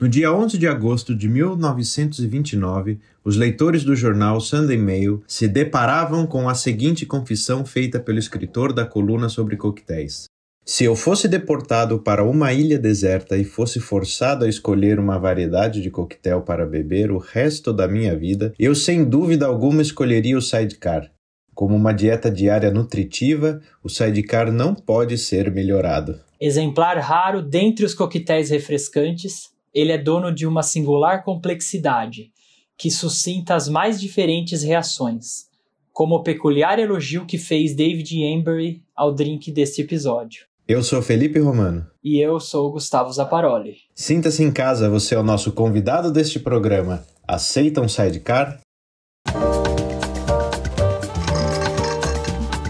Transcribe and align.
No 0.00 0.08
dia 0.08 0.32
11 0.32 0.56
de 0.56 0.66
agosto 0.66 1.14
de 1.14 1.28
1929, 1.28 2.98
os 3.22 3.36
leitores 3.36 3.84
do 3.84 3.94
jornal 3.94 4.40
Sunday 4.40 4.78
Mail 4.78 5.22
se 5.28 5.46
deparavam 5.46 6.26
com 6.26 6.48
a 6.48 6.54
seguinte 6.54 7.04
confissão 7.04 7.66
feita 7.66 8.00
pelo 8.00 8.18
escritor 8.18 8.72
da 8.72 8.86
coluna 8.86 9.28
sobre 9.28 9.58
coquetéis. 9.58 10.24
Se 10.64 10.84
eu 10.84 10.96
fosse 10.96 11.28
deportado 11.28 11.98
para 11.98 12.24
uma 12.24 12.50
ilha 12.50 12.78
deserta 12.78 13.36
e 13.36 13.44
fosse 13.44 13.78
forçado 13.78 14.46
a 14.46 14.48
escolher 14.48 14.98
uma 14.98 15.18
variedade 15.18 15.82
de 15.82 15.90
coquetel 15.90 16.40
para 16.40 16.64
beber 16.64 17.12
o 17.12 17.18
resto 17.18 17.70
da 17.70 17.86
minha 17.86 18.16
vida, 18.16 18.54
eu 18.58 18.74
sem 18.74 19.04
dúvida 19.04 19.44
alguma 19.44 19.82
escolheria 19.82 20.38
o 20.38 20.40
sidecar. 20.40 21.10
Como 21.54 21.76
uma 21.76 21.92
dieta 21.92 22.30
diária 22.30 22.70
nutritiva, 22.70 23.60
o 23.84 23.88
sidecar 23.90 24.50
não 24.50 24.74
pode 24.74 25.18
ser 25.18 25.50
melhorado. 25.50 26.18
Exemplar 26.40 26.96
raro 27.00 27.42
dentre 27.42 27.84
os 27.84 27.92
coquetéis 27.92 28.48
refrescantes, 28.48 29.50
ele 29.72 29.92
é 29.92 29.98
dono 29.98 30.32
de 30.34 30.46
uma 30.46 30.62
singular 30.62 31.24
complexidade, 31.24 32.32
que 32.76 32.90
suscita 32.90 33.54
as 33.54 33.68
mais 33.68 34.00
diferentes 34.00 34.62
reações, 34.62 35.46
como 35.92 36.16
o 36.16 36.22
peculiar 36.22 36.78
elogio 36.78 37.26
que 37.26 37.38
fez 37.38 37.74
David 37.74 38.16
Embury 38.18 38.82
ao 38.94 39.14
drink 39.14 39.52
deste 39.52 39.82
episódio. 39.82 40.46
Eu 40.66 40.82
sou 40.82 41.02
Felipe 41.02 41.38
Romano. 41.40 41.86
E 42.02 42.20
eu 42.20 42.38
sou 42.38 42.70
Gustavo 42.70 43.12
Zaparoli. 43.12 43.76
Sinta-se 43.94 44.42
em 44.42 44.52
casa, 44.52 44.88
você 44.88 45.14
é 45.14 45.18
o 45.18 45.22
nosso 45.22 45.52
convidado 45.52 46.12
deste 46.12 46.38
programa. 46.38 47.04
Aceita 47.26 47.80
um 47.80 47.88
sidecar? 47.88 48.60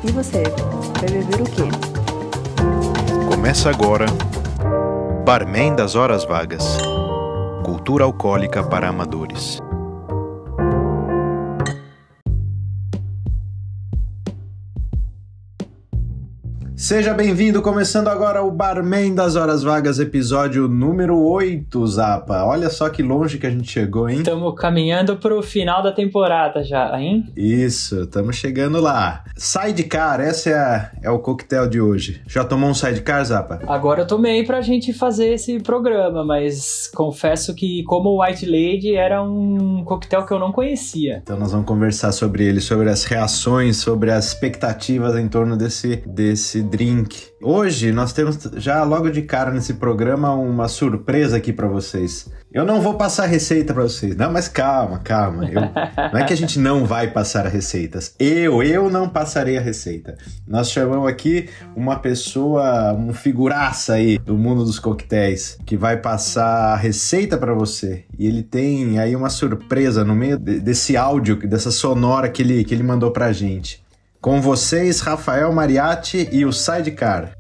E 0.03 0.13
você, 0.13 0.43
vai 0.99 1.11
beber 1.11 1.43
o 1.43 1.45
quê? 1.45 1.63
Começa 3.29 3.69
agora 3.69 4.07
Barman 5.25 5.77
das 5.77 5.95
Horas 5.95 6.27
Vagas 6.27 6.79
Cultura 7.63 8.05
Alcoólica 8.05 8.63
para 8.63 8.89
Amadores. 8.89 9.61
Seja 16.91 17.15
bem-vindo, 17.15 17.63
começando 17.63 18.09
agora 18.09 18.43
o 18.43 18.51
Barman 18.51 19.15
das 19.15 19.37
Horas 19.37 19.63
Vagas, 19.63 20.01
episódio 20.01 20.67
número 20.67 21.17
8, 21.17 21.87
Zapa. 21.87 22.43
Olha 22.43 22.69
só 22.69 22.89
que 22.89 23.01
longe 23.01 23.39
que 23.39 23.47
a 23.47 23.51
gente 23.51 23.71
chegou, 23.71 24.09
hein? 24.09 24.19
Estamos 24.19 24.53
caminhando 24.57 25.17
pro 25.17 25.41
final 25.41 25.85
da 25.85 25.93
temporada 25.93 26.65
já, 26.65 27.01
hein? 27.01 27.29
Isso, 27.37 28.03
estamos 28.03 28.35
chegando 28.35 28.81
lá. 28.81 29.23
Sidecar, 29.37 30.21
esse 30.21 30.51
é, 30.51 30.91
é 31.01 31.09
o 31.09 31.21
coquetel 31.21 31.69
de 31.69 31.81
hoje. 31.81 32.23
Já 32.27 32.43
tomou 32.43 32.69
um 32.69 32.75
sidecar, 32.75 33.25
Zapa? 33.25 33.61
Agora 33.69 34.01
eu 34.01 34.07
tomei 34.09 34.43
pra 34.43 34.61
gente 34.61 34.93
fazer 34.93 35.35
esse 35.35 35.61
programa, 35.61 36.25
mas 36.25 36.91
confesso 36.93 37.55
que 37.55 37.85
como 37.85 38.21
White 38.21 38.47
Lady 38.47 38.97
era 38.97 39.23
um 39.23 39.85
coquetel 39.85 40.27
que 40.27 40.33
eu 40.33 40.41
não 40.41 40.51
conhecia. 40.51 41.21
Então 41.23 41.39
nós 41.39 41.53
vamos 41.53 41.69
conversar 41.69 42.11
sobre 42.11 42.47
ele, 42.47 42.61
sobre 42.61 42.91
as 42.91 43.05
reações, 43.05 43.77
sobre 43.77 44.11
as 44.11 44.27
expectativas 44.27 45.17
em 45.17 45.29
torno 45.29 45.57
desse, 45.57 46.03
desse 46.05 46.65
drink. 46.81 47.29
Hoje 47.43 47.93
nós 47.93 48.15
temos 48.15 48.39
já 48.57 48.83
logo 48.85 49.11
de 49.11 49.21
cara 49.21 49.51
nesse 49.51 49.75
programa 49.75 50.33
uma 50.33 50.67
surpresa 50.67 51.37
aqui 51.37 51.53
para 51.53 51.69
vocês. 51.69 52.31
Eu 52.53 52.65
não 52.65 52.81
vou 52.81 52.95
passar 52.95 53.27
receita 53.27 53.75
para 53.75 53.83
vocês. 53.83 54.17
Não, 54.17 54.33
mas 54.33 54.49
calma, 54.49 54.99
calma. 54.99 55.45
Eu, 55.45 55.61
não 56.11 56.19
é 56.19 56.25
que 56.25 56.33
a 56.33 56.37
gente 56.37 56.59
não 56.59 56.87
vai 56.87 57.09
passar 57.09 57.47
receitas. 57.47 58.15
Eu, 58.19 58.63
eu 58.63 58.91
não 58.91 59.09
passarei 59.09 59.59
a 59.59 59.61
receita. 59.61 60.17
Nós 60.49 60.71
chamamos 60.71 61.07
aqui 61.07 61.49
uma 61.77 61.99
pessoa, 61.99 62.93
um 62.95 63.13
figuraça 63.13 63.95
aí 63.95 64.19
do 64.19 64.37
mundo 64.37 64.65
dos 64.65 64.79
coquetéis, 64.79 65.59
que 65.65 65.77
vai 65.77 65.99
passar 65.99 66.73
a 66.73 66.77
receita 66.77 67.37
para 67.37 67.55
você. 67.55 68.05
E 68.19 68.27
ele 68.27 68.43
tem 68.43 68.99
aí 68.99 69.15
uma 69.15 69.31
surpresa 69.31 70.05
no 70.05 70.17
meio 70.17 70.39
desse 70.39 70.97
áudio, 70.97 71.37
dessa 71.37 71.71
sonora 71.71 72.29
que 72.29 72.43
ele, 72.43 72.65
que 72.65 72.75
ele 72.75 72.83
mandou 72.83 73.11
pra 73.11 73.33
gente. 73.33 73.80
Com 74.21 74.39
vocês, 74.39 75.01
Rafael 75.01 75.51
Mariatti 75.51 76.29
e 76.31 76.45
o 76.45 76.53
Sidecar. 76.53 77.33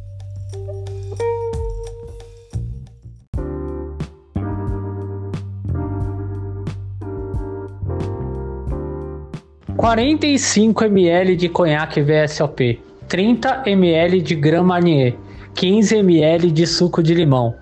Quarenta 9.76 10.26
e 10.26 10.38
cinco 10.38 10.82
ml 10.84 11.36
de 11.36 11.50
conhaque 11.50 12.00
VSOP, 12.00 12.82
30 13.06 13.64
ml 13.66 14.22
de 14.22 14.34
Grand 14.34 14.64
Marnier, 14.64 15.18
15 15.54 15.96
ml 15.98 16.50
de 16.50 16.66
suco 16.66 17.02
de 17.02 17.12
limão. 17.12 17.56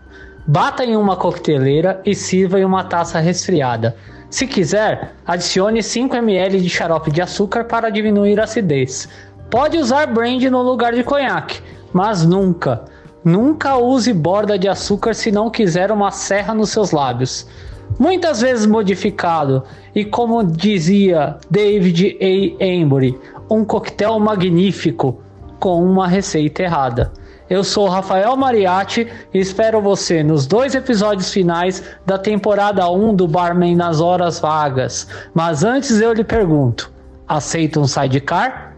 Bata 0.46 0.84
em 0.84 0.94
uma 0.94 1.16
coqueteleira 1.16 2.00
e 2.06 2.14
sirva 2.14 2.60
em 2.60 2.64
uma 2.64 2.84
taça 2.84 3.18
resfriada. 3.18 3.96
Se 4.30 4.46
quiser, 4.46 5.14
adicione 5.26 5.82
5 5.82 6.14
ml 6.16 6.60
de 6.60 6.68
xarope 6.68 7.10
de 7.10 7.22
açúcar 7.22 7.64
para 7.64 7.88
diminuir 7.90 8.38
a 8.38 8.44
acidez. 8.44 9.08
Pode 9.50 9.78
usar 9.78 10.06
brandy 10.06 10.50
no 10.50 10.62
lugar 10.62 10.94
de 10.94 11.02
conhaque, 11.02 11.62
mas 11.94 12.26
nunca, 12.26 12.84
nunca 13.24 13.78
use 13.78 14.12
borda 14.12 14.58
de 14.58 14.68
açúcar 14.68 15.14
se 15.14 15.32
não 15.32 15.48
quiser 15.48 15.90
uma 15.90 16.10
serra 16.10 16.52
nos 16.52 16.68
seus 16.68 16.90
lábios. 16.90 17.46
Muitas 17.98 18.42
vezes 18.42 18.66
modificado, 18.66 19.64
e 19.94 20.04
como 20.04 20.44
dizia 20.44 21.38
David 21.50 22.18
A. 22.20 22.64
Embury, 22.64 23.18
um 23.50 23.64
coquetel 23.64 24.20
magnífico 24.20 25.22
com 25.58 25.82
uma 25.82 26.06
receita 26.06 26.62
errada. 26.62 27.10
Eu 27.50 27.64
sou 27.64 27.88
Rafael 27.88 28.36
Mariatti 28.36 29.08
e 29.32 29.38
espero 29.38 29.80
você 29.80 30.22
nos 30.22 30.46
dois 30.46 30.74
episódios 30.74 31.32
finais 31.32 31.82
da 32.04 32.18
temporada 32.18 32.86
1 32.90 33.14
do 33.14 33.26
Barman 33.26 33.74
nas 33.74 34.02
Horas 34.02 34.38
Vagas. 34.38 35.08
Mas 35.32 35.64
antes 35.64 35.98
eu 35.98 36.12
lhe 36.12 36.24
pergunto: 36.24 36.92
aceita 37.26 37.80
um 37.80 37.86
sidecar? 37.86 38.76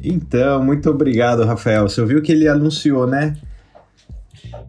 Então, 0.00 0.62
muito 0.64 0.88
obrigado, 0.88 1.44
Rafael. 1.44 1.88
Você 1.88 2.00
ouviu 2.00 2.22
que 2.22 2.30
ele 2.30 2.46
anunciou, 2.46 3.04
né? 3.04 3.36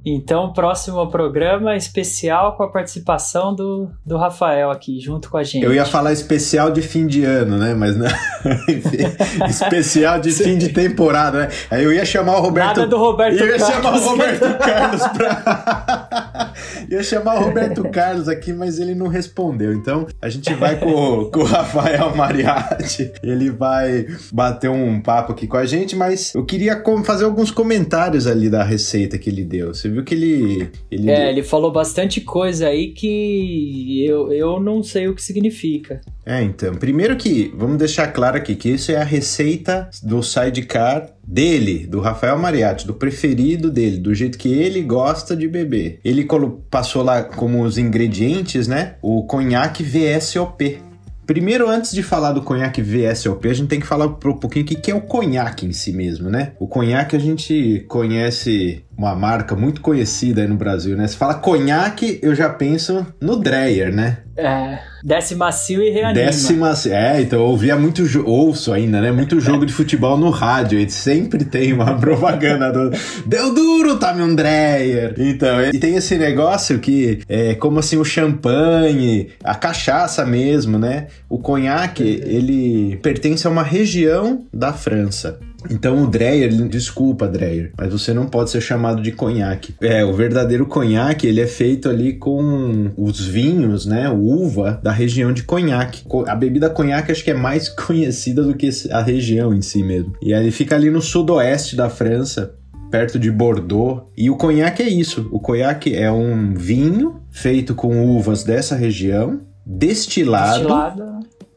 Então, 0.04 0.52
próximo 0.52 1.06
programa 1.12 1.76
especial 1.76 2.56
com 2.58 2.64
a 2.64 2.72
participação 2.72 3.54
do, 3.54 3.90
do 4.04 4.18
Rafael 4.18 4.72
aqui, 4.72 5.00
junto 5.00 5.30
com 5.30 5.38
a 5.38 5.44
gente. 5.44 5.64
Eu 5.64 5.74
ia 5.74 5.86
falar 5.86 6.12
especial 6.12 6.72
de 6.72 6.82
fim 6.82 7.06
de 7.06 7.24
ano, 7.24 7.58
né? 7.58 7.76
Mas 7.76 7.96
não. 7.96 8.08
especial 9.48 10.20
de 10.20 10.32
fim 10.32 10.58
de 10.58 10.70
temporada, 10.70 11.42
né? 11.42 11.50
Aí 11.70 11.84
eu 11.84 11.94
ia 11.94 12.04
chamar 12.04 12.38
o 12.38 12.42
Roberto. 12.42 12.68
Nada 12.68 12.88
do 12.88 12.98
Roberto 12.98 13.38
Eu 13.38 13.48
ia 13.48 13.58
Carlos. 13.58 13.76
chamar 13.76 13.96
o 13.96 14.10
Roberto 14.10 14.58
Carlos 14.58 15.08
pra. 15.10 16.54
ia 16.90 17.04
chamar 17.04 17.36
o 17.36 17.44
Roberto 17.44 17.84
Carlos 17.90 18.28
aqui, 18.28 18.52
mas 18.52 18.80
ele 18.80 18.96
não 18.96 19.08
respondeu. 19.08 19.72
Então, 19.72 20.08
a 20.20 20.30
gente 20.30 20.52
vai 20.56 20.80
com, 20.80 21.30
com 21.32 21.42
o 21.42 21.46
Rafael 21.46 22.16
Mariatti. 22.16 23.12
Ele 23.22 23.52
vai 23.52 24.08
bater 24.32 24.70
um 24.70 25.00
papo 25.00 25.32
aqui 25.34 25.46
com 25.46 25.58
a 25.58 25.66
gente, 25.66 25.96
mas 25.96 26.34
eu 26.34 26.44
queria 26.44 26.82
fazer 27.04 27.26
alguns 27.26 27.52
comentários 27.52 28.26
ali 28.26 28.50
da 28.50 28.64
receita 28.64 29.18
que 29.20 29.30
ele 29.30 29.44
deu. 29.44 29.74
Você 29.74 29.91
viu 29.92 30.04
que 30.04 30.14
ele. 30.14 30.70
ele 30.90 31.10
É, 31.10 31.30
ele 31.30 31.44
falou 31.44 31.72
bastante 31.72 32.22
coisa 32.22 32.68
aí 32.68 32.90
que 32.90 34.06
eu, 34.06 34.32
eu 34.32 34.60
não 34.60 34.84
sei 34.84 35.08
o 35.08 35.16
que 35.16 35.22
significa. 35.22 36.02
É, 36.26 36.42
então, 36.42 36.76
primeiro 36.76 37.16
que, 37.16 37.52
vamos 37.56 37.78
deixar 37.78 38.08
claro 38.08 38.38
aqui, 38.38 38.56
que 38.56 38.70
isso 38.70 38.92
é 38.92 38.98
a 38.98 39.04
receita 39.04 39.90
do 40.04 40.22
sidecar 40.22 41.10
dele, 41.26 41.88
do 41.88 42.00
Rafael 42.00 42.38
Mariatti, 42.38 42.86
do 42.86 42.94
preferido 42.94 43.72
dele, 43.72 43.98
do 43.98 44.14
jeito 44.14 44.38
que 44.38 44.52
ele 44.52 44.82
gosta 44.82 45.36
de 45.36 45.48
beber. 45.48 46.00
Ele 46.04 46.28
passou 46.70 47.04
lá 47.04 47.24
como 47.24 47.64
os 47.64 47.78
ingredientes, 47.78 48.68
né, 48.68 48.96
o 49.02 49.24
conhaque 49.24 49.84
VSOP. 49.84 50.80
Primeiro, 51.26 51.70
antes 51.70 51.94
de 51.94 52.04
falar 52.04 52.34
do 52.34 52.42
conhaque 52.42 52.82
VSOP, 52.82 53.48
a 53.48 53.54
gente 53.54 53.70
tem 53.70 53.80
que 53.80 53.88
falar 53.88 54.08
um 54.08 54.14
pouquinho 54.14 54.66
o 54.66 54.68
que 54.68 54.76
que 54.76 54.92
é 54.92 54.96
o 54.96 55.02
conhaque 55.02 55.66
em 55.66 55.72
si 55.72 55.94
mesmo, 55.94 56.30
né? 56.30 56.54
O 56.60 56.68
conhaque 56.68 57.16
a 57.16 57.20
gente 57.20 57.86
conhece 57.88 58.84
uma 59.02 59.16
marca 59.16 59.56
muito 59.56 59.82
conhecida 59.82 60.44
aí 60.44 60.48
no 60.48 60.56
Brasil, 60.56 60.96
né? 60.96 61.08
Se 61.08 61.18
fala 61.18 61.34
conhaque, 61.34 62.20
eu 62.22 62.36
já 62.36 62.48
penso 62.50 63.06
no 63.20 63.36
Dreyer, 63.36 63.92
né? 63.94 64.18
É, 64.38 64.80
desce 65.04 65.36
macio 65.36 65.82
e 65.82 65.90
reanima. 65.90 66.26
Décima. 66.26 66.74
É, 66.90 67.22
então 67.22 67.40
eu 67.40 67.46
ouvia 67.46 67.76
muito. 67.76 68.02
Ouço 68.26 68.72
ainda, 68.72 69.02
né? 69.02 69.12
Muito 69.12 69.40
jogo 69.40 69.66
de 69.66 69.74
futebol 69.74 70.18
no 70.18 70.30
rádio. 70.30 70.80
E 70.80 70.90
sempre 70.90 71.44
tem 71.44 71.74
uma 71.74 71.98
propaganda 72.00 72.72
do. 72.72 72.92
Deu 73.26 73.54
duro, 73.54 73.98
Tommy 73.98 74.36
Dreyer. 74.36 75.16
Então, 75.18 75.62
e 75.62 75.78
tem 75.80 75.96
esse 75.96 76.18
negócio 76.18 76.80
que 76.80 77.22
é 77.28 77.56
como 77.56 77.80
assim 77.80 77.98
o 77.98 78.06
champanhe, 78.06 79.30
a 79.44 79.54
cachaça 79.54 80.26
mesmo, 80.26 80.80
né? 80.80 81.08
O 81.28 81.38
conhaque, 81.38 82.04
ele 82.04 82.98
pertence 83.02 83.46
a 83.46 83.50
uma 83.50 83.64
região 83.64 84.46
da 84.54 84.72
França. 84.72 85.40
Então 85.70 86.04
o 86.04 86.08
Dreyer, 86.08 86.52
desculpa 86.68 87.28
Dreyer, 87.28 87.72
mas 87.78 87.92
você 87.92 88.14
não 88.14 88.26
pode 88.26 88.50
ser 88.50 88.62
chamado 88.62 89.02
de 89.02 89.12
conhaque. 89.12 89.76
É, 89.82 90.04
o 90.04 90.14
verdadeiro 90.14 90.66
conhaque, 90.66 91.28
ele 91.28 91.40
é 91.42 91.48
feito 91.48 91.90
ali 91.90 92.14
com 92.14 92.92
os 92.98 93.20
vinhos, 93.26 93.86
né, 93.86 94.10
uva 94.10 94.80
da 94.84 94.92
região 94.92 95.32
de 95.32 95.44
conhaque. 95.44 96.04
Co- 96.06 96.26
A 96.28 96.36
bebida 96.36 96.70
conhaque 96.70 97.12
acho 97.12 97.24
que 97.24 97.32
é 97.32 97.36
mais 97.36 97.70
conhecida 97.86 98.44
do 98.44 98.56
que 98.56 98.70
a 98.92 99.02
região 99.02 99.54
em 99.54 99.62
si 99.62 99.84
mesmo. 99.84 100.14
E 100.22 100.34
ele 100.34 100.52
fica 100.52 100.76
ali 100.76 100.90
no 100.90 101.02
sudoeste 101.02 101.76
da 101.76 101.90
França, 101.90 102.56
perto 102.90 103.18
de 103.20 103.32
Bordeaux. 103.32 104.04
E 104.18 104.30
o 104.30 104.36
conhaque 104.36 104.82
é 104.84 104.90
isso. 104.90 105.30
O 105.32 105.40
conhaque 105.40 105.96
é 105.96 106.12
um 106.12 106.54
vinho 106.54 107.22
feito 107.30 107.74
com 107.74 108.06
uvas 108.16 108.44
dessa 108.44 108.76
região, 108.76 109.42
destilado, 109.66 110.58
Destilado. 110.60 111.04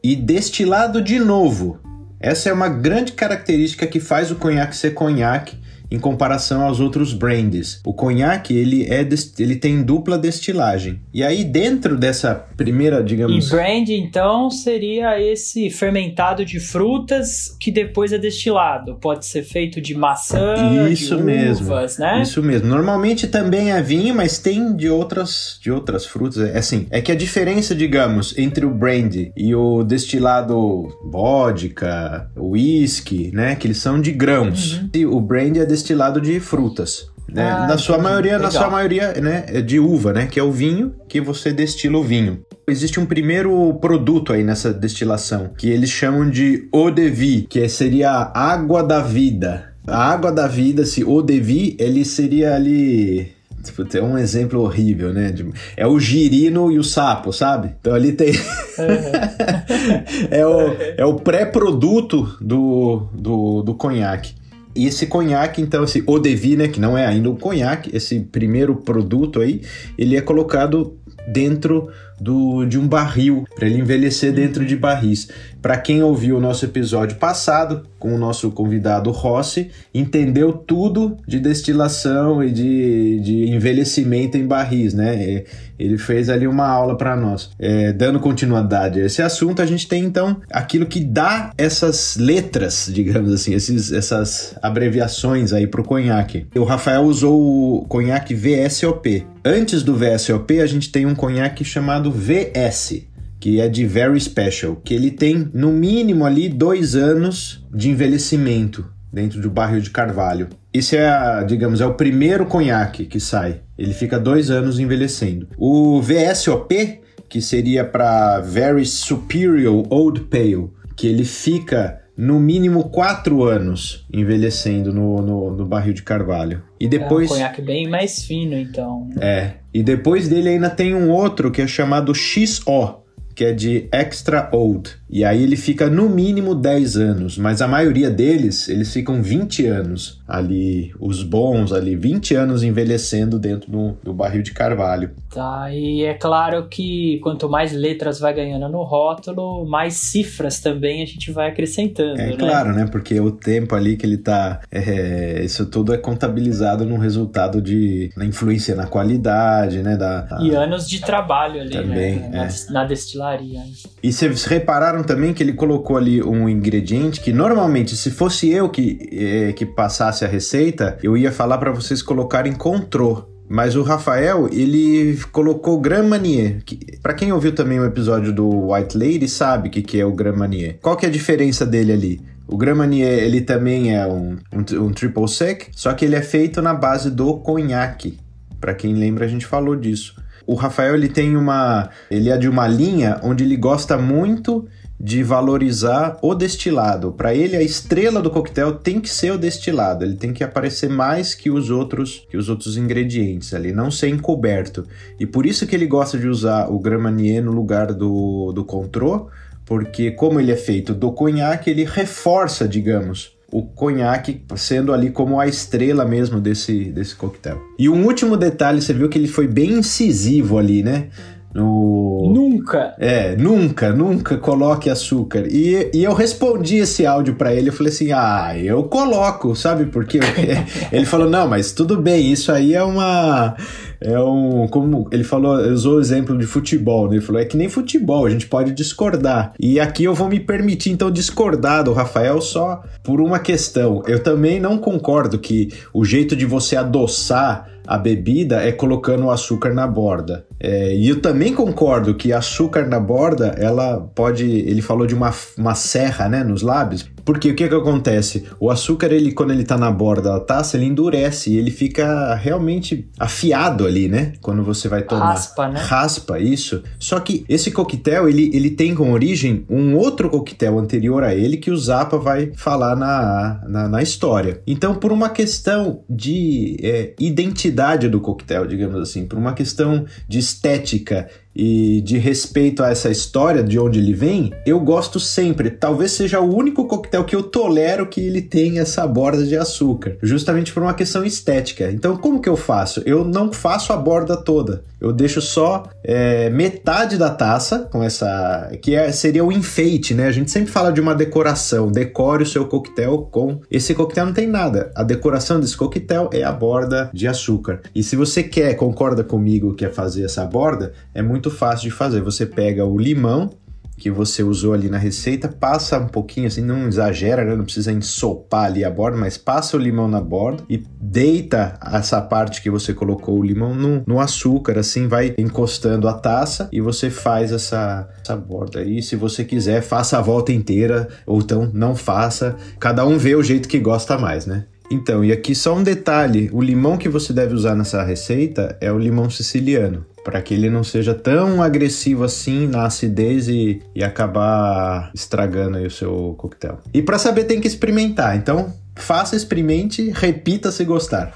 e 0.03 0.15
destilado 0.15 1.01
de 1.01 1.19
novo. 1.19 1.79
Essa 2.25 2.49
é 2.49 2.53
uma 2.53 2.67
grande 2.67 3.11
característica 3.11 3.85
que 3.85 3.99
faz 3.99 4.31
o 4.31 4.35
conhaque 4.35 4.75
ser 4.75 4.95
conhaque 4.95 5.55
em 5.91 5.99
comparação 5.99 6.63
aos 6.63 6.79
outros 6.79 7.13
brands. 7.13 7.79
O 7.85 7.93
conhaque, 7.93 8.57
ele 8.57 8.91
é 8.91 9.07
ele 9.37 9.55
tem 9.55 9.83
dupla 9.83 10.17
destilagem. 10.17 10.99
E 11.13 11.23
aí 11.23 11.43
dentro 11.43 11.95
dessa 11.95 12.33
primeira, 12.55 13.01
E 13.01 13.03
digamos, 13.03 13.49
brand, 13.49 13.89
então, 13.89 14.49
seria 14.49 15.19
esse 15.21 15.69
fermentado 15.69 16.45
de 16.45 16.59
frutas 16.59 17.55
que 17.59 17.71
depois 17.71 18.11
é 18.11 18.17
destilado. 18.17 18.95
Pode 18.95 19.25
ser 19.25 19.43
feito 19.43 19.81
de 19.81 19.95
maçã, 19.95 20.55
Isso 20.89 21.17
de 21.17 21.23
mesmo. 21.23 21.65
uvas, 21.65 21.97
né? 21.97 22.21
Isso 22.21 22.41
mesmo. 22.41 22.67
Normalmente 22.67 23.27
também 23.27 23.71
é 23.71 23.81
vinho, 23.81 24.15
mas 24.15 24.37
tem 24.37 24.75
de 24.75 24.89
outras, 24.89 25.59
de 25.61 25.71
outras 25.71 26.05
frutas. 26.05 26.37
É 26.49 26.57
assim, 26.57 26.87
é 26.89 27.01
que 27.01 27.11
a 27.11 27.15
diferença, 27.15 27.75
digamos, 27.75 28.37
entre 28.37 28.65
o 28.65 28.71
brandy 28.71 29.31
e 29.35 29.53
o 29.53 29.83
destilado 29.83 30.87
vodka, 31.03 32.29
whisky, 32.35 33.31
né, 33.33 33.55
que 33.55 33.67
eles 33.67 33.77
são 33.77 33.99
de 33.99 34.11
grãos. 34.11 34.81
E 34.93 35.05
o 35.05 35.19
brandy 35.19 35.59
é 35.59 35.65
destilado 35.65 36.19
de 36.21 36.39
frutas. 36.39 37.07
Né? 37.27 37.43
Uhum. 37.43 37.63
Ah, 37.63 37.67
na 37.67 37.77
sua 37.77 37.97
maioria, 37.97 38.33
na 38.33 38.47
Legal. 38.47 38.51
sua 38.51 38.69
maioria, 38.69 39.13
né, 39.13 39.45
é 39.47 39.61
de 39.61 39.79
uva, 39.79 40.13
né, 40.13 40.27
que 40.27 40.39
é 40.39 40.43
o 40.43 40.51
vinho 40.51 40.93
que 41.07 41.19
você 41.19 41.51
destila 41.51 41.97
o 41.97 42.03
vinho. 42.03 42.41
Existe 42.67 42.99
um 42.99 43.05
primeiro 43.05 43.73
produto 43.75 44.33
aí 44.33 44.43
nessa 44.43 44.73
destilação 44.73 45.49
que 45.57 45.69
eles 45.69 45.89
chamam 45.89 46.29
de 46.29 46.67
eau 46.73 46.89
de 46.91 47.09
vie, 47.09 47.47
que 47.49 47.67
seria 47.69 48.11
a 48.11 48.51
água 48.51 48.83
da 48.83 49.01
vida. 49.01 49.73
A 49.87 50.11
água 50.11 50.31
da 50.31 50.47
vida, 50.47 50.81
esse 50.81 51.01
eau 51.01 51.21
de 51.21 51.39
vie, 51.39 51.75
ele 51.79 52.03
seria 52.03 52.55
ali 52.55 53.35
Tipo, 53.65 53.83
tem 53.83 54.01
um 54.01 54.17
exemplo 54.17 54.61
horrível, 54.61 55.11
né? 55.11 55.33
é 55.75 55.87
o 55.87 55.99
girino 55.99 56.71
e 56.71 56.77
o 56.77 56.83
sapo, 56.83 57.33
sabe? 57.33 57.73
Então 57.79 57.95
ali 57.95 58.11
tem. 58.11 58.31
é 60.29 60.45
o, 60.45 60.59
é 60.97 61.05
o 61.05 61.15
pré-produto 61.15 62.37
do, 62.39 63.07
do, 63.11 63.63
do 63.63 63.73
conhaque. 63.73 64.35
E 64.75 64.87
esse 64.87 65.07
conhaque, 65.07 65.61
então, 65.61 65.83
esse 65.83 66.03
eau 66.05 66.19
de 66.19 66.35
vie, 66.35 66.57
né? 66.57 66.67
Que 66.67 66.79
não 66.79 66.97
é 66.97 67.05
ainda 67.05 67.29
o 67.29 67.35
conhaque, 67.35 67.95
esse 67.95 68.19
primeiro 68.19 68.75
produto 68.75 69.39
aí, 69.39 69.61
ele 69.97 70.17
é 70.17 70.21
colocado 70.21 70.97
dentro 71.31 71.89
do, 72.19 72.65
de 72.65 72.77
um 72.77 72.87
barril, 72.87 73.45
para 73.55 73.67
ele 73.67 73.79
envelhecer 73.79 74.33
dentro 74.33 74.65
de 74.65 74.75
barris. 74.75 75.29
Para 75.65 75.77
quem 75.77 76.03
ouviu 76.03 76.37
o 76.37 76.39
nosso 76.39 76.63
episódio 76.63 77.17
passado 77.17 77.87
com 77.97 78.13
o 78.13 78.19
nosso 78.19 78.51
convidado 78.51 79.09
Rossi, 79.09 79.71
entendeu 79.91 80.53
tudo 80.53 81.17
de 81.27 81.39
destilação 81.39 82.43
e 82.43 82.51
de, 82.51 83.19
de 83.19 83.49
envelhecimento 83.49 84.37
em 84.37 84.45
barris, 84.45 84.93
né? 84.93 85.15
É, 85.15 85.45
Ele 85.79 85.97
fez 85.97 86.29
ali 86.29 86.45
uma 86.45 86.67
aula 86.67 86.95
para 86.95 87.15
nós. 87.15 87.49
É, 87.57 87.91
dando 87.91 88.19
continuidade 88.19 89.01
a 89.01 89.05
esse 89.07 89.23
assunto, 89.23 89.59
a 89.59 89.65
gente 89.65 89.87
tem 89.87 90.03
então 90.03 90.39
aquilo 90.51 90.85
que 90.85 90.99
dá 90.99 91.51
essas 91.57 92.15
letras, 92.15 92.87
digamos 92.93 93.33
assim, 93.33 93.55
esses, 93.55 93.91
essas 93.91 94.55
abreviações 94.61 95.51
aí 95.51 95.65
para 95.65 95.81
o 95.81 95.83
conhaque. 95.83 96.45
O 96.55 96.63
Rafael 96.63 97.01
usou 97.01 97.79
o 97.79 97.85
conhaque 97.87 98.35
VSOP. 98.35 99.25
Antes 99.43 99.81
do 99.81 99.95
VSOP, 99.95 100.61
a 100.61 100.67
gente 100.67 100.91
tem 100.91 101.07
um 101.07 101.15
conhaque 101.15 101.65
chamado 101.65 102.11
VS 102.11 103.14
que 103.45 103.61
é 103.61 103.69
de 103.69 103.85
Very 103.85 104.19
Special, 104.19 104.75
que 104.77 104.91
ele 104.91 105.11
tem 105.11 105.51
no 105.53 105.71
mínimo 105.71 106.25
ali 106.25 106.49
dois 106.49 106.95
anos 106.95 107.63
de 107.71 107.91
envelhecimento 107.91 108.91
dentro 109.13 109.39
do 109.39 109.51
barril 109.51 109.81
de 109.81 109.91
carvalho. 109.91 110.47
Esse 110.73 110.97
é, 110.97 111.07
a, 111.07 111.43
digamos, 111.43 111.79
é 111.79 111.85
o 111.85 111.93
primeiro 111.93 112.47
conhaque 112.47 113.05
que 113.05 113.19
sai. 113.19 113.61
Ele 113.77 113.93
fica 113.93 114.17
dois 114.17 114.49
anos 114.49 114.79
envelhecendo. 114.79 115.47
O 115.59 116.01
VSOP, 116.01 117.01
que 117.29 117.39
seria 117.39 117.85
para 117.85 118.39
Very 118.39 118.83
Superior 118.83 119.85
Old 119.91 120.21
Pale, 120.21 120.71
que 120.95 121.05
ele 121.05 121.23
fica 121.23 122.01
no 122.17 122.39
mínimo 122.39 122.85
quatro 122.85 123.43
anos 123.43 124.07
envelhecendo 124.11 124.91
no, 124.91 125.21
no, 125.21 125.55
no 125.55 125.65
barril 125.67 125.93
de 125.93 126.01
carvalho. 126.01 126.63
E 126.79 126.87
depois. 126.87 127.29
É 127.29 127.33
um 127.33 127.37
conhaque 127.37 127.61
bem 127.61 127.87
mais 127.87 128.23
fino, 128.23 128.57
então. 128.57 129.07
É. 129.21 129.51
E 129.71 129.83
depois 129.83 130.27
dele 130.27 130.49
ainda 130.49 130.71
tem 130.71 130.95
um 130.95 131.11
outro 131.11 131.51
que 131.51 131.61
é 131.61 131.67
chamado 131.67 132.11
XO, 132.15 133.04
que 133.35 133.43
é 133.43 133.51
de 133.53 133.87
Extra 133.91 134.49
Old. 134.51 134.91
E 135.09 135.23
aí 135.23 135.43
ele 135.43 135.55
fica 135.55 135.87
no 135.89 136.09
mínimo 136.09 136.55
10 136.55 136.97
anos, 136.97 137.37
mas 137.37 137.61
a 137.61 137.67
maioria 137.67 138.09
deles, 138.09 138.67
eles 138.67 138.91
ficam 138.91 139.21
20 139.21 139.67
anos 139.67 140.21
ali, 140.27 140.91
os 140.99 141.21
bons 141.21 141.71
ali, 141.71 141.95
20 141.95 142.33
anos 142.35 142.63
envelhecendo 142.63 143.37
dentro 143.37 143.69
do, 143.71 143.97
do 144.03 144.13
barril 144.13 144.41
de 144.41 144.51
carvalho. 144.51 145.11
Tá, 145.31 145.71
e 145.71 146.03
é 146.03 146.13
claro 146.13 146.67
que 146.67 147.19
quanto 147.21 147.47
mais 147.47 147.71
letras 147.71 148.19
vai 148.19 148.33
ganhando 148.33 148.67
no 148.69 148.83
rótulo, 148.83 149.65
mais 149.65 149.93
cifras 149.95 150.59
também 150.59 151.03
a 151.03 151.05
gente 151.05 151.31
vai 151.31 151.49
acrescentando, 151.49 152.19
É 152.19 152.27
né? 152.27 152.35
claro, 152.37 152.73
né? 152.73 152.87
Porque 152.89 153.19
o 153.19 153.31
tempo 153.31 153.75
ali 153.75 153.97
que 153.97 154.05
ele 154.05 154.17
tá. 154.17 154.61
é, 154.71 155.43
isso 155.43 155.65
tudo 155.65 155.93
é 155.93 155.97
contabilizado 155.97 156.85
no 156.85 156.97
resultado 156.97 157.61
de. 157.61 158.09
na 158.15 158.25
influência 158.25 158.75
na 158.75 158.87
qualidade, 158.87 159.83
né? 159.83 159.95
Da, 159.95 160.39
E 160.41 160.51
anos 160.55 160.87
de 160.89 161.01
trabalho 161.01 161.61
ali, 161.61 161.71
Também, 161.71 162.15
né? 162.19 162.29
Na, 162.29 162.45
é. 162.45 162.49
na 162.71 162.83
destilaria. 163.25 163.63
E 164.03 164.13
vocês 164.13 164.45
repararam 164.45 165.03
também 165.03 165.33
que 165.33 165.41
ele 165.41 165.53
colocou 165.53 165.97
ali 165.97 166.21
um 166.21 166.47
ingrediente 166.47 167.21
que 167.21 167.33
normalmente, 167.33 167.95
se 167.97 168.11
fosse 168.11 168.49
eu 168.51 168.69
que, 168.69 169.09
eh, 169.11 169.53
que 169.53 169.65
passasse 169.65 170.23
a 170.23 170.27
receita, 170.27 170.97
eu 171.01 171.17
ia 171.17 171.31
falar 171.31 171.57
para 171.57 171.71
vocês 171.71 172.01
colocarem 172.01 172.53
contrô. 172.53 173.25
Mas 173.47 173.75
o 173.75 173.83
Rafael, 173.83 174.49
ele 174.51 175.19
colocou 175.31 175.79
Grand 175.79 176.07
Marnier. 176.07 176.63
Que, 176.65 176.97
para 176.99 177.13
quem 177.13 177.31
ouviu 177.31 177.53
também 177.53 177.79
o 177.79 177.85
episódio 177.85 178.33
do 178.33 178.71
White 178.71 178.97
Lady, 178.97 179.27
sabe 179.27 179.67
o 179.69 179.71
que, 179.71 179.83
que 179.83 179.99
é 179.99 180.05
o 180.05 180.11
Grand 180.11 180.35
Marnier. 180.35 180.79
Qual 180.81 180.97
que 180.97 181.05
é 181.05 181.09
a 181.09 181.11
diferença 181.11 181.63
dele 181.63 181.93
ali? 181.93 182.21
O 182.47 182.57
Grand 182.57 182.75
Marnier, 182.75 183.23
ele 183.23 183.41
também 183.41 183.95
é 183.95 184.05
um, 184.07 184.37
um, 184.51 184.85
um 184.85 184.91
triple 184.91 185.27
sec, 185.27 185.67
só 185.75 185.93
que 185.93 186.05
ele 186.05 186.15
é 186.15 186.23
feito 186.23 186.59
na 186.59 186.73
base 186.73 187.11
do 187.11 187.37
conhaque. 187.37 188.17
Para 188.59 188.73
quem 188.73 188.95
lembra, 188.95 189.25
a 189.25 189.27
gente 189.27 189.45
falou 189.45 189.75
disso. 189.75 190.15
O 190.47 190.55
Rafael 190.55 190.95
ele 190.95 191.09
tem 191.09 191.35
uma, 191.35 191.89
ele 192.09 192.29
é 192.29 192.37
de 192.37 192.47
uma 192.47 192.67
linha 192.67 193.19
onde 193.23 193.43
ele 193.43 193.57
gosta 193.57 193.97
muito 193.97 194.67
de 194.99 195.23
valorizar 195.23 196.17
o 196.21 196.33
destilado. 196.33 197.11
Para 197.11 197.33
ele 197.33 197.55
a 197.55 197.61
estrela 197.61 198.21
do 198.21 198.29
coquetel 198.29 198.75
tem 198.75 199.01
que 199.01 199.09
ser 199.09 199.31
o 199.31 199.37
destilado, 199.37 200.05
ele 200.05 200.15
tem 200.15 200.31
que 200.31 200.43
aparecer 200.43 200.89
mais 200.89 201.35
que 201.35 201.49
os 201.49 201.69
outros, 201.69 202.25
que 202.29 202.37
os 202.37 202.47
outros 202.47 202.77
ingredientes 202.77 203.53
ali, 203.53 203.73
não 203.73 203.91
ser 203.91 204.09
encoberto. 204.09 204.85
E 205.19 205.25
por 205.25 205.45
isso 205.45 205.67
que 205.67 205.75
ele 205.75 205.85
gosta 205.85 206.17
de 206.17 206.27
usar 206.27 206.71
o 206.71 206.79
Grand 206.79 207.11
no 207.43 207.51
lugar 207.51 207.93
do 207.93 208.51
do 208.53 208.63
Cointreau, 208.63 209.29
porque 209.65 210.11
como 210.11 210.39
ele 210.39 210.51
é 210.51 210.55
feito 210.55 210.93
do 210.93 211.11
conhaque, 211.11 211.69
ele 211.69 211.83
reforça, 211.83 212.67
digamos, 212.67 213.34
o 213.55 213.63
conhaque 213.63 214.41
sendo 214.57 214.91
ali 214.91 215.09
como 215.09 215.39
a 215.39 215.47
estrela 215.47 216.03
mesmo 216.03 216.41
desse, 216.41 216.91
desse 216.91 217.15
coquetel. 217.15 217.57
E 217.79 217.87
um 217.87 218.05
último 218.05 218.35
detalhe, 218.35 218.81
você 218.81 218.93
viu 218.93 219.07
que 219.07 219.17
ele 219.17 219.29
foi 219.29 219.47
bem 219.47 219.71
incisivo 219.71 220.57
ali, 220.57 220.83
né? 220.83 221.07
No... 221.53 222.33
Nunca! 222.33 222.93
É, 222.99 223.33
nunca, 223.37 223.93
nunca 223.93 224.37
coloque 224.37 224.89
açúcar. 224.89 225.45
E, 225.49 225.89
e 225.93 226.03
eu 226.03 226.13
respondi 226.13 226.79
esse 226.79 227.05
áudio 227.05 227.35
pra 227.35 227.53
ele, 227.53 227.69
eu 227.69 227.73
falei 227.73 227.93
assim, 227.93 228.11
ah, 228.11 228.51
eu 228.57 228.83
coloco, 228.83 229.55
sabe 229.55 229.85
por 229.85 230.05
quê? 230.05 230.19
ele 230.91 231.05
falou, 231.05 231.29
não, 231.29 231.47
mas 231.47 231.71
tudo 231.71 232.01
bem, 232.01 232.29
isso 232.29 232.51
aí 232.51 232.73
é 232.73 232.83
uma... 232.83 233.55
É 233.99 234.19
um... 234.19 234.67
Como 234.67 235.07
ele 235.11 235.23
falou, 235.23 235.57
usou 235.71 235.97
o 235.97 235.99
exemplo 235.99 236.37
de 236.37 236.45
futebol, 236.45 237.07
né? 237.07 237.15
Ele 237.15 237.25
falou, 237.25 237.41
é 237.41 237.45
que 237.45 237.57
nem 237.57 237.69
futebol, 237.69 238.25
a 238.25 238.29
gente 238.29 238.47
pode 238.47 238.71
discordar. 238.71 239.53
E 239.59 239.79
aqui 239.79 240.03
eu 240.03 240.13
vou 240.13 240.29
me 240.29 240.39
permitir, 240.39 240.91
então, 240.91 241.09
discordar 241.11 241.83
do 241.83 241.93
Rafael 241.93 242.41
só 242.41 242.83
por 243.03 243.21
uma 243.21 243.39
questão. 243.39 244.03
Eu 244.07 244.21
também 244.21 244.59
não 244.59 244.77
concordo 244.77 245.39
que 245.39 245.69
o 245.93 246.03
jeito 246.03 246.35
de 246.35 246.45
você 246.45 246.75
adoçar 246.75 247.69
a 247.87 247.97
bebida 247.97 248.61
é 248.61 248.71
colocando 248.71 249.25
o 249.25 249.31
açúcar 249.31 249.73
na 249.73 249.87
borda. 249.87 250.45
É, 250.59 250.95
e 250.95 251.07
eu 251.07 251.21
também 251.21 251.53
concordo 251.53 252.15
que 252.15 252.33
açúcar 252.33 252.87
na 252.87 252.99
borda, 252.99 253.55
ela 253.57 253.99
pode. 254.15 254.45
Ele 254.45 254.81
falou 254.81 255.05
de 255.05 255.13
uma, 255.13 255.31
uma 255.57 255.75
serra, 255.75 256.27
né, 256.27 256.43
nos 256.43 256.61
lábios. 256.61 257.07
Porque 257.25 257.49
o 257.49 257.55
que 257.55 257.67
que 257.67 257.73
acontece? 257.75 258.45
O 258.59 258.69
açúcar, 258.69 259.11
ele 259.11 259.31
quando 259.31 259.51
ele 259.51 259.63
tá 259.63 259.77
na 259.77 259.91
borda 259.91 260.29
da 260.29 260.39
taça, 260.39 260.77
ele 260.77 260.85
endurece 260.85 261.51
e 261.51 261.57
ele 261.57 261.71
fica 261.71 262.35
realmente 262.35 263.09
afiado 263.19 263.85
ali, 263.85 264.07
né? 264.07 264.33
Quando 264.41 264.63
você 264.63 264.87
vai 264.87 265.01
tomar. 265.01 265.31
Raspa, 265.31 265.67
né? 265.67 265.79
Raspa, 265.79 266.39
isso. 266.39 266.83
Só 266.99 267.19
que 267.19 267.43
esse 267.49 267.71
coquetel, 267.71 268.29
ele, 268.29 268.51
ele 268.53 268.69
tem 268.69 268.93
como 268.93 269.11
origem 269.11 269.65
um 269.69 269.95
outro 269.95 270.29
coquetel 270.29 270.77
anterior 270.77 271.23
a 271.23 271.33
ele 271.33 271.57
que 271.57 271.71
o 271.71 271.77
Zappa 271.77 272.17
vai 272.17 272.51
falar 272.55 272.95
na, 272.95 273.61
na, 273.67 273.87
na 273.87 274.01
história. 274.03 274.61
Então, 274.67 274.95
por 274.95 275.11
uma 275.11 275.29
questão 275.29 276.03
de 276.09 276.77
é, 276.83 277.13
identidade 277.19 278.07
do 278.07 278.21
coquetel, 278.21 278.67
digamos 278.67 279.01
assim, 279.01 279.25
por 279.25 279.39
uma 279.39 279.53
questão 279.53 280.05
de 280.27 280.37
estética 280.37 281.27
e 281.55 282.01
de 282.01 282.17
respeito 282.17 282.83
a 282.83 282.89
essa 282.89 283.09
história 283.09 283.63
de 283.63 283.79
onde 283.79 283.99
ele 283.99 284.13
vem, 284.13 284.51
eu 284.65 284.79
gosto 284.79 285.19
sempre. 285.19 285.69
Talvez 285.69 286.11
seja 286.11 286.39
o 286.39 286.53
único 286.53 286.85
coquetel 286.85 287.23
que 287.23 287.35
eu 287.35 287.43
tolero 287.43 288.07
que 288.07 288.19
ele 288.19 288.41
tenha 288.41 288.81
essa 288.81 289.07
borda 289.07 289.45
de 289.45 289.55
açúcar, 289.55 290.17
justamente 290.21 290.73
por 290.73 290.83
uma 290.83 290.93
questão 290.93 291.23
estética. 291.23 291.91
Então, 291.91 292.17
como 292.17 292.41
que 292.41 292.49
eu 292.49 292.57
faço? 292.57 293.01
Eu 293.05 293.23
não 293.23 293.53
faço 293.53 293.93
a 293.93 293.97
borda 293.97 294.35
toda. 294.35 294.83
Eu 294.99 295.13
deixo 295.13 295.41
só 295.41 295.83
é, 296.03 296.49
metade 296.49 297.17
da 297.17 297.29
taça 297.29 297.87
com 297.91 298.01
essa 298.01 298.71
que 298.81 298.95
é, 298.95 299.11
seria 299.11 299.43
o 299.43 299.51
enfeite, 299.51 300.13
né? 300.13 300.27
A 300.27 300.31
gente 300.31 300.49
sempre 300.49 300.71
fala 300.71 300.91
de 300.91 300.99
uma 300.99 301.13
decoração. 301.13 301.91
Decore 301.91 302.43
o 302.43 302.45
seu 302.45 302.65
coquetel 302.65 303.27
com 303.31 303.61
esse 303.69 303.93
coquetel 303.93 304.25
não 304.25 304.33
tem 304.33 304.47
nada. 304.47 304.91
A 304.95 305.03
decoração 305.03 305.59
desse 305.59 305.77
coquetel 305.77 306.29
é 306.33 306.43
a 306.43 306.51
borda 306.51 307.09
de 307.13 307.27
açúcar. 307.27 307.81
E 307.93 308.01
se 308.01 308.15
você 308.15 308.41
quer, 308.41 308.73
concorda 308.75 309.23
comigo, 309.23 309.75
quer 309.75 309.93
fazer 309.93 310.23
essa 310.23 310.43
borda, 310.45 310.93
é 311.13 311.21
muito 311.21 311.44
fácil 311.49 311.89
de 311.89 311.95
fazer. 311.95 312.21
Você 312.21 312.45
pega 312.45 312.85
o 312.85 312.97
limão 312.97 313.49
que 313.97 314.11
você 314.11 314.43
usou 314.43 314.73
ali 314.73 314.89
na 314.89 314.97
receita, 314.97 315.47
passa 315.47 315.97
um 315.97 316.07
pouquinho 316.07 316.47
assim, 316.47 316.61
não 316.61 316.87
exagera, 316.87 317.45
né? 317.45 317.55
não 317.55 317.63
precisa 317.63 317.91
ensopar 317.91 318.65
ali 318.65 318.83
a 318.83 318.89
borda, 318.89 319.17
mas 319.17 319.37
passa 319.37 319.77
o 319.77 319.79
limão 319.79 320.07
na 320.07 320.19
borda 320.19 320.63
e 320.69 320.83
deita 320.99 321.79
essa 321.93 322.21
parte 322.21 322.61
que 322.61 322.69
você 322.69 322.93
colocou 322.93 323.39
o 323.39 323.43
limão 323.43 323.73
no, 323.73 324.03
no 324.05 324.19
açúcar, 324.19 324.77
assim 324.77 325.07
vai 325.07 325.33
encostando 325.37 326.07
a 326.07 326.13
taça 326.13 326.67
e 326.71 326.81
você 326.81 327.09
faz 327.09 327.51
essa, 327.51 328.07
essa 328.21 328.35
borda 328.35 328.79
aí. 328.79 329.01
Se 329.01 329.15
você 329.15 329.43
quiser, 329.43 329.81
faça 329.81 330.17
a 330.17 330.21
volta 330.21 330.51
inteira, 330.51 331.07
ou 331.25 331.39
então 331.39 331.69
não 331.73 331.95
faça. 331.95 332.55
Cada 332.79 333.05
um 333.05 333.17
vê 333.17 333.35
o 333.35 333.43
jeito 333.43 333.67
que 333.67 333.79
gosta 333.79 334.17
mais, 334.17 334.45
né? 334.45 334.65
Então, 334.91 335.25
e 335.25 335.31
aqui 335.31 335.55
só 335.55 335.75
um 335.75 335.83
detalhe: 335.83 336.49
o 336.53 336.61
limão 336.61 336.97
que 336.97 337.09
você 337.09 337.33
deve 337.33 337.53
usar 337.53 337.75
nessa 337.75 338.03
receita 338.03 338.77
é 338.81 338.91
o 338.91 338.99
limão 338.99 339.29
siciliano 339.29 340.05
para 340.25 340.41
que 340.41 340.55
ele 340.55 340.71
não 340.71 340.83
seja 340.83 341.13
tão 341.13 341.61
agressivo 341.61 342.23
assim 342.23 342.67
na 342.67 342.87
acidez 342.87 343.47
e, 343.47 343.79
e 343.93 344.03
acabar 344.03 345.11
estragando 345.13 345.77
o 345.77 345.91
seu 345.91 346.33
coquetel. 346.35 346.79
E 346.91 347.03
para 347.03 347.19
saber 347.19 347.43
tem 347.43 347.61
que 347.61 347.67
experimentar, 347.67 348.35
então 348.35 348.73
faça, 348.95 349.35
experimente, 349.35 350.09
repita 350.09 350.71
se 350.71 350.83
gostar. 350.83 351.35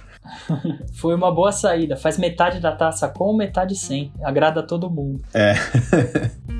Foi 0.94 1.14
uma 1.14 1.32
boa 1.32 1.52
saída. 1.52 1.96
Faz 1.96 2.18
metade 2.18 2.60
da 2.60 2.72
taça 2.72 3.08
com, 3.08 3.32
metade 3.38 3.76
sem. 3.76 4.12
Agrada 4.24 4.62
a 4.62 4.64
todo 4.64 4.90
mundo. 4.90 5.24
É. 5.36 5.54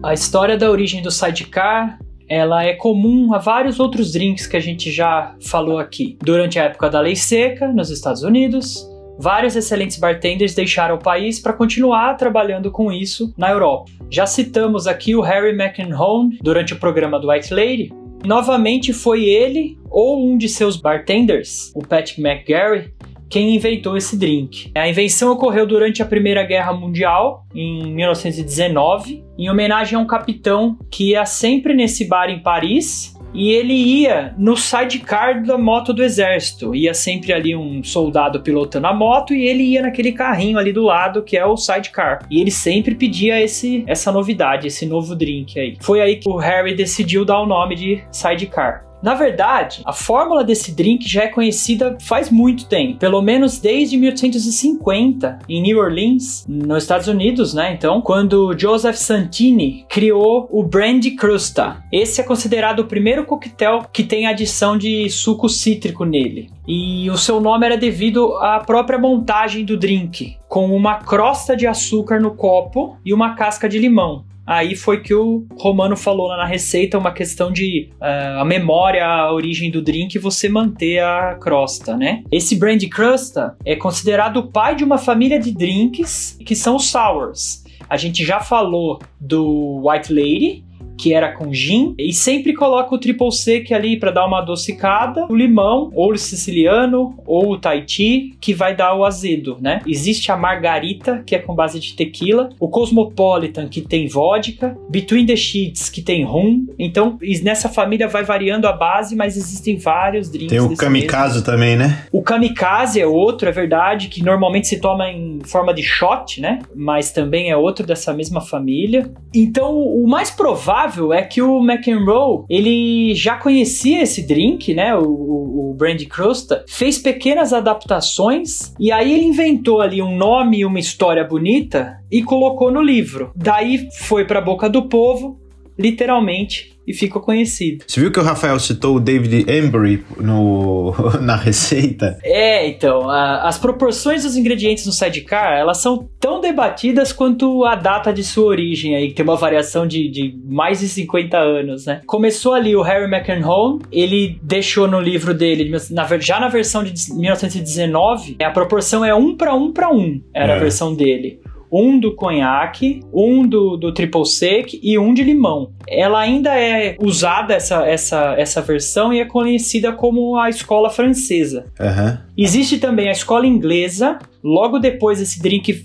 A 0.00 0.14
história 0.14 0.56
da 0.56 0.70
origem 0.70 1.02
do 1.02 1.10
sidecar 1.10 1.98
ela 2.28 2.64
é 2.64 2.74
comum 2.74 3.32
a 3.32 3.38
vários 3.38 3.80
outros 3.80 4.12
drinks 4.12 4.46
que 4.46 4.56
a 4.56 4.60
gente 4.60 4.90
já 4.90 5.34
falou 5.40 5.78
aqui. 5.78 6.18
Durante 6.22 6.58
a 6.58 6.64
época 6.64 6.90
da 6.90 7.00
lei 7.00 7.16
seca, 7.16 7.68
nos 7.68 7.90
Estados 7.90 8.22
Unidos, 8.22 8.86
vários 9.18 9.56
excelentes 9.56 9.98
bartenders 9.98 10.54
deixaram 10.54 10.96
o 10.96 11.02
país 11.02 11.40
para 11.40 11.52
continuar 11.52 12.14
trabalhando 12.16 12.70
com 12.70 12.92
isso 12.92 13.32
na 13.36 13.50
Europa. 13.50 13.90
Já 14.10 14.26
citamos 14.26 14.86
aqui 14.86 15.14
o 15.16 15.20
Harry 15.20 15.52
McEnroe 15.52 16.38
durante 16.42 16.74
o 16.74 16.78
programa 16.78 17.18
do 17.18 17.30
White 17.30 17.52
Lady. 17.52 17.92
Novamente 18.24 18.92
foi 18.92 19.24
ele 19.24 19.78
ou 19.90 20.26
um 20.26 20.36
de 20.36 20.48
seus 20.48 20.76
bartenders, 20.76 21.72
o 21.74 21.80
Patrick 21.80 22.20
McGarry, 22.20 22.92
quem 23.28 23.54
inventou 23.54 23.96
esse 23.96 24.16
drink. 24.16 24.70
A 24.74 24.88
invenção 24.88 25.32
ocorreu 25.32 25.66
durante 25.66 26.02
a 26.02 26.06
Primeira 26.06 26.44
Guerra 26.44 26.72
Mundial, 26.72 27.46
em 27.54 27.92
1919, 27.92 29.24
em 29.38 29.50
homenagem 29.50 29.96
a 29.96 30.00
um 30.00 30.06
capitão 30.06 30.78
que 30.90 31.10
ia 31.10 31.24
sempre 31.26 31.74
nesse 31.74 32.06
bar 32.06 32.30
em 32.30 32.40
Paris. 32.40 33.16
E 33.34 33.50
ele 33.50 33.74
ia 33.74 34.34
no 34.38 34.56
sidecar 34.56 35.42
da 35.42 35.58
moto 35.58 35.92
do 35.92 36.02
exército. 36.02 36.74
Ia 36.74 36.94
sempre 36.94 37.30
ali 37.32 37.54
um 37.54 37.84
soldado 37.84 38.40
pilotando 38.40 38.86
a 38.86 38.94
moto 38.94 39.34
e 39.34 39.46
ele 39.46 39.64
ia 39.64 39.82
naquele 39.82 40.12
carrinho 40.12 40.58
ali 40.58 40.72
do 40.72 40.82
lado 40.82 41.22
que 41.22 41.36
é 41.36 41.44
o 41.44 41.54
sidecar. 41.54 42.20
E 42.30 42.40
ele 42.40 42.50
sempre 42.50 42.94
pedia 42.94 43.38
esse, 43.38 43.84
essa 43.86 44.10
novidade, 44.10 44.66
esse 44.66 44.86
novo 44.86 45.14
drink 45.14 45.60
aí. 45.60 45.76
Foi 45.80 46.00
aí 46.00 46.16
que 46.16 46.28
o 46.28 46.36
Harry 46.36 46.74
decidiu 46.74 47.22
dar 47.22 47.40
o 47.40 47.46
nome 47.46 47.74
de 47.74 48.02
sidecar. 48.10 48.87
Na 49.02 49.14
verdade, 49.14 49.82
a 49.84 49.92
fórmula 49.92 50.44
desse 50.44 50.74
drink 50.74 51.08
já 51.08 51.24
é 51.24 51.28
conhecida 51.28 51.96
faz 52.00 52.30
muito 52.30 52.66
tempo, 52.66 52.98
pelo 52.98 53.22
menos 53.22 53.58
desde 53.58 53.96
1850, 53.96 55.38
em 55.48 55.62
New 55.62 55.78
Orleans, 55.78 56.44
nos 56.48 56.82
Estados 56.82 57.06
Unidos, 57.06 57.54
né? 57.54 57.72
Então, 57.72 58.00
quando 58.00 58.56
Joseph 58.58 58.96
Santini 58.96 59.86
criou 59.88 60.48
o 60.50 60.62
Brandy 60.62 61.12
Crusta. 61.12 61.82
Esse 61.92 62.20
é 62.20 62.24
considerado 62.24 62.80
o 62.80 62.86
primeiro 62.86 63.24
coquetel 63.24 63.84
que 63.92 64.02
tem 64.02 64.26
adição 64.26 64.76
de 64.76 65.08
suco 65.10 65.48
cítrico 65.48 66.04
nele. 66.04 66.50
E 66.66 67.08
o 67.10 67.16
seu 67.16 67.40
nome 67.40 67.64
era 67.64 67.76
devido 67.76 68.34
à 68.36 68.60
própria 68.60 68.98
montagem 68.98 69.64
do 69.64 69.76
drink, 69.76 70.36
com 70.48 70.74
uma 70.74 70.96
crosta 70.96 71.56
de 71.56 71.66
açúcar 71.66 72.20
no 72.20 72.34
copo 72.34 72.96
e 73.04 73.14
uma 73.14 73.34
casca 73.34 73.68
de 73.68 73.78
limão. 73.78 74.24
Aí 74.48 74.74
foi 74.74 75.02
que 75.02 75.12
o 75.12 75.46
Romano 75.58 75.94
falou 75.94 76.28
na 76.28 76.46
receita 76.46 76.96
uma 76.96 77.12
questão 77.12 77.52
de 77.52 77.90
uh, 78.00 78.40
a 78.40 78.44
memória, 78.46 79.06
a 79.06 79.30
origem 79.30 79.70
do 79.70 79.82
drink 79.82 80.18
você 80.18 80.48
manter 80.48 81.00
a 81.00 81.34
crosta, 81.34 81.94
né? 81.98 82.22
Esse 82.32 82.56
Brandy 82.56 82.88
Crusta 82.88 83.54
é 83.62 83.76
considerado 83.76 84.38
o 84.38 84.46
pai 84.50 84.74
de 84.74 84.82
uma 84.82 84.96
família 84.96 85.38
de 85.38 85.52
drinks 85.52 86.38
que 86.46 86.56
são 86.56 86.76
os 86.76 86.86
sours. 86.86 87.62
A 87.90 87.98
gente 87.98 88.24
já 88.24 88.40
falou 88.40 89.00
do 89.20 89.82
White 89.86 90.10
Lady, 90.10 90.64
que 90.98 91.14
era 91.14 91.32
com 91.32 91.52
gin, 91.54 91.94
e 91.96 92.12
sempre 92.12 92.52
coloca 92.52 92.94
o 92.94 92.98
triple 92.98 93.32
sec 93.32 93.70
ali 93.72 93.98
para 93.98 94.10
dar 94.10 94.26
uma 94.26 94.40
adocicada, 94.40 95.26
o 95.30 95.34
limão, 95.34 95.90
ou 95.94 96.12
o 96.12 96.18
siciliano, 96.18 97.14
ou 97.24 97.52
o 97.52 97.58
Tahiti, 97.58 98.34
que 98.40 98.52
vai 98.52 98.74
dar 98.74 98.94
o 98.96 99.04
azedo, 99.04 99.56
né? 99.60 99.80
Existe 99.86 100.32
a 100.32 100.36
margarita, 100.36 101.22
que 101.24 101.36
é 101.36 101.38
com 101.38 101.54
base 101.54 101.78
de 101.78 101.94
tequila, 101.94 102.48
o 102.58 102.68
Cosmopolitan, 102.68 103.68
que 103.68 103.80
tem 103.80 104.08
vodka, 104.08 104.76
Between 104.90 105.26
the 105.26 105.36
Sheets, 105.36 105.88
que 105.88 106.02
tem 106.02 106.24
rum. 106.24 106.66
Então, 106.78 107.18
nessa 107.42 107.68
família 107.68 108.08
vai 108.08 108.24
variando 108.24 108.66
a 108.66 108.72
base, 108.72 109.14
mas 109.14 109.36
existem 109.36 109.76
vários 109.76 110.28
drinks. 110.28 110.50
Tem 110.50 110.60
o 110.60 110.76
kamikaze 110.76 111.34
mesmo. 111.34 111.46
também, 111.46 111.76
né? 111.76 112.04
O 112.10 112.22
kamikaze 112.22 113.00
é 113.00 113.06
outro, 113.06 113.48
é 113.48 113.52
verdade, 113.52 114.08
que 114.08 114.22
normalmente 114.22 114.66
se 114.66 114.80
toma 114.80 115.08
em 115.08 115.38
forma 115.44 115.72
de 115.72 115.82
shot, 115.82 116.40
né? 116.40 116.58
Mas 116.74 117.12
também 117.12 117.50
é 117.50 117.56
outro 117.56 117.86
dessa 117.86 118.12
mesma 118.12 118.40
família. 118.40 119.10
Então, 119.32 119.78
o 119.78 120.08
mais 120.08 120.30
provável 120.30 120.67
provável 120.68 121.14
é 121.14 121.22
que 121.22 121.40
o 121.40 121.64
McEnroe, 121.64 122.44
ele 122.46 123.14
já 123.14 123.38
conhecia 123.38 124.02
esse 124.02 124.26
drink, 124.26 124.74
né, 124.74 124.94
o, 124.94 125.02
o, 125.02 125.70
o 125.70 125.74
Brandy 125.74 126.04
Crusta, 126.04 126.62
fez 126.68 126.98
pequenas 126.98 127.54
adaptações 127.54 128.74
e 128.78 128.92
aí 128.92 129.14
ele 129.14 129.24
inventou 129.24 129.80
ali 129.80 130.02
um 130.02 130.14
nome 130.14 130.58
e 130.58 130.66
uma 130.66 130.78
história 130.78 131.24
bonita 131.24 131.98
e 132.12 132.22
colocou 132.22 132.70
no 132.70 132.82
livro. 132.82 133.32
Daí 133.34 133.88
foi 133.98 134.26
para 134.26 134.40
a 134.40 134.42
boca 134.42 134.68
do 134.68 134.82
povo, 134.90 135.40
literalmente, 135.78 136.77
e 136.88 136.94
ficou 136.94 137.20
conhecido. 137.20 137.84
Você 137.86 138.00
viu 138.00 138.10
que 138.10 138.18
o 138.18 138.22
Rafael 138.22 138.58
citou 138.58 138.96
o 138.96 139.00
David 139.00 139.44
Embry 139.50 140.02
no, 140.16 140.94
na 141.20 141.36
receita? 141.36 142.18
É, 142.24 142.66
então, 142.66 143.08
a, 143.10 143.46
as 143.46 143.58
proporções 143.58 144.22
dos 144.22 144.36
ingredientes 144.36 144.86
no 144.86 144.92
sidecar, 144.92 145.52
elas 145.58 145.78
são 145.78 146.08
tão 146.18 146.40
debatidas 146.40 147.12
quanto 147.12 147.64
a 147.64 147.74
data 147.74 148.12
de 148.12 148.24
sua 148.24 148.46
origem 148.46 148.96
aí, 148.96 149.08
que 149.08 149.14
tem 149.14 149.24
uma 149.24 149.36
variação 149.36 149.86
de, 149.86 150.08
de 150.08 150.34
mais 150.46 150.80
de 150.80 150.88
50 150.88 151.36
anos, 151.36 151.84
né? 151.84 152.00
Começou 152.06 152.54
ali 152.54 152.74
o 152.74 152.80
Harry 152.82 153.04
McEnroe, 153.04 153.80
ele 153.92 154.38
deixou 154.42 154.88
no 154.88 155.00
livro 155.00 155.34
dele, 155.34 155.70
na, 155.90 156.06
já 156.18 156.40
na 156.40 156.48
versão 156.48 156.82
de 156.82 156.94
1919, 157.12 158.36
a 158.42 158.50
proporção 158.50 159.04
é 159.04 159.14
1 159.14 159.36
para 159.36 159.54
1 159.54 159.72
para 159.72 159.90
1, 159.90 160.22
era 160.32 160.54
é. 160.54 160.56
a 160.56 160.58
versão 160.58 160.94
dele 160.94 161.40
um 161.70 161.98
do 161.98 162.14
conhaque, 162.14 163.00
um 163.12 163.46
do, 163.46 163.76
do 163.76 163.92
triple 163.92 164.26
sec 164.26 164.74
e 164.82 164.98
um 164.98 165.12
de 165.12 165.22
limão. 165.22 165.70
Ela 165.86 166.20
ainda 166.20 166.58
é 166.58 166.96
usada, 167.00 167.54
essa, 167.54 167.86
essa, 167.86 168.34
essa 168.38 168.60
versão, 168.60 169.12
e 169.12 169.20
é 169.20 169.24
conhecida 169.24 169.92
como 169.92 170.36
a 170.36 170.48
escola 170.48 170.90
francesa. 170.90 171.66
Uhum. 171.78 172.18
Existe 172.36 172.78
também 172.78 173.08
a 173.08 173.12
escola 173.12 173.46
inglesa, 173.46 174.18
logo 174.42 174.78
depois 174.78 175.20
esse 175.20 175.40
drink 175.40 175.82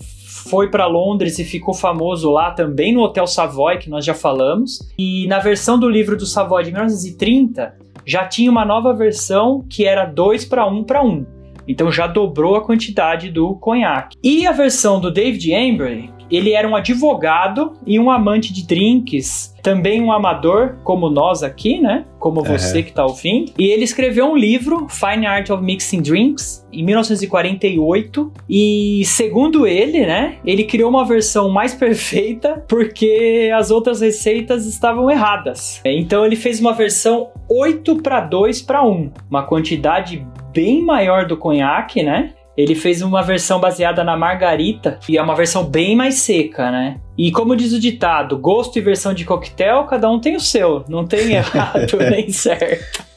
foi 0.50 0.70
para 0.70 0.86
Londres 0.86 1.40
e 1.40 1.44
ficou 1.44 1.74
famoso 1.74 2.30
lá 2.30 2.52
também 2.52 2.94
no 2.94 3.02
Hotel 3.02 3.26
Savoy, 3.26 3.78
que 3.78 3.90
nós 3.90 4.04
já 4.06 4.14
falamos. 4.14 4.80
E 4.98 5.26
na 5.28 5.40
versão 5.40 5.80
do 5.80 5.90
livro 5.90 6.18
do 6.18 6.26
Savoy 6.26 6.64
de 6.64 6.72
1930, 6.72 7.74
já 8.06 8.26
tinha 8.28 8.52
uma 8.52 8.66
nova 8.66 8.94
versão 8.94 9.66
que 9.70 9.86
era 9.86 10.06
2 10.06 10.46
para 10.46 10.68
1 10.68 10.84
para 10.84 11.04
1. 11.04 11.26
Então 11.68 11.92
já 11.92 12.08
dobrou 12.08 12.56
a 12.56 12.64
quantidade 12.64 13.30
do 13.30 13.56
conhaque. 13.56 14.18
E 14.24 14.46
a 14.46 14.52
versão 14.52 15.00
do 15.00 15.12
David 15.12 15.54
Embry, 15.54 16.12
ele 16.36 16.54
era 16.54 16.68
um 16.68 16.76
advogado 16.76 17.74
e 17.86 18.00
um 18.00 18.10
amante 18.10 18.52
de 18.52 18.66
drinks, 18.66 19.54
também 19.62 20.02
um 20.02 20.12
amador, 20.12 20.76
como 20.84 21.10
nós 21.10 21.42
aqui, 21.42 21.80
né? 21.80 22.06
Como 22.20 22.44
você 22.44 22.84
que 22.84 22.90
está 22.90 23.06
ouvindo. 23.06 23.54
E 23.58 23.68
ele 23.68 23.84
escreveu 23.84 24.26
um 24.26 24.36
livro, 24.36 24.88
Fine 24.90 25.26
Art 25.26 25.50
of 25.50 25.64
Mixing 25.64 26.02
Drinks, 26.02 26.68
em 26.72 26.84
1948. 26.84 28.32
E 28.50 29.04
segundo 29.06 29.66
ele, 29.66 30.06
né? 30.06 30.38
Ele 30.46 30.66
criou 30.66 30.90
uma 30.90 31.06
versão 31.06 31.50
mais 31.50 31.74
perfeita 31.76 32.64
porque 32.68 33.50
as 33.56 33.72
outras 33.72 34.02
receitas 34.02 34.66
estavam 34.66 35.10
erradas. 35.10 35.82
Então 35.86 36.26
ele 36.26 36.36
fez 36.36 36.60
uma 36.60 36.74
versão 36.74 37.30
8 37.50 38.02
para 38.02 38.20
2 38.20 38.62
para 38.62 38.84
1, 38.84 39.12
uma 39.30 39.44
quantidade 39.44 40.26
bem 40.54 40.82
maior 40.82 41.26
do 41.26 41.38
conhaque, 41.38 42.04
né? 42.04 42.34
Ele 42.58 42.76
fez 42.76 43.02
uma 43.02 43.22
versão 43.22 43.60
baseada 43.60 44.04
na 44.04 44.16
margarita 44.16 45.00
e 45.10 45.18
é 45.18 45.22
uma 45.22 45.36
versão 45.36 45.64
bem 45.66 45.96
mais 45.96 46.16
seca, 46.16 46.72
né? 46.72 46.98
E 47.18 47.32
como 47.32 47.56
diz 47.56 47.74
o 47.74 47.80
ditado, 47.80 48.38
gosto 48.38 48.78
e 48.78 48.82
versão 48.82 49.14
de 49.14 49.26
coquetel, 49.26 49.86
cada 49.86 50.10
um 50.10 50.20
tem 50.20 50.36
o 50.36 50.40
seu, 50.40 50.84
não 50.88 51.06
tem 51.06 51.34
errado 51.36 51.98
nem 52.10 52.30
certo. 52.30 53.04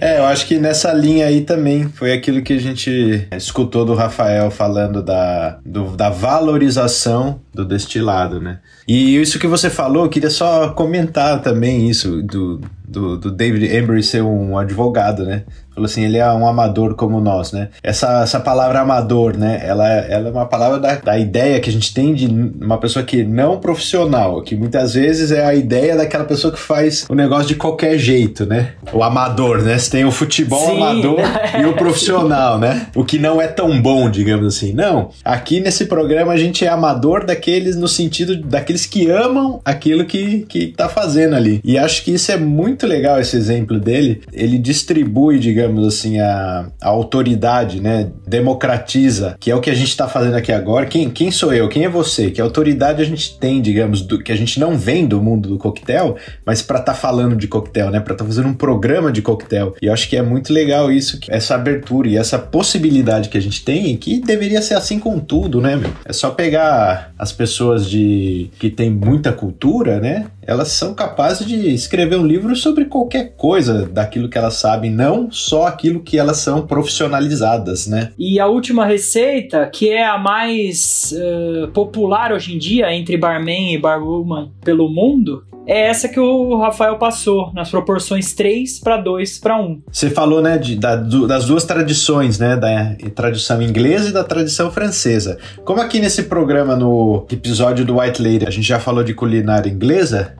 É, 0.00 0.18
eu 0.18 0.24
acho 0.24 0.46
que 0.46 0.58
nessa 0.58 0.92
linha 0.92 1.26
aí 1.26 1.42
também 1.42 1.88
foi 1.88 2.12
aquilo 2.12 2.42
que 2.42 2.52
a 2.52 2.58
gente 2.58 3.28
escutou 3.36 3.84
do 3.84 3.94
Rafael 3.94 4.50
falando 4.50 5.02
da, 5.02 5.58
do, 5.64 5.96
da 5.96 6.10
valorização 6.10 7.40
do 7.52 7.64
destilado, 7.64 8.40
né? 8.40 8.60
E 8.88 9.16
isso 9.16 9.38
que 9.38 9.46
você 9.46 9.70
falou, 9.70 10.04
eu 10.04 10.10
queria 10.10 10.30
só 10.30 10.70
comentar 10.70 11.42
também 11.42 11.88
isso 11.88 12.22
do, 12.22 12.60
do, 12.90 13.16
do 13.16 13.30
David 13.30 13.74
Embry 13.74 14.02
ser 14.02 14.22
um 14.22 14.58
advogado, 14.58 15.24
né? 15.24 15.44
Falou 15.72 15.86
assim, 15.86 16.04
ele 16.04 16.18
é 16.18 16.32
um 16.32 16.46
amador 16.46 16.94
como 16.94 17.20
nós, 17.20 17.52
né? 17.52 17.68
Essa, 17.82 18.22
essa 18.22 18.40
palavra 18.40 18.80
amador, 18.80 19.36
né? 19.36 19.62
Ela, 19.64 19.88
ela 19.88 20.28
é 20.28 20.32
uma 20.32 20.46
palavra 20.46 20.80
da, 20.80 20.96
da 20.96 21.18
ideia 21.18 21.60
que 21.60 21.70
a 21.70 21.72
gente 21.72 21.94
tem 21.94 22.12
de 22.12 22.26
uma 22.26 22.76
pessoa 22.76 23.04
que 23.04 23.22
não 23.22 23.58
profissional, 23.60 24.42
que 24.42 24.56
muitas 24.56 24.94
vezes 24.94 25.30
é 25.30 25.44
a 25.44 25.54
ideia 25.54 25.96
daquela 25.96 26.24
pessoa 26.24 26.52
que 26.52 26.58
faz 26.58 27.06
o 27.08 27.14
negócio 27.14 27.46
de 27.46 27.54
qualquer 27.54 27.96
jeito, 27.98 28.44
né? 28.44 28.72
O 28.92 29.02
amador, 29.02 29.62
né? 29.62 29.78
Você 29.78 29.90
tem 29.90 30.04
o 30.04 30.10
futebol 30.10 30.66
Sim, 30.66 30.76
amador 30.76 31.20
e 31.58 31.64
o 31.64 31.72
profissional, 31.78 32.58
né? 32.58 32.88
O 32.94 33.04
que 33.04 33.18
não 33.18 33.40
é 33.40 33.46
tão 33.46 33.80
bom, 33.80 34.10
digamos 34.10 34.46
assim. 34.46 34.72
Não, 34.72 35.10
aqui 35.24 35.60
nesse 35.60 35.86
programa 35.86 36.32
a 36.32 36.36
gente 36.36 36.64
é 36.64 36.68
amador 36.68 37.24
daqueles 37.24 37.76
no 37.76 37.88
sentido 37.88 38.36
daqueles 38.42 38.86
que 38.86 39.08
amam 39.08 39.60
aquilo 39.64 40.04
que, 40.04 40.40
que 40.48 40.66
tá 40.68 40.88
fazendo 40.88 41.36
ali. 41.36 41.60
E 41.62 41.78
acho 41.78 42.02
que 42.02 42.12
isso 42.12 42.32
é 42.32 42.36
muito 42.36 42.79
legal, 42.86 43.20
esse 43.20 43.36
exemplo 43.36 43.78
dele. 43.78 44.22
Ele 44.32 44.58
distribui, 44.58 45.38
digamos, 45.38 45.60
digamos 45.60 45.86
assim, 45.86 46.18
a, 46.20 46.66
a 46.80 46.88
autoridade, 46.88 47.80
né? 47.80 48.10
Democratiza, 48.26 49.36
que 49.38 49.50
é 49.50 49.54
o 49.54 49.60
que 49.60 49.70
a 49.70 49.74
gente 49.74 49.88
está 49.88 50.08
fazendo 50.08 50.34
aqui 50.34 50.52
agora. 50.52 50.86
Quem, 50.86 51.10
quem 51.10 51.30
sou 51.30 51.52
eu? 51.52 51.68
Quem 51.68 51.84
é 51.84 51.88
você? 51.88 52.30
Que 52.30 52.40
autoridade 52.40 53.02
a 53.02 53.04
gente 53.04 53.38
tem, 53.38 53.60
digamos, 53.60 54.02
do, 54.02 54.22
que 54.22 54.32
a 54.32 54.36
gente 54.36 54.58
não 54.58 54.76
vem 54.76 55.06
do 55.06 55.20
mundo 55.20 55.48
do 55.48 55.58
coquetel, 55.58 56.16
mas 56.46 56.62
para 56.62 56.80
estar 56.80 56.92
tá 56.92 56.98
falando 56.98 57.36
de 57.36 57.46
coquetel, 57.46 57.90
né? 57.90 58.00
Para 58.00 58.14
estar 58.14 58.24
tá 58.24 58.28
fazendo 58.30 58.48
um 58.48 58.54
programa 58.54 59.12
de 59.12 59.22
coquetel. 59.22 59.74
E 59.80 59.86
eu 59.86 59.92
acho 59.92 60.08
que 60.08 60.16
é 60.16 60.22
muito 60.22 60.52
legal 60.52 60.90
isso, 60.90 61.18
essa 61.28 61.54
abertura 61.54 62.08
e 62.08 62.16
essa 62.16 62.38
possibilidade 62.38 63.28
que 63.28 63.38
a 63.38 63.42
gente 63.42 63.64
tem, 63.64 63.96
que 63.96 64.20
deveria 64.20 64.62
ser 64.62 64.74
assim 64.74 64.98
com 64.98 65.18
tudo, 65.18 65.60
né, 65.60 65.76
meu? 65.76 65.90
É 66.04 66.12
só 66.12 66.30
pegar 66.30 67.12
as 67.18 67.32
pessoas 67.32 67.88
de 67.88 68.50
que 68.58 68.70
tem 68.70 68.90
muita 68.90 69.32
cultura, 69.32 70.00
né? 70.00 70.26
Elas 70.42 70.68
são 70.68 70.94
capazes 70.94 71.46
de 71.46 71.74
escrever 71.74 72.16
um 72.16 72.26
livro 72.26 72.56
sobre 72.56 72.69
qualquer 72.86 73.34
coisa 73.36 73.86
daquilo 73.86 74.28
que 74.28 74.38
elas 74.38 74.54
sabem, 74.54 74.90
não 74.90 75.30
só 75.30 75.66
aquilo 75.66 76.00
que 76.00 76.18
elas 76.18 76.38
são 76.38 76.66
profissionalizadas, 76.66 77.86
né? 77.86 78.12
E 78.18 78.38
a 78.40 78.46
última 78.46 78.84
receita, 78.84 79.66
que 79.66 79.88
é 79.90 80.04
a 80.04 80.18
mais 80.18 81.14
uh, 81.14 81.68
popular 81.68 82.32
hoje 82.32 82.54
em 82.54 82.58
dia 82.58 82.92
entre 82.94 83.16
barman 83.16 83.74
e 83.74 83.78
barwoman 83.78 84.50
pelo 84.62 84.88
mundo, 84.88 85.44
é 85.66 85.86
essa 85.86 86.08
que 86.08 86.18
o 86.18 86.58
Rafael 86.58 86.96
passou, 86.96 87.52
nas 87.54 87.70
proporções 87.70 88.32
3 88.32 88.80
para 88.80 88.96
2 88.96 89.38
para 89.38 89.60
1. 89.60 89.82
Você 89.92 90.10
falou, 90.10 90.42
né, 90.42 90.58
de, 90.58 90.74
da, 90.74 90.96
do, 90.96 91.26
das 91.26 91.46
duas 91.46 91.64
tradições, 91.64 92.38
né, 92.38 92.56
da 92.56 92.96
tradição 93.14 93.62
inglesa 93.62 94.08
e 94.08 94.12
da 94.12 94.24
tradição 94.24 94.70
francesa. 94.70 95.38
Como 95.64 95.80
aqui 95.80 96.00
nesse 96.00 96.24
programa, 96.24 96.74
no 96.74 97.26
episódio 97.30 97.84
do 97.84 98.00
White 98.00 98.22
Lady, 98.22 98.46
a 98.46 98.50
gente 98.50 98.66
já 98.66 98.80
falou 98.80 99.04
de 99.04 99.14
culinária 99.14 99.70
inglesa, 99.70 100.34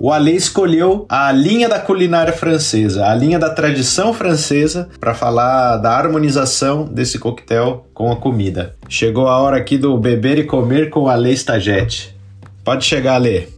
o 0.00 0.10
Ale 0.10 0.34
escolheu 0.34 1.04
a 1.10 1.30
linha 1.30 1.68
da 1.68 1.78
culinária 1.78 2.32
francesa, 2.32 3.06
a 3.06 3.14
linha 3.14 3.38
da 3.38 3.50
tradição 3.50 4.14
francesa, 4.14 4.88
para 4.98 5.12
falar 5.12 5.76
da 5.76 5.92
harmonização 5.92 6.84
desse 6.84 7.18
coquetel 7.18 7.86
com 7.92 8.10
a 8.10 8.16
comida. 8.16 8.74
Chegou 8.88 9.28
a 9.28 9.38
hora 9.38 9.58
aqui 9.58 9.76
do 9.76 9.98
beber 9.98 10.38
e 10.38 10.44
comer 10.44 10.88
com 10.88 11.00
o 11.00 11.08
Ale 11.08 11.32
Stagete. 11.32 12.16
Pode 12.64 12.86
chegar, 12.86 13.16
Ale. 13.16 13.48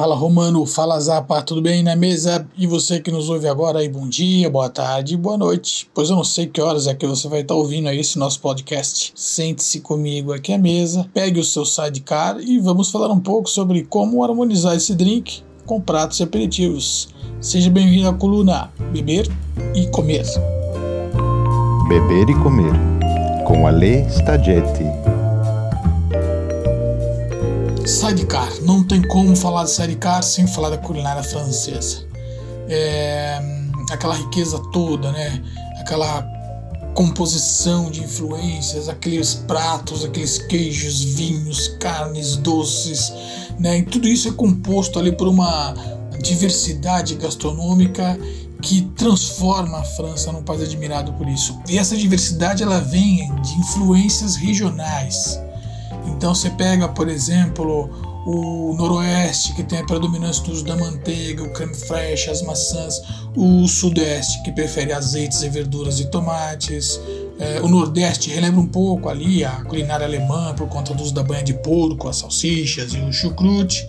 Fala 0.00 0.14
Romano, 0.14 0.64
fala 0.64 0.98
Zapa, 0.98 1.42
tudo 1.42 1.60
bem 1.60 1.82
na 1.82 1.94
mesa? 1.94 2.48
E 2.56 2.66
você 2.66 3.00
que 3.00 3.10
nos 3.10 3.28
ouve 3.28 3.46
agora 3.46 3.80
aí, 3.80 3.88
bom 3.90 4.08
dia, 4.08 4.48
boa 4.48 4.70
tarde, 4.70 5.14
boa 5.14 5.36
noite. 5.36 5.90
Pois 5.92 6.08
eu 6.08 6.16
não 6.16 6.24
sei 6.24 6.46
que 6.46 6.58
horas 6.58 6.86
é 6.86 6.94
que 6.94 7.06
você 7.06 7.28
vai 7.28 7.42
estar 7.42 7.54
ouvindo 7.54 7.86
aí 7.86 8.00
esse 8.00 8.18
nosso 8.18 8.40
podcast. 8.40 9.12
Sente-se 9.14 9.80
comigo 9.80 10.32
aqui 10.32 10.54
à 10.54 10.58
mesa, 10.58 11.06
pegue 11.12 11.38
o 11.38 11.44
seu 11.44 11.66
sidecar 11.66 12.40
e 12.40 12.58
vamos 12.58 12.90
falar 12.90 13.12
um 13.12 13.20
pouco 13.20 13.50
sobre 13.50 13.82
como 13.82 14.24
harmonizar 14.24 14.74
esse 14.74 14.94
drink 14.94 15.42
com 15.66 15.78
pratos 15.78 16.18
e 16.18 16.22
aperitivos. 16.22 17.10
Seja 17.38 17.68
bem-vindo 17.68 18.08
à 18.08 18.14
coluna 18.14 18.72
Beber 18.94 19.28
e 19.74 19.86
Comer. 19.88 20.24
Beber 21.90 22.30
e 22.30 22.42
Comer, 22.42 22.72
com 23.44 23.66
Ale 23.66 24.06
Staggetti. 24.08 24.99
Sidecar. 27.90 28.48
Não 28.62 28.84
tem 28.84 29.02
como 29.02 29.34
falar 29.34 29.64
de 29.64 29.70
sidecar 29.72 30.22
sem 30.22 30.46
falar 30.46 30.70
da 30.70 30.78
culinária 30.78 31.22
francesa. 31.22 32.04
É, 32.68 33.40
aquela 33.90 34.14
riqueza 34.14 34.60
toda, 34.72 35.10
né? 35.10 35.42
Aquela 35.80 36.22
composição 36.94 37.90
de 37.90 38.02
influências, 38.02 38.88
aqueles 38.88 39.34
pratos, 39.34 40.04
aqueles 40.04 40.38
queijos, 40.38 41.02
vinhos, 41.02 41.68
carnes, 41.80 42.36
doces, 42.36 43.12
né? 43.58 43.78
E 43.78 43.82
tudo 43.82 44.06
isso 44.06 44.28
é 44.28 44.32
composto 44.32 44.98
ali 44.98 45.10
por 45.10 45.26
uma 45.26 45.74
diversidade 46.22 47.16
gastronômica 47.16 48.16
que 48.62 48.82
transforma 48.96 49.78
a 49.78 49.84
França 49.84 50.30
num 50.30 50.42
país 50.42 50.62
admirado 50.62 51.12
por 51.14 51.28
isso. 51.28 51.58
E 51.68 51.76
essa 51.76 51.96
diversidade 51.96 52.62
ela 52.62 52.80
vem 52.80 53.34
de 53.42 53.52
influências 53.58 54.36
regionais. 54.36 55.40
Então 56.06 56.34
você 56.34 56.50
pega, 56.50 56.88
por 56.88 57.08
exemplo, 57.08 57.90
o 58.26 58.74
noroeste, 58.76 59.54
que 59.54 59.62
tem 59.62 59.80
a 59.80 59.86
predominância 59.86 60.44
do 60.44 60.52
uso 60.52 60.64
da 60.64 60.76
manteiga, 60.76 61.42
o 61.42 61.52
creme 61.52 61.74
fraiche, 61.74 62.30
as 62.30 62.42
maçãs, 62.42 63.00
o 63.34 63.66
sudeste, 63.66 64.42
que 64.42 64.52
prefere 64.52 64.92
azeites 64.92 65.42
e 65.42 65.48
verduras 65.48 66.00
e 66.00 66.10
tomates, 66.10 67.00
é, 67.38 67.60
o 67.62 67.68
nordeste 67.68 68.30
relembra 68.30 68.60
um 68.60 68.66
pouco 68.66 69.08
ali 69.08 69.44
a 69.44 69.64
culinária 69.64 70.06
alemã 70.06 70.54
por 70.54 70.68
conta 70.68 70.92
do 70.92 71.02
uso 71.02 71.14
da 71.14 71.22
banha 71.22 71.42
de 71.42 71.54
porco, 71.54 72.08
as 72.08 72.16
salsichas 72.16 72.92
e 72.92 72.98
o 72.98 73.12
chucrute. 73.12 73.88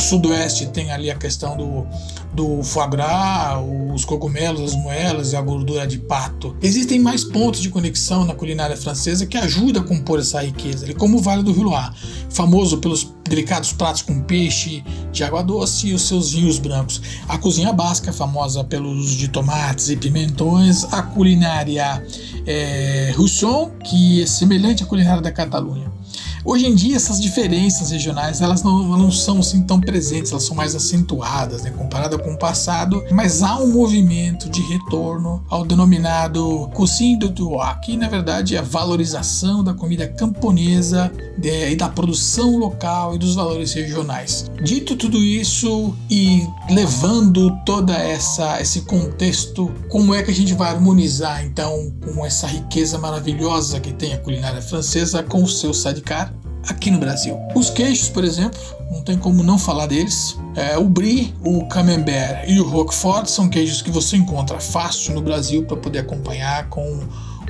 O 0.00 0.02
sudoeste 0.02 0.64
tem 0.68 0.90
ali 0.90 1.10
a 1.10 1.14
questão 1.14 1.58
do, 1.58 1.86
do 2.32 2.62
foie 2.62 2.88
gras, 2.88 3.62
os 3.94 4.02
cogumelos, 4.02 4.72
as 4.72 4.74
moelas 4.74 5.34
e 5.34 5.36
a 5.36 5.42
gordura 5.42 5.86
de 5.86 5.98
pato. 5.98 6.56
Existem 6.62 6.98
mais 6.98 7.22
pontos 7.22 7.60
de 7.60 7.68
conexão 7.68 8.24
na 8.24 8.34
culinária 8.34 8.74
francesa 8.78 9.26
que 9.26 9.36
ajudam 9.36 9.82
a 9.82 9.84
compor 9.84 10.18
essa 10.18 10.42
riqueza, 10.42 10.90
como 10.94 11.18
o 11.18 11.20
Vale 11.20 11.42
do 11.42 11.52
Rio 11.52 11.64
Loire, 11.64 11.94
famoso 12.30 12.78
pelos 12.78 13.12
delicados 13.28 13.74
pratos 13.74 14.00
com 14.00 14.22
peixe 14.22 14.82
de 15.12 15.22
água 15.22 15.42
doce 15.42 15.88
e 15.88 15.92
os 15.92 16.00
seus 16.00 16.32
vinhos 16.32 16.58
brancos. 16.58 17.02
A 17.28 17.36
cozinha 17.36 17.70
basca, 17.70 18.10
famosa 18.10 18.64
pelo 18.64 18.88
uso 18.88 19.18
de 19.18 19.28
tomates 19.28 19.90
e 19.90 19.96
pimentões. 19.98 20.82
A 20.84 21.02
culinária 21.02 22.02
é, 22.46 23.12
Rousson, 23.14 23.70
que 23.84 24.22
é 24.22 24.26
semelhante 24.26 24.82
à 24.82 24.86
culinária 24.86 25.20
da 25.20 25.30
Catalunha. 25.30 25.99
Hoje 26.44 26.66
em 26.66 26.74
dia 26.74 26.96
essas 26.96 27.20
diferenças 27.20 27.90
regionais 27.90 28.40
elas 28.40 28.62
não, 28.62 28.82
não 28.96 29.10
são 29.10 29.40
assim 29.40 29.62
tão 29.62 29.80
presentes, 29.80 30.30
elas 30.30 30.44
são 30.44 30.56
mais 30.56 30.74
acentuadas, 30.74 31.62
né, 31.62 31.70
comparada 31.70 32.18
com 32.18 32.32
o 32.32 32.38
passado, 32.38 33.04
mas 33.10 33.42
há 33.42 33.58
um 33.58 33.72
movimento 33.72 34.48
de 34.48 34.60
retorno 34.62 35.44
ao 35.48 35.64
denominado 35.64 36.70
de 36.70 37.32
terroir, 37.34 37.80
que 37.80 37.96
na 37.96 38.08
verdade 38.08 38.56
é 38.56 38.58
a 38.58 38.62
valorização 38.62 39.62
da 39.62 39.74
comida 39.74 40.08
camponesa 40.08 41.12
de, 41.36 41.70
e 41.70 41.76
da 41.76 41.88
produção 41.88 42.56
local 42.56 43.14
e 43.14 43.18
dos 43.18 43.34
valores 43.34 43.72
regionais. 43.72 44.50
Dito 44.62 44.96
tudo 44.96 45.18
isso 45.18 45.94
e 46.10 46.46
levando 46.70 47.50
toda 47.64 47.94
essa 47.94 48.60
esse 48.60 48.82
contexto, 48.82 49.72
como 49.88 50.14
é 50.14 50.22
que 50.22 50.30
a 50.30 50.34
gente 50.34 50.54
vai 50.54 50.70
harmonizar 50.70 51.44
então 51.44 51.92
com 52.04 52.24
essa 52.24 52.46
riqueza 52.46 52.98
maravilhosa 52.98 53.80
que 53.80 53.92
tem 53.92 54.14
a 54.14 54.18
culinária 54.18 54.62
francesa 54.62 55.22
com 55.22 55.42
o 55.42 55.48
seu 55.48 55.74
sidecar 55.74 56.32
aqui 56.68 56.90
no 56.90 56.98
Brasil. 56.98 57.38
Os 57.54 57.70
queijos, 57.70 58.08
por 58.08 58.24
exemplo, 58.24 58.60
não 58.90 59.02
tem 59.02 59.16
como 59.16 59.42
não 59.42 59.58
falar 59.58 59.86
deles. 59.86 60.36
É, 60.54 60.76
o 60.76 60.88
Brie, 60.88 61.34
o 61.44 61.66
Camembert 61.66 62.44
e 62.48 62.60
o 62.60 62.68
Roquefort 62.68 63.26
são 63.26 63.48
queijos 63.48 63.82
que 63.82 63.90
você 63.90 64.16
encontra 64.16 64.58
fácil 64.60 65.14
no 65.14 65.22
Brasil 65.22 65.64
para 65.64 65.76
poder 65.76 66.00
acompanhar 66.00 66.68
com 66.68 67.00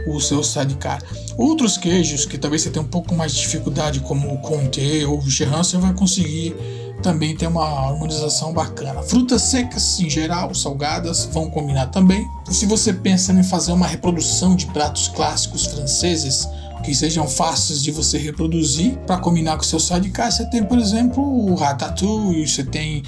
o 0.06 0.20
seu 0.20 0.42
sidecar. 0.42 1.02
Outros 1.36 1.76
queijos 1.76 2.24
que 2.24 2.38
talvez 2.38 2.62
você 2.62 2.70
tenha 2.70 2.84
um 2.84 2.88
pouco 2.88 3.14
mais 3.14 3.32
de 3.32 3.40
dificuldade, 3.40 4.00
como 4.00 4.32
o 4.32 4.38
Comté 4.38 5.06
ou 5.06 5.18
o 5.18 5.30
Gerran, 5.30 5.62
você 5.62 5.76
vai 5.76 5.92
conseguir 5.92 6.54
também 7.02 7.34
ter 7.34 7.46
uma 7.46 7.64
harmonização 7.64 8.52
bacana. 8.52 9.02
Frutas 9.02 9.42
secas, 9.42 9.98
em 10.00 10.08
geral, 10.08 10.54
salgadas, 10.54 11.24
vão 11.32 11.50
combinar 11.50 11.86
também. 11.86 12.26
E 12.48 12.54
se 12.54 12.66
você 12.66 12.92
pensa 12.92 13.32
em 13.32 13.42
fazer 13.42 13.72
uma 13.72 13.86
reprodução 13.86 14.54
de 14.54 14.66
pratos 14.66 15.08
clássicos 15.08 15.66
franceses, 15.66 16.46
que 16.82 16.94
sejam 16.94 17.28
fáceis 17.28 17.82
de 17.82 17.90
você 17.90 18.18
reproduzir 18.18 18.96
para 19.06 19.18
combinar 19.18 19.56
com 19.56 19.62
o 19.62 19.66
seu 19.66 19.78
sidecar. 19.78 20.30
Você 20.30 20.44
tem, 20.50 20.64
por 20.64 20.78
exemplo, 20.78 21.22
o 21.22 21.54
ratatouille, 21.54 22.46
você 22.46 22.64
tem 22.64 23.02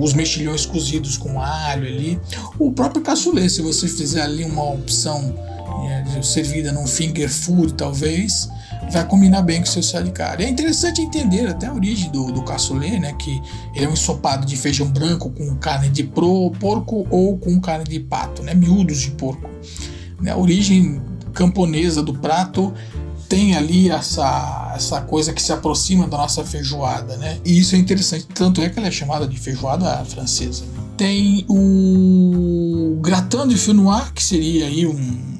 os 0.00 0.12
mexilhões 0.14 0.66
cozidos 0.66 1.16
com 1.16 1.40
alho 1.40 1.86
ali, 1.86 2.20
o 2.58 2.72
próprio 2.72 3.02
cassoulet, 3.02 3.50
se 3.50 3.62
você 3.62 3.88
fizer 3.88 4.22
ali 4.22 4.44
uma 4.44 4.64
opção 4.64 5.34
é, 5.86 6.22
servida 6.22 6.72
num 6.72 6.86
finger 6.86 7.28
food, 7.28 7.74
talvez, 7.74 8.48
vai 8.90 9.06
combinar 9.06 9.42
bem 9.42 9.58
com 9.58 9.64
o 9.64 9.70
seu 9.70 9.82
sidecar. 9.82 10.40
É 10.40 10.48
interessante 10.48 11.00
entender 11.00 11.48
até 11.48 11.66
a 11.66 11.74
origem 11.74 12.10
do, 12.10 12.32
do 12.32 12.42
cassoulet, 12.42 12.98
né, 12.98 13.12
que 13.14 13.40
ele 13.74 13.84
é 13.84 13.88
um 13.88 13.92
ensopado 13.92 14.46
de 14.46 14.56
feijão 14.56 14.86
branco 14.88 15.30
com 15.30 15.54
carne 15.56 15.88
de 15.88 16.04
pro, 16.04 16.50
porco 16.60 17.06
ou 17.10 17.38
com 17.38 17.60
carne 17.60 17.84
de 17.84 18.00
pato, 18.00 18.42
né, 18.42 18.54
miúdos 18.54 19.00
de 19.00 19.10
porco. 19.12 19.48
Né, 20.20 20.30
a 20.30 20.36
origem 20.36 21.02
camponesa 21.32 22.02
do 22.02 22.14
prato 22.14 22.72
tem 23.28 23.56
ali 23.56 23.90
essa, 23.90 24.72
essa 24.74 25.00
coisa 25.00 25.32
que 25.32 25.42
se 25.42 25.52
aproxima 25.52 26.06
da 26.06 26.16
nossa 26.16 26.44
feijoada, 26.44 27.16
né? 27.16 27.38
E 27.44 27.58
isso 27.58 27.74
é 27.74 27.78
interessante, 27.78 28.26
tanto 28.34 28.60
é 28.60 28.68
que 28.68 28.78
ela 28.78 28.88
é 28.88 28.90
chamada 28.90 29.26
de 29.26 29.38
feijoada 29.38 30.04
francesa. 30.04 30.64
Tem 30.96 31.44
o 31.48 32.98
gratin 33.00 33.48
de 33.48 33.56
fenois, 33.56 34.10
que 34.14 34.22
seria 34.22 34.66
aí 34.66 34.86
um 34.86 35.34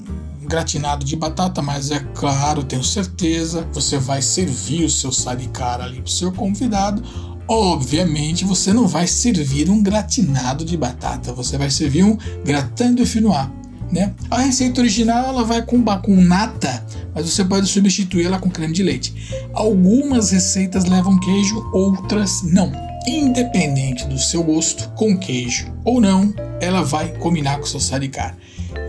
gratinado 0.44 1.04
de 1.04 1.16
batata, 1.16 1.62
mas 1.62 1.90
é 1.90 2.00
claro, 2.14 2.62
tenho 2.62 2.84
certeza, 2.84 3.66
você 3.72 3.98
vai 3.98 4.20
servir 4.20 4.84
o 4.84 4.90
seu 4.90 5.10
saricar 5.10 5.80
ali 5.80 5.96
para 5.96 6.08
o 6.08 6.10
seu 6.10 6.32
convidado. 6.32 7.02
Obviamente, 7.46 8.44
você 8.44 8.72
não 8.72 8.88
vai 8.88 9.06
servir 9.06 9.68
um 9.68 9.82
gratinado 9.82 10.64
de 10.64 10.76
batata, 10.76 11.32
você 11.32 11.58
vai 11.58 11.70
servir 11.70 12.04
um 12.04 12.16
gratin 12.44 12.94
de 12.94 13.04
fenois. 13.04 13.48
Né? 13.94 14.12
A 14.28 14.40
receita 14.40 14.80
original 14.80 15.28
ela 15.28 15.44
vai 15.44 15.62
com, 15.62 15.84
com 15.84 16.16
nata, 16.16 16.84
mas 17.14 17.30
você 17.30 17.44
pode 17.44 17.68
substituir 17.68 18.26
ela 18.26 18.40
com 18.40 18.50
creme 18.50 18.74
de 18.74 18.82
leite. 18.82 19.14
Algumas 19.52 20.32
receitas 20.32 20.84
levam 20.84 21.18
queijo, 21.20 21.64
outras 21.72 22.42
não. 22.42 22.72
Independente 23.06 24.04
do 24.08 24.18
seu 24.18 24.42
gosto, 24.42 24.88
com 24.96 25.16
queijo 25.16 25.72
ou 25.84 26.00
não, 26.00 26.34
ela 26.60 26.82
vai 26.82 27.16
combinar 27.18 27.58
com 27.58 27.64
o 27.64 27.68
seu 27.68 27.78
saricar. 27.78 28.36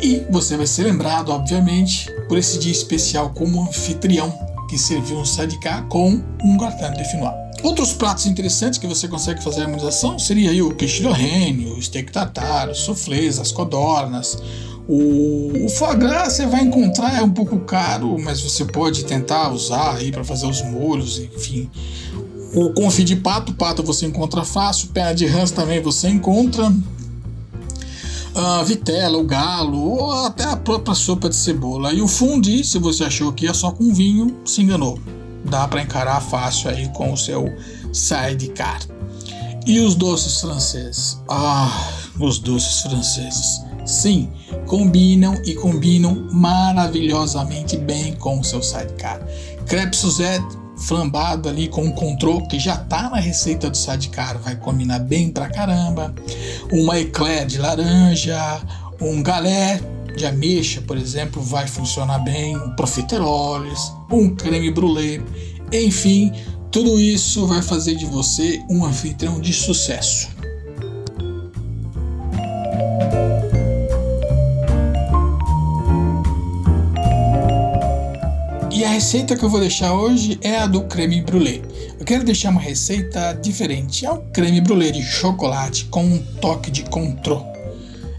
E 0.01 0.25
você 0.31 0.57
vai 0.57 0.65
ser 0.65 0.83
lembrado, 0.83 1.29
obviamente, 1.29 2.11
por 2.27 2.39
esse 2.39 2.57
dia 2.57 2.71
especial 2.71 3.29
como 3.29 3.61
anfitrião 3.61 4.33
que 4.67 4.75
serviu 4.75 5.19
um 5.19 5.25
sadicar 5.25 5.85
com 5.85 6.19
um 6.43 6.57
gratin 6.57 6.97
de 6.97 7.07
finois. 7.11 7.45
Outros 7.61 7.93
pratos 7.93 8.25
interessantes 8.25 8.79
que 8.79 8.87
você 8.87 9.07
consegue 9.07 9.43
fazer 9.43 9.61
a 9.61 9.63
harmonização 9.65 10.17
seria 10.17 10.65
o 10.65 10.73
quiche 10.73 11.03
o 11.05 11.81
steak 11.81 12.11
tartar, 12.11 12.69
os 12.69 12.79
soufflés, 12.79 13.39
as 13.39 13.51
codornas, 13.51 14.37
o, 14.87 15.65
o 15.65 15.95
gras 15.97 16.33
você 16.33 16.45
vai 16.45 16.61
encontrar 16.61 17.17
é 17.17 17.21
um 17.21 17.31
pouco 17.31 17.59
caro, 17.59 18.17
mas 18.19 18.41
você 18.41 18.63
pode 18.63 19.05
tentar 19.05 19.51
usar 19.51 19.95
aí 19.95 20.11
para 20.11 20.23
fazer 20.23 20.47
os 20.47 20.61
molhos, 20.61 21.19
enfim. 21.19 21.69
O 22.53 22.71
confit 22.73 23.03
de 23.03 23.15
pato, 23.15 23.53
pato 23.53 23.83
você 23.83 24.05
encontra 24.05 24.45
fácil, 24.45 24.89
perna 24.89 25.15
de 25.15 25.25
rãs 25.25 25.51
também 25.51 25.81
você 25.81 26.07
encontra 26.07 26.71
a 28.35 28.63
vitela, 28.63 29.17
o 29.17 29.23
galo, 29.23 29.77
ou 29.77 30.25
até 30.25 30.43
a 30.43 30.57
própria 30.57 30.93
sopa 30.93 31.29
de 31.29 31.35
cebola. 31.35 31.93
E 31.93 32.01
o 32.01 32.07
fundi, 32.07 32.63
se 32.63 32.77
você 32.77 33.05
achou 33.05 33.31
que 33.31 33.45
ia 33.45 33.53
só 33.53 33.71
com 33.71 33.93
vinho, 33.93 34.37
se 34.45 34.61
enganou. 34.61 34.99
Dá 35.45 35.67
para 35.67 35.81
encarar 35.81 36.21
fácil 36.21 36.69
aí 36.69 36.89
com 36.89 37.13
o 37.13 37.17
seu 37.17 37.45
sidecar. 37.93 38.79
E 39.65 39.79
os 39.79 39.95
doces 39.95 40.41
franceses? 40.41 41.21
Ah, 41.29 41.89
os 42.19 42.39
doces 42.39 42.81
franceses. 42.81 43.64
Sim, 43.85 44.29
combinam 44.65 45.39
e 45.45 45.53
combinam 45.53 46.27
maravilhosamente 46.31 47.77
bem 47.77 48.13
com 48.13 48.39
o 48.39 48.43
seu 48.43 48.61
sidecar. 48.63 49.21
Crepe 49.67 49.95
Suzette 49.95 50.57
flambado 50.77 51.47
ali 51.47 51.67
com 51.67 51.83
um 51.83 51.91
controle 51.91 52.47
que 52.47 52.59
já 52.59 52.77
tá 52.77 53.09
na 53.09 53.19
receita 53.19 53.69
do 53.69 53.77
sidecar, 53.77 54.37
vai 54.39 54.55
combinar 54.55 54.99
bem 54.99 55.29
pra 55.29 55.49
caramba. 55.49 56.13
Uma 56.71 56.99
eclair 56.99 57.45
de 57.45 57.57
laranja, 57.57 58.61
um 58.99 59.21
galé 59.21 59.79
de 60.15 60.25
ameixa, 60.25 60.81
por 60.81 60.97
exemplo, 60.97 61.41
vai 61.41 61.67
funcionar 61.67 62.19
bem, 62.19 62.57
um 62.57 62.75
profiteroles, 62.75 63.91
um 64.09 64.33
creme 64.33 64.71
brulee, 64.71 65.21
enfim, 65.71 66.31
tudo 66.71 66.99
isso 66.99 67.45
vai 67.47 67.61
fazer 67.61 67.95
de 67.95 68.05
você 68.05 68.61
um 68.69 68.85
anfitrião 68.85 69.39
de 69.39 69.53
sucesso. 69.53 70.34
Receita 78.95 79.35
que 79.35 79.43
eu 79.43 79.49
vou 79.49 79.59
deixar 79.59 79.91
hoje 79.93 80.39
é 80.41 80.55
a 80.57 80.67
do 80.67 80.83
creme 80.85 81.21
brulee. 81.21 81.61
Eu 81.99 82.05
quero 82.05 82.23
deixar 82.23 82.49
uma 82.49 82.61
receita 82.61 83.33
diferente. 83.33 84.05
É 84.05 84.11
um 84.11 84.21
creme 84.31 84.61
brulee 84.61 84.93
de 84.93 85.03
chocolate 85.03 85.83
com 85.85 86.01
um 86.01 86.17
toque 86.39 86.71
de 86.71 86.83
contrô. 86.83 87.45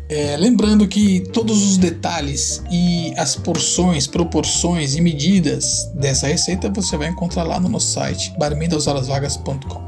É, 0.07 0.37
lembrando 0.37 0.87
que 0.87 1.21
todos 1.33 1.65
os 1.65 1.79
detalhes 1.79 2.62
e 2.71 3.15
as 3.17 3.35
porções, 3.35 4.07
proporções 4.07 4.95
e 4.95 5.01
medidas 5.01 5.91
dessa 5.95 6.27
receita 6.27 6.69
você 6.69 6.97
vai 6.99 7.09
encontrar 7.09 7.43
lá 7.43 7.59
no 7.59 7.71
nosso 7.71 7.93
site 7.93 8.35
barmendashorasvagas.com. 8.39 9.86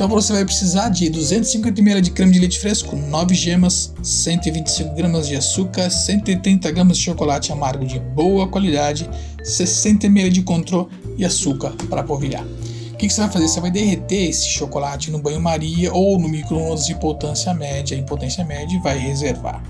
Então 0.00 0.08
você 0.08 0.32
vai 0.32 0.46
precisar 0.46 0.88
de 0.88 1.10
250 1.10 1.78
ml 1.78 2.00
de 2.00 2.10
creme 2.10 2.32
de 2.32 2.38
leite 2.38 2.58
fresco, 2.58 2.96
9 2.96 3.34
gemas, 3.34 3.92
125 4.02 4.94
gramas 4.94 5.28
de 5.28 5.36
açúcar, 5.36 5.90
130 5.90 6.70
gramas 6.70 6.96
de 6.96 7.04
chocolate 7.04 7.52
amargo 7.52 7.84
de 7.84 7.98
boa 7.98 8.48
qualidade, 8.48 9.06
60 9.44 10.06
ml 10.06 10.30
de 10.30 10.40
contrô 10.40 10.88
e 11.18 11.24
açúcar 11.24 11.74
para 11.90 12.02
polvilhar. 12.02 12.46
O 12.94 12.96
que, 12.96 13.08
que, 13.08 13.12
você 13.12 13.20
vai 13.20 13.30
fazer? 13.30 13.48
Você 13.48 13.60
vai 13.60 13.70
derreter 13.70 14.30
esse 14.30 14.48
chocolate 14.48 15.10
no 15.10 15.18
banho-maria 15.18 15.92
ou 15.92 16.18
no 16.18 16.30
micro-ondas 16.30 16.86
de 16.86 16.94
potência 16.94 17.52
média, 17.52 17.94
em 17.94 18.02
potência 18.02 18.42
média, 18.42 18.74
e 18.74 18.80
vai 18.80 18.96
reservar. 18.96 19.62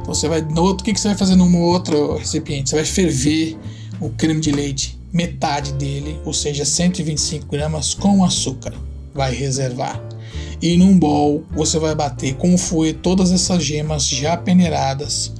Então 0.00 0.14
você 0.14 0.28
vai, 0.28 0.40
no 0.40 0.62
outro, 0.62 0.80
o 0.80 0.84
que, 0.86 0.94
que 0.94 1.00
você 1.00 1.08
vai 1.08 1.16
fazer 1.18 1.36
num 1.36 1.60
outro 1.60 2.16
recipiente? 2.16 2.70
Você 2.70 2.76
vai 2.76 2.86
ferver 2.86 3.58
o 4.00 4.08
creme 4.08 4.40
de 4.40 4.50
leite, 4.50 4.98
metade 5.12 5.74
dele, 5.74 6.18
ou 6.24 6.32
seja, 6.32 6.64
125 6.64 7.46
gramas 7.46 7.92
com 7.92 8.24
açúcar 8.24 8.72
vai 9.18 9.34
reservar. 9.34 10.00
E 10.62 10.76
num 10.76 10.96
bowl 10.96 11.44
você 11.50 11.76
vai 11.76 11.92
bater 11.92 12.36
com 12.36 12.54
o 12.54 12.58
fouet 12.58 12.94
todas 13.02 13.32
essas 13.32 13.64
gemas 13.64 14.06
já 14.06 14.36
peneiradas 14.36 15.32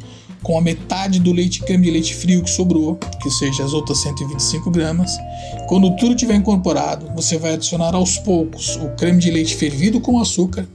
com 0.43 0.59
a 0.59 0.61
metade 0.61 1.21
do 1.21 1.33
leite 1.33 1.61
creme 1.61 1.85
de 1.85 1.91
leite 1.91 2.15
frio 2.15 2.43
que 2.43 2.51
sobrou, 2.51 2.97
que 3.23 3.31
seja 3.31 3.65
as 3.65 3.73
outras 3.73 3.99
125 4.03 4.71
gramas. 4.71 5.17
Quando 5.69 5.95
tudo 5.97 6.15
tiver 6.17 6.35
incorporado, 6.35 7.07
você 7.15 7.39
vai 7.39 7.55
adicionar 7.55 7.95
aos 7.95 8.19
poucos 8.19 8.77
o 8.77 8.89
creme 8.97 9.21
de 9.21 9.31
leite 9.31 9.55
fervido 9.55 10.01
com 10.01 10.21
açúcar. 10.21 10.67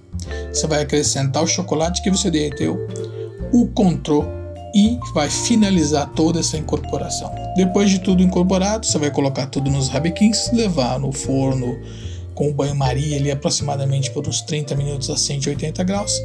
Você 0.51 0.65
vai 0.67 0.81
acrescentar 0.81 1.43
o 1.43 1.47
chocolate 1.47 2.01
que 2.01 2.11
você 2.11 2.31
derreteu, 2.31 2.77
o 3.51 3.67
contrô 3.67 4.23
e 4.75 4.97
vai 5.13 5.29
finalizar 5.29 6.09
toda 6.13 6.39
essa 6.39 6.57
incorporação. 6.57 7.33
Depois 7.55 7.89
de 7.89 7.99
tudo 7.99 8.23
incorporado, 8.23 8.85
você 8.85 8.97
vai 8.97 9.11
colocar 9.11 9.47
tudo 9.47 9.69
nos 9.69 9.89
rabequins, 9.89 10.51
levar 10.51 10.99
no 10.99 11.11
forno 11.11 11.77
com 12.33 12.49
o 12.49 12.53
banho-maria 12.53 13.17
ali 13.17 13.31
aproximadamente 13.31 14.11
por 14.11 14.27
uns 14.27 14.41
30 14.41 14.75
minutos 14.75 15.09
a 15.09 15.17
180 15.17 15.83
graus, 15.83 16.21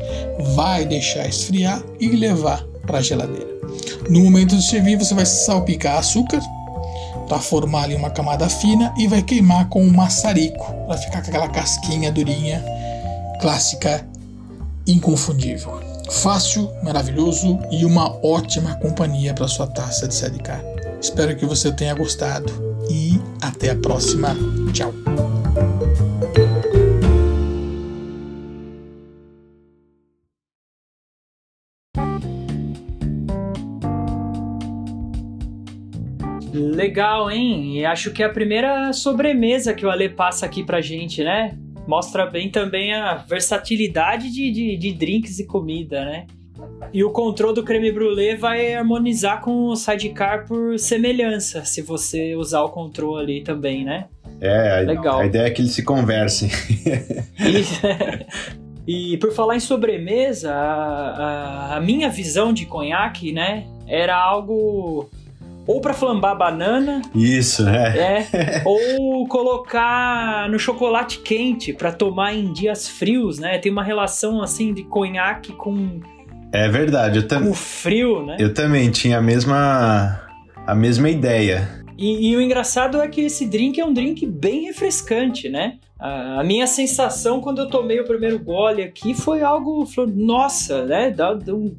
vai 0.55 0.85
deixar 0.85 1.29
esfriar 1.29 1.83
e 2.01 2.09
levar 2.09 2.65
para 2.87 2.99
a 2.99 3.03
geladeira. 3.03 3.49
No 4.09 4.21
momento 4.21 4.57
de 4.57 4.63
servir, 4.63 4.97
você 4.97 5.15
vai 5.15 5.27
salpicar 5.27 5.99
açúcar 5.99 6.41
para 7.29 7.39
formar 7.39 7.85
ali 7.85 7.95
uma 7.95 8.11
camada 8.11 8.49
fina 8.49 8.93
e 8.97 9.07
vai 9.07 9.23
queimar 9.23 9.69
com 9.69 9.83
um 9.83 9.93
maçarico 9.93 10.73
para 10.87 10.97
ficar 10.97 11.23
com 11.23 11.29
aquela 11.29 11.49
casquinha 11.49 12.11
durinha, 12.11 12.65
clássica, 13.41 14.07
inconfundível. 14.87 15.81
Fácil, 16.11 16.71
maravilhoso 16.83 17.59
e 17.71 17.85
uma 17.85 18.17
ótima 18.25 18.77
companhia 18.77 19.35
para 19.35 19.47
sua 19.47 19.67
taça 19.67 20.09
de 20.09 20.15
sidecar. 20.15 20.63
Espero 21.01 21.37
que 21.37 21.45
você 21.45 21.71
tenha 21.71 21.95
gostado 21.95 22.51
e 22.91 23.21
até 23.43 23.71
a 23.71 23.77
próxima. 23.77 24.35
Tchau. 24.73 25.38
Legal, 36.53 37.31
hein? 37.31 37.79
E 37.79 37.85
acho 37.85 38.11
que 38.13 38.23
é 38.23 38.27
a 38.27 38.31
primeira 38.31 38.93
sobremesa 38.93 39.75
que 39.75 39.87
o 39.87 39.91
Ale 39.91 40.09
passa 40.09 40.47
aqui 40.47 40.65
pra 40.65 40.81
gente, 40.81 41.23
né? 41.23 41.57
Mostra 41.87 42.27
bem 42.27 42.51
também 42.51 42.93
a 42.93 43.15
versatilidade 43.15 44.31
de, 44.31 44.51
de, 44.51 44.77
de 44.77 44.93
drinks 44.93 45.39
e 45.39 45.47
comida, 45.47 46.05
né? 46.05 46.27
E 46.93 47.05
o 47.05 47.11
controle 47.11 47.55
do 47.55 47.63
creme 47.63 47.93
brulee 47.93 48.35
vai 48.35 48.75
harmonizar 48.75 49.41
com 49.41 49.67
o 49.67 49.77
sidecar 49.77 50.47
por 50.47 50.79
semelhança, 50.79 51.65
se 51.65 51.83
você 51.83 52.35
usar 52.35 52.63
o 52.63 52.71
controle 52.71 53.23
ali 53.23 53.41
também, 53.43 53.85
né? 53.85 54.09
É, 54.41 54.79
a, 54.79 54.81
Legal. 54.81 55.21
a 55.21 55.27
ideia 55.27 55.47
é 55.47 55.51
que 55.51 55.61
eles 55.63 55.73
se 55.73 55.83
conversem. 55.83 56.49
E, 58.91 59.13
e 59.13 59.17
por 59.19 59.33
falar 59.33 59.57
em 59.57 59.61
sobremesa, 59.61 60.51
a, 60.53 61.73
a- 61.75 61.77
a 61.77 61.81
minha 61.81 62.09
visão 62.09 62.53
de 62.53 62.65
conhaque, 62.67 63.33
né, 63.33 63.65
era 63.87 64.17
algo 64.17 65.11
ou 65.67 65.79
pra 65.83 65.93
flambar 65.93 66.35
banana, 66.39 67.03
Isso, 67.15 67.63
né? 67.65 67.99
é, 67.99 68.63
ou 68.65 69.29
colocar 69.29 70.49
no 70.49 70.59
chocolate 70.59 71.19
quente 71.19 71.75
pra 71.75 71.93
tomar 71.93 72.33
em 72.35 72.51
dias 72.55 72.89
frios, 72.89 73.39
né? 73.39 73.59
Tem 73.59 73.71
uma 73.71 73.83
relação 73.85 74.41
assim 74.43 74.73
de 74.73 74.83
conhaque 74.85 75.53
com, 75.53 76.01
É 76.51 76.67
verdade, 76.71 77.19
eu, 77.19 77.29
tam 77.29 77.43
com 77.49 77.53
frio, 77.53 78.25
né? 78.25 78.37
eu 78.39 78.55
também 78.55 78.91
tinha 78.91 79.19
a 79.19 79.21
mesma, 79.21 80.19
a 80.67 80.75
mesma 80.75 81.11
ideia. 81.11 81.69
E, 81.99 82.31
e 82.31 82.37
o 82.37 82.41
engraçado 82.41 83.01
é 83.03 83.09
que 83.09 83.23
esse 83.23 83.45
drink 83.45 83.81
é 83.81 83.85
um 83.85 83.93
drink 83.93 84.25
bem 84.25 84.63
refrescante, 84.67 85.49
né? 85.49 85.79
A, 85.99 86.41
a 86.41 86.45
minha 86.45 86.67
sensação 86.69 87.41
quando 87.41 87.59
eu 87.61 87.69
tomei 87.69 87.99
o 87.99 88.05
primeiro 88.05 88.39
gole 88.39 88.83
aqui 88.83 89.15
foi 89.15 89.43
algo, 89.43 89.85
nossa, 90.15 90.85
né? 90.87 91.11
Dá, 91.11 91.35
dá 91.35 91.53
um- 91.53 91.75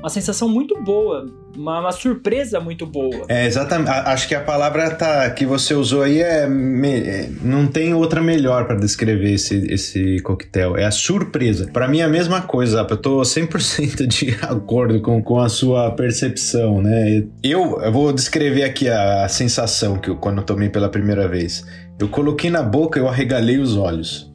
uma 0.00 0.08
sensação 0.08 0.48
muito 0.48 0.80
boa, 0.82 1.26
uma, 1.56 1.80
uma 1.80 1.92
surpresa 1.92 2.60
muito 2.60 2.86
boa. 2.86 3.24
É, 3.28 3.46
exatamente. 3.46 3.90
Acho 3.90 4.28
que 4.28 4.34
a 4.34 4.40
palavra 4.40 4.90
tá, 4.90 5.28
que 5.30 5.44
você 5.44 5.74
usou 5.74 6.02
aí 6.02 6.20
é, 6.20 6.46
me- 6.46 7.00
é- 7.00 7.28
Não 7.42 7.66
tem 7.66 7.92
outra 7.94 8.20
melhor 8.22 8.66
para 8.66 8.76
descrever 8.76 9.32
esse, 9.32 9.56
esse 9.72 10.20
coquetel. 10.20 10.76
É 10.76 10.84
a 10.84 10.90
surpresa. 10.90 11.68
Para 11.72 11.88
mim 11.88 12.00
é 12.00 12.04
a 12.04 12.08
mesma 12.08 12.42
coisa. 12.42 12.86
Eu 12.88 12.96
tô 12.96 13.20
100% 13.22 14.06
de 14.06 14.36
acordo 14.42 15.00
com, 15.00 15.22
com 15.22 15.40
a 15.40 15.48
sua 15.48 15.90
percepção, 15.92 16.80
né? 16.82 17.24
Eu, 17.42 17.80
eu 17.80 17.90
vou 17.92 18.12
descrever 18.12 18.62
aqui 18.64 18.88
a, 18.88 19.24
a 19.24 19.28
sensação 19.28 19.98
que 19.98 20.10
eu, 20.10 20.16
quando 20.16 20.38
eu 20.38 20.44
tomei 20.44 20.68
pela 20.68 20.88
primeira 20.88 21.26
vez. 21.26 21.64
Eu 21.98 22.08
coloquei 22.08 22.50
na 22.50 22.62
boca, 22.62 22.98
eu 22.98 23.08
arregalei 23.08 23.58
os 23.58 23.76
olhos. 23.76 24.30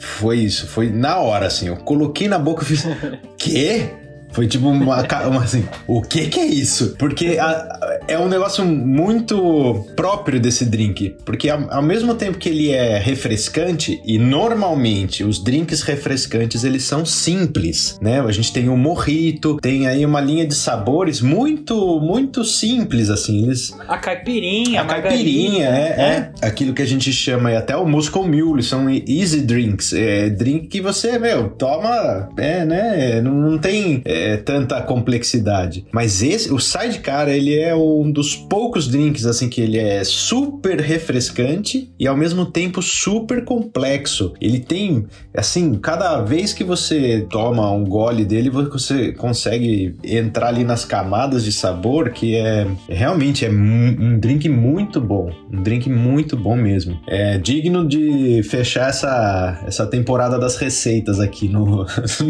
Foi 0.00 0.38
isso, 0.38 0.66
foi 0.66 0.90
na 0.90 1.18
hora, 1.18 1.46
assim. 1.46 1.68
Eu 1.68 1.76
coloquei 1.76 2.26
na 2.26 2.38
boca 2.38 2.64
e 2.64 2.66
fiz. 2.66 2.84
Quê? 3.38 3.90
Foi 4.32 4.46
tipo 4.46 4.68
uma, 4.68 5.02
uma 5.26 5.42
assim, 5.42 5.64
o 5.86 6.00
que 6.02 6.26
que 6.28 6.40
é 6.40 6.46
isso? 6.46 6.94
Porque 6.98 7.38
a- 7.38 8.00
é 8.08 8.18
um 8.18 8.28
negócio 8.28 8.64
muito 8.64 9.86
próprio 9.96 10.40
desse 10.40 10.64
drink. 10.64 11.16
Porque 11.24 11.48
ao, 11.48 11.72
ao 11.72 11.82
mesmo 11.82 12.14
tempo 12.14 12.38
que 12.38 12.48
ele 12.48 12.70
é 12.70 12.98
refrescante, 12.98 14.00
e 14.04 14.18
normalmente 14.18 15.24
os 15.24 15.38
drinks 15.42 15.82
refrescantes 15.82 16.64
eles 16.64 16.84
são 16.84 17.04
simples, 17.04 17.98
né? 18.00 18.20
A 18.20 18.32
gente 18.32 18.52
tem 18.52 18.68
o 18.68 18.76
morrito, 18.76 19.58
tem 19.60 19.86
aí 19.86 20.04
uma 20.04 20.20
linha 20.20 20.46
de 20.46 20.54
sabores 20.54 21.20
muito, 21.20 22.00
muito 22.00 22.44
simples, 22.44 23.10
assim. 23.10 23.44
Eles 23.44 23.74
A 23.88 23.96
caipirinha, 23.98 24.80
a 24.80 24.84
a 24.84 24.86
caipirinha, 24.86 25.66
é, 25.68 26.30
é. 26.40 26.46
Aquilo 26.46 26.72
que 26.74 26.82
a 26.82 26.86
gente 26.86 27.12
chama 27.12 27.50
aí 27.50 27.56
até 27.56 27.76
o 27.76 27.86
Moscow 27.86 28.26
Mule, 28.26 28.62
são 28.62 28.88
easy 28.90 29.40
drinks. 29.42 29.92
É 29.92 30.28
drink 30.30 30.68
que 30.68 30.80
você, 30.80 31.18
meu, 31.18 31.48
toma, 31.50 32.28
é, 32.38 32.64
né? 32.64 33.20
Não, 33.20 33.32
não 33.32 33.58
tem 33.58 34.02
é, 34.04 34.21
tanta 34.36 34.80
complexidade. 34.82 35.86
Mas 35.92 36.22
esse, 36.22 36.52
o 36.52 36.58
Sidecar, 36.58 37.28
ele 37.28 37.58
é 37.58 37.74
um 37.74 38.10
dos 38.10 38.34
poucos 38.34 38.88
drinks, 38.88 39.26
assim, 39.26 39.48
que 39.48 39.60
ele 39.60 39.78
é 39.78 40.02
super 40.04 40.80
refrescante 40.80 41.92
e 41.98 42.06
ao 42.06 42.16
mesmo 42.16 42.46
tempo 42.46 42.82
super 42.82 43.44
complexo. 43.44 44.32
Ele 44.40 44.58
tem, 44.58 45.06
assim, 45.34 45.74
cada 45.74 46.20
vez 46.22 46.52
que 46.52 46.64
você 46.64 47.26
toma 47.30 47.70
um 47.72 47.84
gole 47.84 48.24
dele, 48.24 48.50
você 48.50 49.12
consegue 49.12 49.94
entrar 50.04 50.48
ali 50.48 50.64
nas 50.64 50.84
camadas 50.84 51.44
de 51.44 51.52
sabor 51.52 52.10
que 52.10 52.36
é 52.36 52.66
realmente 52.88 53.44
é 53.44 53.50
um, 53.50 53.96
um 53.98 54.18
drink 54.18 54.48
muito 54.48 55.00
bom, 55.00 55.30
um 55.52 55.62
drink 55.62 55.88
muito 55.88 56.36
bom 56.36 56.56
mesmo. 56.56 56.98
É 57.06 57.38
digno 57.38 57.86
de 57.86 58.42
fechar 58.44 58.88
essa, 58.88 59.62
essa 59.66 59.86
temporada 59.86 60.38
das 60.38 60.56
receitas 60.56 61.20
aqui 61.20 61.48
no, 61.48 61.86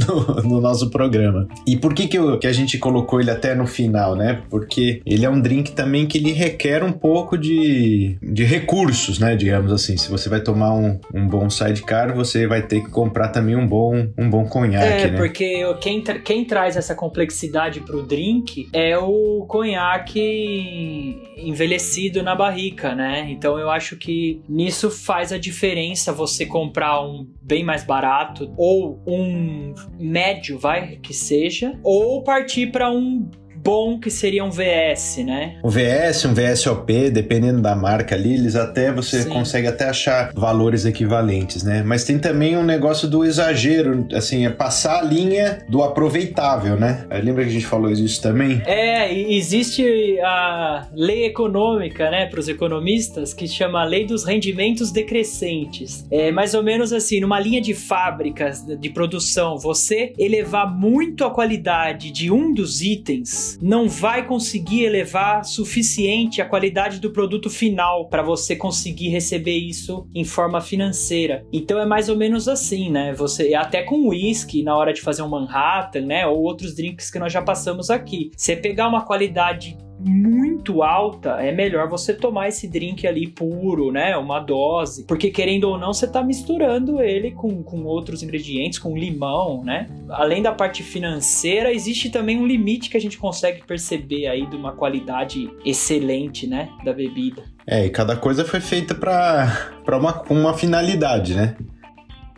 no, 0.06 0.42
no 0.42 0.60
nosso 0.60 0.90
programa. 0.90 1.46
E 1.66 1.76
por 1.82 1.92
que 1.94 2.06
que, 2.08 2.16
eu- 2.16 2.38
que 2.38 2.46
a 2.46 2.52
gente 2.52 2.78
colocou 2.78 3.20
ele 3.20 3.30
até 3.30 3.54
no 3.54 3.66
final, 3.66 4.14
né? 4.16 4.40
Porque 4.48 5.02
ele 5.04 5.24
é 5.26 5.28
um 5.30 5.40
drink 5.40 5.72
também 5.72 6.06
que 6.06 6.16
ele 6.16 6.32
requer 6.32 6.82
um 6.82 6.92
pouco 6.92 7.36
de, 7.36 8.16
de 8.22 8.44
recursos, 8.44 9.18
né? 9.18 9.34
Digamos 9.36 9.70
assim, 9.72 9.96
se 9.96 10.08
você 10.10 10.28
vai 10.28 10.40
tomar 10.40 10.72
um, 10.74 10.98
um 11.12 11.26
bom 11.26 11.50
sidecar, 11.50 12.14
você 12.14 12.46
vai 12.46 12.62
ter 12.62 12.80
que 12.82 12.90
comprar 12.90 13.28
também 13.28 13.56
um 13.56 13.66
bom, 13.66 14.08
um 14.16 14.30
bom 14.30 14.44
conhaque, 14.46 14.86
É, 15.08 15.10
né? 15.10 15.16
porque 15.18 15.62
quem, 15.80 16.00
tra- 16.00 16.18
quem 16.20 16.44
traz 16.44 16.76
essa 16.76 16.94
complexidade 16.94 17.80
pro 17.80 18.02
drink 18.02 18.68
é 18.72 18.96
o 18.96 19.44
conhaque 19.48 21.20
envelhecido 21.36 22.22
na 22.22 22.34
barrica, 22.34 22.94
né? 22.94 23.26
Então 23.30 23.58
eu 23.58 23.68
acho 23.70 23.96
que 23.96 24.40
nisso 24.48 24.90
faz 24.90 25.32
a 25.32 25.38
diferença 25.38 26.12
você 26.12 26.46
comprar 26.46 27.02
um 27.04 27.26
bem 27.42 27.64
mais 27.64 27.84
barato 27.84 28.52
ou 28.56 29.00
um 29.06 29.74
médio, 29.98 30.58
vai, 30.58 30.98
que 31.02 31.12
seja, 31.12 31.71
ou 31.82 32.22
partir 32.22 32.68
para 32.68 32.90
um 32.90 33.28
bom 33.62 33.98
que 33.98 34.10
seria 34.10 34.44
um 34.44 34.50
VS, 34.50 35.18
né? 35.24 35.56
O 35.62 35.70
VS, 35.70 36.24
um 36.24 36.34
VSOP, 36.34 37.10
dependendo 37.10 37.60
da 37.60 37.76
marca 37.76 38.14
ali, 38.14 38.34
eles 38.34 38.56
até 38.56 38.92
você 38.92 39.22
Sim. 39.22 39.30
consegue 39.30 39.68
até 39.68 39.88
achar 39.88 40.32
valores 40.34 40.84
equivalentes, 40.84 41.62
né? 41.62 41.82
Mas 41.84 42.04
tem 42.04 42.18
também 42.18 42.56
um 42.56 42.64
negócio 42.64 43.08
do 43.08 43.24
exagero, 43.24 44.06
assim, 44.12 44.44
é 44.44 44.50
passar 44.50 44.98
a 44.98 45.02
linha 45.02 45.60
do 45.68 45.82
aproveitável, 45.82 46.76
né? 46.76 47.06
Lembra 47.22 47.44
que 47.44 47.50
a 47.50 47.52
gente 47.52 47.66
falou 47.66 47.90
isso 47.90 48.20
também? 48.20 48.60
É, 48.66 49.12
existe 49.14 50.18
a 50.20 50.88
lei 50.92 51.26
econômica, 51.26 52.10
né, 52.10 52.26
para 52.26 52.40
os 52.40 52.48
economistas, 52.48 53.32
que 53.32 53.46
chama 53.46 53.82
a 53.82 53.84
lei 53.84 54.04
dos 54.04 54.24
rendimentos 54.24 54.90
decrescentes. 54.90 56.04
É 56.10 56.32
mais 56.32 56.54
ou 56.54 56.62
menos 56.62 56.92
assim, 56.92 57.20
numa 57.20 57.38
linha 57.38 57.60
de 57.60 57.74
fábricas 57.74 58.64
de 58.64 58.90
produção, 58.90 59.56
você 59.56 60.12
elevar 60.18 60.70
muito 60.72 61.24
a 61.24 61.30
qualidade 61.30 62.10
de 62.10 62.30
um 62.30 62.52
dos 62.52 62.82
itens 62.82 63.51
não 63.60 63.88
vai 63.88 64.26
conseguir 64.26 64.84
elevar 64.84 65.44
suficiente 65.44 66.40
a 66.40 66.46
qualidade 66.46 67.00
do 67.00 67.10
produto 67.10 67.50
final 67.50 68.08
para 68.08 68.22
você 68.22 68.56
conseguir 68.56 69.08
receber 69.08 69.56
isso 69.56 70.06
em 70.14 70.24
forma 70.24 70.60
financeira. 70.60 71.44
Então 71.52 71.78
é 71.78 71.86
mais 71.86 72.08
ou 72.08 72.16
menos 72.16 72.48
assim, 72.48 72.90
né? 72.90 73.12
Você 73.14 73.54
até 73.54 73.82
com 73.82 74.08
whisky 74.08 74.62
na 74.62 74.76
hora 74.76 74.92
de 74.92 75.00
fazer 75.00 75.22
um 75.22 75.28
Manhattan, 75.28 76.02
né, 76.02 76.26
ou 76.26 76.42
outros 76.42 76.74
drinks 76.74 77.10
que 77.10 77.18
nós 77.18 77.32
já 77.32 77.42
passamos 77.42 77.90
aqui. 77.90 78.30
Você 78.36 78.56
pegar 78.56 78.88
uma 78.88 79.04
qualidade 79.04 79.76
muito 80.04 80.82
alta, 80.82 81.30
é 81.40 81.52
melhor 81.52 81.88
você 81.88 82.12
tomar 82.12 82.48
esse 82.48 82.68
drink 82.68 83.06
ali 83.06 83.28
puro, 83.28 83.92
né? 83.92 84.16
Uma 84.16 84.40
dose. 84.40 85.04
Porque 85.04 85.30
querendo 85.30 85.64
ou 85.64 85.78
não, 85.78 85.92
você 85.92 86.06
tá 86.06 86.22
misturando 86.22 87.00
ele 87.00 87.30
com, 87.30 87.62
com 87.62 87.84
outros 87.84 88.22
ingredientes, 88.22 88.78
com 88.78 88.96
limão, 88.96 89.62
né? 89.64 89.88
Além 90.08 90.42
da 90.42 90.52
parte 90.52 90.82
financeira, 90.82 91.72
existe 91.72 92.10
também 92.10 92.38
um 92.38 92.46
limite 92.46 92.90
que 92.90 92.96
a 92.96 93.00
gente 93.00 93.18
consegue 93.18 93.62
perceber 93.66 94.26
aí 94.26 94.46
de 94.46 94.56
uma 94.56 94.72
qualidade 94.72 95.50
excelente, 95.64 96.46
né? 96.46 96.68
Da 96.84 96.92
bebida. 96.92 97.44
É, 97.66 97.86
e 97.86 97.90
cada 97.90 98.16
coisa 98.16 98.44
foi 98.44 98.60
feita 98.60 98.94
para 98.94 99.98
uma, 99.98 100.22
uma 100.28 100.54
finalidade, 100.54 101.34
né? 101.34 101.56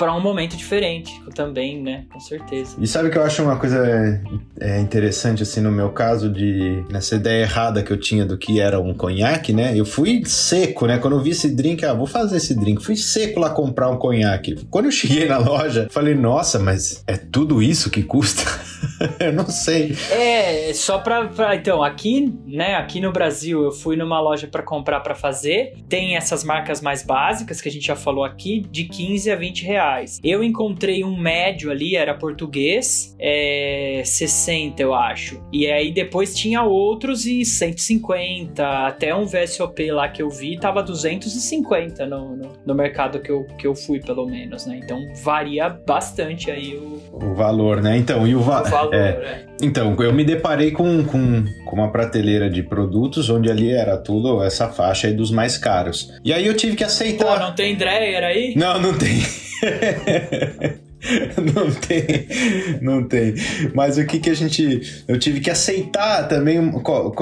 Para 0.05 0.13
um 0.13 0.21
momento 0.21 0.55
diferente 0.55 1.19
também, 1.35 1.83
né? 1.83 2.05
Com 2.13 2.21
certeza. 2.21 2.77
E 2.79 2.87
sabe 2.87 3.09
que 3.09 3.17
eu 3.17 3.23
acho 3.23 3.43
uma 3.43 3.57
coisa 3.57 4.21
é, 4.61 4.79
interessante, 4.79 5.43
assim, 5.43 5.63
no 5.63 5.73
meu 5.73 5.89
caso, 5.93 6.31
de 6.31 6.85
nessa 6.91 7.15
ideia 7.15 7.45
errada 7.45 7.83
que 7.83 7.91
eu 7.91 7.97
tinha 7.97 8.27
do 8.27 8.37
que 8.37 8.61
era 8.61 8.79
um 8.79 8.93
conhaque, 8.93 9.55
né? 9.55 9.73
Eu 9.75 9.87
fui 9.87 10.23
seco, 10.27 10.87
né? 10.87 10.99
Quando 10.99 11.17
eu 11.17 11.23
vi 11.23 11.31
esse 11.31 11.49
drink, 11.49 11.87
ah, 11.87 11.95
vou 11.95 12.07
fazer 12.07 12.37
esse 12.37 12.55
drink. 12.55 12.85
Fui 12.85 12.97
seco 12.97 13.41
lá 13.41 13.49
comprar 13.49 13.89
um 13.89 13.97
conhaque. 13.97 14.67
Quando 14.71 14.85
eu 14.85 14.93
cheguei 14.93 15.25
na 15.25 15.39
loja, 15.39 15.89
falei, 15.91 16.15
nossa, 16.15 16.59
mas 16.59 17.03
é 17.07 17.17
tudo 17.17 17.63
isso 17.63 17.89
que 17.89 18.03
custa? 18.03 18.43
eu 19.21 19.33
não 19.33 19.47
sei. 19.47 19.95
É, 20.11 20.73
só 20.75 20.99
pra, 20.99 21.27
pra- 21.29 21.55
Então, 21.57 21.83
aqui, 21.83 22.33
né, 22.47 22.75
aqui 22.75 23.01
no 23.01 23.13
Brasil, 23.13 23.63
eu 23.65 23.73
fui 23.73 23.97
numa 23.97 24.21
loja 24.21 24.47
pra 24.47 24.63
comprar 24.63 25.01
pra 25.01 25.15
fazer. 25.15 25.75
Tem 25.89 26.17
essas 26.17 26.45
marcas 26.45 26.81
mais 26.81 27.03
básicas 27.03 27.61
que 27.61 27.69
a 27.69 27.73
gente 27.73 27.87
já 27.87 27.97
falou 27.97 28.25
aqui, 28.25 28.61
de 28.71 28.85
15 28.85 29.31
a 29.31 29.37
20 29.37 29.65
reais. 29.65 30.21
Eu 30.23 30.43
encontrei 30.43 31.05
um 31.05 31.17
médio 31.17 31.71
ali, 31.71 31.97
era 31.97 32.15
português, 32.15 33.15
é 33.19 34.03
60, 34.05 34.83
eu 34.83 34.95
acho. 34.95 35.41
E 35.53 35.67
aí 35.71 35.93
depois 35.93 36.35
tinha 36.35 36.63
outros 36.63 37.27
e 37.27 37.45
150, 37.45 38.87
até 38.87 39.15
um 39.15 39.27
VSOP 39.27 39.91
lá 39.91 40.09
que 40.09 40.23
eu 40.23 40.31
vi, 40.31 40.59
tava 40.59 40.83
250 40.83 42.07
no, 42.07 42.37
no, 42.37 42.53
no 42.67 42.75
mercado 42.75 43.21
que 43.21 43.31
eu, 43.31 43.45
que 43.59 43.67
eu 43.67 43.75
fui, 43.75 44.01
pelo 44.01 44.27
menos, 44.27 44.67
né? 44.67 44.81
Então 44.83 45.01
varia 45.23 45.69
bastante 45.69 46.51
aí 46.51 46.75
o, 46.77 47.01
O 47.13 47.35
valor, 47.35 47.81
né? 47.83 47.97
Então, 47.97 48.27
e 48.27 48.35
o, 48.35 48.41
va 48.41 48.63
o 48.63 48.65
valor, 48.75 48.95
É. 48.95 48.99
é. 49.09 49.45
Então, 49.63 49.95
eu 50.01 50.13
me 50.13 50.25
deparei 50.25 50.71
com, 50.73 51.05
com, 51.05 51.45
com 51.65 51.77
uma 51.77 51.91
prateleira 51.93 52.51
de 52.51 52.63
produtos 52.63 53.31
onde 53.31 53.51
ali 53.51 53.71
era 53.71 53.97
tudo 53.97 54.43
essa 54.43 54.69
faixa 54.69 55.07
aí 55.07 55.15
dos 55.15 55.31
mais 55.31 55.57
caros. 55.57 56.13
E 56.25 56.33
aí 56.33 56.47
eu 56.47 56.55
tive 56.55 56.75
que 56.77 56.83
Pô, 56.85 56.91
aceitar. 56.91 57.39
não 57.39 57.55
tem 57.55 57.77
Dreyer 57.77 58.25
aí? 58.25 58.55
Não, 58.57 58.81
não 58.81 58.93
tem. 58.99 59.23
não 61.55 61.71
tem, 61.71 62.27
não 62.81 63.05
tem. 63.09 63.35
Mas 63.75 63.99
o 63.99 64.07
que 64.07 64.19
que 64.19 64.31
a 64.31 64.35
gente. 64.35 65.05
Eu 65.07 65.19
tive 65.19 65.41
que 65.41 65.51
aceitar 65.51 66.27
também 66.29 66.71
co- 66.83 67.13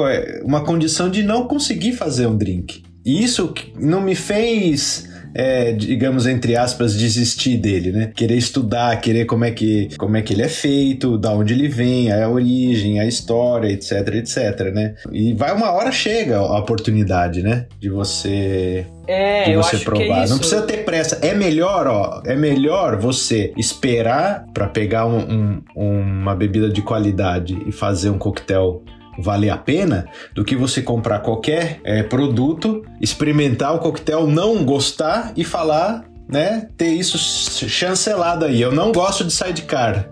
uma 0.44 0.64
condição 0.64 1.10
de 1.10 1.22
não 1.22 1.46
conseguir 1.46 1.92
fazer 1.92 2.26
um 2.26 2.36
drink. 2.36 2.82
E 3.04 3.22
isso 3.22 3.52
não 3.78 4.00
me 4.00 4.14
fez. 4.14 5.10
É, 5.34 5.72
digamos 5.72 6.26
entre 6.26 6.56
aspas 6.56 6.94
desistir 6.94 7.56
dele, 7.56 7.92
né? 7.92 8.12
Querer 8.14 8.36
estudar, 8.36 9.00
querer 9.00 9.24
como 9.26 9.44
é 9.44 9.50
que 9.50 9.88
como 9.96 10.16
é 10.16 10.22
que 10.22 10.32
ele 10.32 10.42
é 10.42 10.48
feito, 10.48 11.16
da 11.18 11.30
onde 11.32 11.54
ele 11.54 11.68
vem, 11.68 12.10
a 12.12 12.28
origem, 12.28 13.00
a 13.00 13.06
história, 13.06 13.68
etc, 13.68 13.92
etc, 14.14 14.72
né? 14.74 14.94
E 15.12 15.32
vai 15.32 15.52
uma 15.52 15.70
hora 15.72 15.90
chega 15.92 16.36
a 16.38 16.58
oportunidade, 16.58 17.42
né? 17.42 17.66
De 17.80 17.88
você 17.88 18.86
É, 19.06 19.44
de 19.44 19.56
você 19.56 19.76
acho 19.76 19.84
provar. 19.84 20.24
é. 20.24 20.28
Não 20.28 20.38
precisa 20.38 20.62
ter 20.62 20.84
pressa. 20.84 21.18
É 21.22 21.34
melhor, 21.34 21.86
ó. 21.86 22.22
É 22.26 22.36
melhor 22.36 22.96
você 22.96 23.52
esperar 23.56 24.44
pra 24.54 24.66
pegar 24.68 25.06
um- 25.06 25.62
um- 25.76 25.92
uma 26.20 26.34
bebida 26.34 26.68
de 26.68 26.82
qualidade 26.82 27.56
e 27.66 27.72
fazer 27.72 28.10
um 28.10 28.18
coquetel 28.18 28.82
valer 29.18 29.50
a 29.50 29.56
pena 29.56 30.06
do 30.34 30.44
que 30.44 30.56
você 30.56 30.80
comprar 30.82 31.20
qualquer 31.20 31.80
é, 31.84 32.02
produto, 32.02 32.84
experimentar 33.00 33.74
o 33.74 33.78
coquetel, 33.78 34.26
não 34.26 34.64
gostar 34.64 35.32
e 35.36 35.44
falar, 35.44 36.04
né? 36.28 36.68
Ter 36.76 36.88
isso 36.88 37.18
ch- 37.18 37.68
chancelado 37.68 38.44
aí. 38.44 38.60
Eu 38.60 38.72
não 38.72 38.92
gosto 38.92 39.24
de 39.24 39.32
sidecar. 39.32 40.08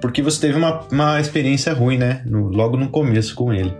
Porque 0.00 0.22
você 0.22 0.40
teve 0.40 0.56
uma, 0.56 0.80
uma 0.92 1.20
experiência 1.20 1.72
ruim, 1.74 1.98
né? 1.98 2.22
No- 2.24 2.48
logo 2.48 2.76
no 2.76 2.88
começo 2.88 3.34
com 3.34 3.52
ele. 3.52 3.72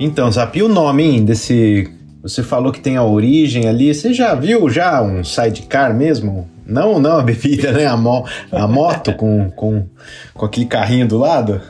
Então, 0.00 0.30
Zap, 0.30 0.60
o 0.62 0.68
nome 0.68 1.02
hein, 1.04 1.24
desse. 1.24 1.90
Você 2.28 2.42
falou 2.42 2.70
que 2.70 2.80
tem 2.80 2.96
a 2.96 3.02
origem 3.02 3.66
ali. 3.66 3.92
Você 3.94 4.12
já 4.12 4.34
viu 4.34 4.68
já 4.68 5.02
um 5.02 5.24
sidecar 5.24 5.94
mesmo? 5.94 6.48
Não, 6.66 6.98
não 6.98 7.18
a 7.18 7.22
bebida, 7.22 7.72
né? 7.72 7.86
A, 7.86 7.96
mo 7.96 8.26
a 8.52 8.68
moto 8.68 9.14
com, 9.14 9.50
com, 9.50 9.86
com 10.34 10.44
aquele 10.44 10.66
carrinho 10.66 11.08
do 11.08 11.16
lado? 11.16 11.60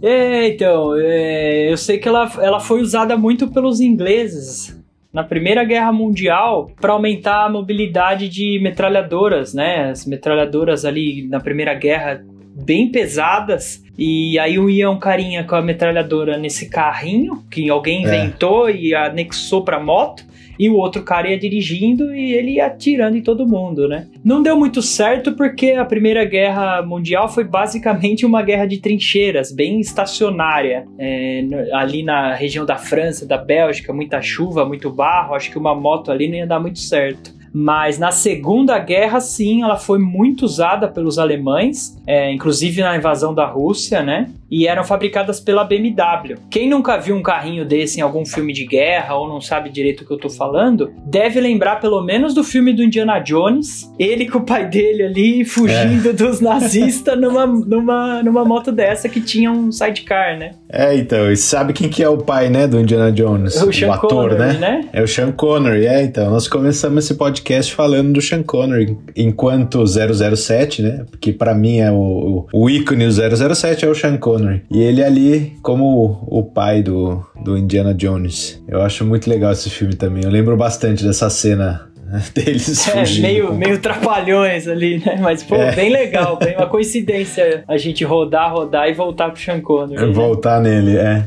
É, 0.00 0.48
então, 0.48 0.94
é, 0.96 1.72
eu 1.72 1.76
sei 1.76 1.98
que 1.98 2.06
ela, 2.06 2.30
ela 2.38 2.60
foi 2.60 2.80
usada 2.80 3.16
muito 3.16 3.48
pelos 3.48 3.80
ingleses 3.80 4.80
na 5.12 5.24
Primeira 5.24 5.64
Guerra 5.64 5.92
Mundial 5.92 6.70
para 6.80 6.92
aumentar 6.92 7.46
a 7.46 7.48
mobilidade 7.48 8.28
de 8.28 8.60
metralhadoras, 8.62 9.54
né? 9.54 9.90
As 9.90 10.06
metralhadoras 10.06 10.84
ali 10.84 11.26
na 11.28 11.40
Primeira 11.40 11.74
Guerra 11.74 12.24
bem 12.54 12.90
pesadas 12.90 13.82
e 13.98 14.38
aí 14.38 14.54
ia 14.54 14.90
um 14.90 14.98
carinha 14.98 15.44
com 15.44 15.54
a 15.54 15.62
metralhadora 15.62 16.36
nesse 16.36 16.68
carrinho 16.68 17.44
que 17.50 17.68
alguém 17.68 18.04
É. 18.04 18.08
inventou 18.08 18.70
e 18.70 18.94
anexou 18.94 19.62
para 19.62 19.78
moto 19.80 20.24
e 20.56 20.70
o 20.70 20.76
outro 20.76 21.02
cara 21.02 21.28
ia 21.28 21.36
dirigindo 21.38 22.14
e 22.14 22.32
ele 22.32 22.52
ia 22.52 22.66
atirando 22.66 23.16
em 23.16 23.20
todo 23.22 23.44
mundo, 23.46 23.88
né? 23.88 24.06
Não 24.24 24.40
deu 24.40 24.56
muito 24.56 24.80
certo 24.80 25.32
porque 25.32 25.72
a 25.72 25.84
Primeira 25.84 26.24
Guerra 26.24 26.80
Mundial 26.80 27.28
foi 27.28 27.42
basicamente 27.42 28.24
uma 28.24 28.40
guerra 28.40 28.64
de 28.64 28.78
trincheiras, 28.78 29.50
bem 29.50 29.80
estacionária. 29.80 30.86
É, 30.96 31.42
ali 31.72 32.04
na 32.04 32.34
região 32.34 32.64
da 32.64 32.76
França, 32.76 33.26
da 33.26 33.36
Bélgica, 33.36 33.92
muita 33.92 34.22
chuva, 34.22 34.64
muito 34.64 34.90
barro, 34.90 35.34
acho 35.34 35.50
que 35.50 35.58
uma 35.58 35.74
moto 35.74 36.12
ali 36.12 36.28
não 36.28 36.36
ia 36.36 36.46
dar 36.46 36.60
muito 36.60 36.78
certo. 36.78 37.32
Mas 37.56 38.00
na 38.00 38.10
Segunda 38.10 38.76
Guerra, 38.80 39.20
sim, 39.20 39.62
ela 39.62 39.76
foi 39.76 40.00
muito 40.00 40.44
usada 40.44 40.88
pelos 40.88 41.20
alemães, 41.20 41.96
é, 42.04 42.32
inclusive 42.32 42.82
na 42.82 42.96
invasão 42.96 43.32
da 43.32 43.46
Rússia, 43.46 44.02
né? 44.02 44.28
E 44.54 44.68
eram 44.68 44.84
fabricadas 44.84 45.40
pela 45.40 45.64
BMW. 45.64 46.36
Quem 46.48 46.70
nunca 46.70 46.96
viu 46.96 47.16
um 47.16 47.22
carrinho 47.22 47.64
desse 47.64 47.98
em 47.98 48.02
algum 48.02 48.24
filme 48.24 48.52
de 48.52 48.64
guerra 48.64 49.16
ou 49.16 49.28
não 49.28 49.40
sabe 49.40 49.68
direito 49.68 50.02
o 50.02 50.06
que 50.06 50.12
eu 50.12 50.16
tô 50.16 50.30
falando, 50.30 50.92
deve 51.04 51.40
lembrar 51.40 51.80
pelo 51.80 52.00
menos 52.00 52.32
do 52.32 52.44
filme 52.44 52.72
do 52.72 52.80
Indiana 52.80 53.18
Jones, 53.18 53.90
ele 53.98 54.30
com 54.30 54.38
o 54.38 54.42
pai 54.42 54.68
dele 54.68 55.02
ali 55.02 55.44
fugindo 55.44 56.12
dos 56.14 56.40
nazistas 56.40 57.20
numa, 57.20 57.44
numa, 57.46 58.22
numa 58.22 58.44
moto 58.44 58.70
dessa 58.70 59.08
que 59.08 59.20
tinha 59.20 59.50
um 59.50 59.72
sidecar, 59.72 60.38
né? 60.38 60.52
É, 60.68 60.96
então, 60.96 61.32
e 61.32 61.36
sabe 61.36 61.72
quem 61.72 61.88
que 61.88 62.00
é 62.00 62.08
o 62.08 62.18
pai, 62.18 62.48
né, 62.48 62.68
do 62.68 62.78
Indiana 62.78 63.10
Jones? 63.10 63.60
O 63.60 63.72
Sean 63.72 63.92
ator, 63.92 64.08
Connery, 64.08 64.38
né? 64.38 64.52
né? 64.52 64.88
É 64.92 65.02
o 65.02 65.08
Sean 65.08 65.32
Connery, 65.32 65.86
é, 65.86 66.04
então. 66.04 66.30
Nós 66.30 66.46
começamos 66.46 67.04
esse 67.04 67.14
podcast 67.14 67.74
falando 67.74 68.12
do 68.12 68.20
Sean 68.20 68.44
Connery 68.44 68.96
enquanto 69.16 69.84
007, 69.84 70.82
né? 70.82 71.04
Porque 71.10 71.32
pra 71.32 71.54
mim 71.56 71.78
é 71.78 71.90
o, 71.90 71.96
o, 71.96 72.46
o 72.52 72.70
ícone 72.70 73.04
do 73.04 73.54
007 73.54 73.84
é 73.84 73.88
o 73.88 73.94
Sean 73.96 74.16
Connery. 74.16 74.43
E 74.70 74.80
ele 74.82 75.02
ali 75.02 75.52
como 75.62 75.84
o, 76.30 76.38
o 76.40 76.42
pai 76.42 76.82
do, 76.82 77.24
do 77.44 77.56
Indiana 77.56 77.94
Jones. 77.94 78.62
Eu 78.68 78.82
acho 78.82 79.04
muito 79.04 79.28
legal 79.28 79.52
esse 79.52 79.70
filme 79.70 79.94
também. 79.94 80.24
Eu 80.24 80.30
lembro 80.30 80.56
bastante 80.56 81.04
dessa 81.04 81.28
cena 81.30 81.88
deles 82.34 82.86
É, 82.88 82.98
fugindo. 82.98 83.22
meio, 83.22 83.54
meio 83.54 83.78
trapalhões 83.78 84.68
ali, 84.68 84.98
né? 85.04 85.18
Mas, 85.20 85.42
pô, 85.42 85.54
É. 85.56 85.74
bem 85.74 85.90
legal, 85.90 86.36
bem 86.42 86.54
uma 86.56 86.66
coincidência 86.66 87.64
a 87.66 87.76
gente 87.76 88.04
rodar, 88.04 88.52
rodar 88.52 88.88
e 88.88 88.92
voltar 88.94 89.30
pro 89.30 89.40
Sean 89.40 89.60
Connery. 89.60 90.06
né? 90.06 90.12
Voltar 90.12 90.60
nele, 90.60 90.96
é. 90.96 91.24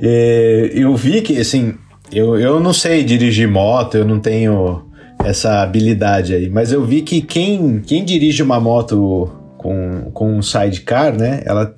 E 0.00 0.70
eu 0.74 0.94
vi 0.96 1.22
que, 1.22 1.38
assim, 1.38 1.74
eu, 2.12 2.38
eu 2.38 2.58
não 2.58 2.72
sei 2.72 3.04
dirigir 3.04 3.46
moto, 3.48 3.96
eu 3.96 4.04
não 4.04 4.18
tenho 4.18 4.82
essa 5.24 5.62
habilidade 5.62 6.34
aí, 6.34 6.50
mas 6.50 6.72
eu 6.72 6.84
vi 6.84 7.00
que 7.02 7.22
quem, 7.22 7.80
quem 7.80 8.04
dirige 8.04 8.42
uma 8.42 8.58
moto 8.60 9.30
com, 9.56 10.10
com 10.12 10.36
um 10.36 10.42
sidecar, 10.42 11.16
né, 11.16 11.42
ela 11.46 11.72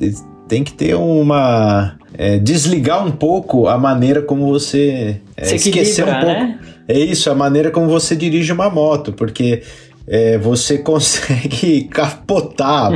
tem 0.49 0.63
que 0.65 0.73
ter 0.73 0.95
uma. 0.95 1.97
é, 2.17 2.39
desligar 2.39 3.07
um 3.07 3.11
pouco 3.11 3.69
a 3.69 3.79
maneira 3.79 4.23
como 4.23 4.47
você. 4.47 5.21
é, 5.37 5.55
esquecer 5.55 6.05
um 6.05 6.21
pouco. 6.21 6.27
né? 6.27 6.59
É 6.89 6.99
isso, 6.99 7.31
a 7.31 7.35
maneira 7.35 7.71
como 7.71 7.89
você 7.89 8.15
dirige 8.15 8.53
uma 8.53 8.71
moto, 8.71 9.13
porque 9.13 9.63
é, 10.07 10.39
você 10.39 10.79
consegue 10.83 11.85
capotar 11.85 12.91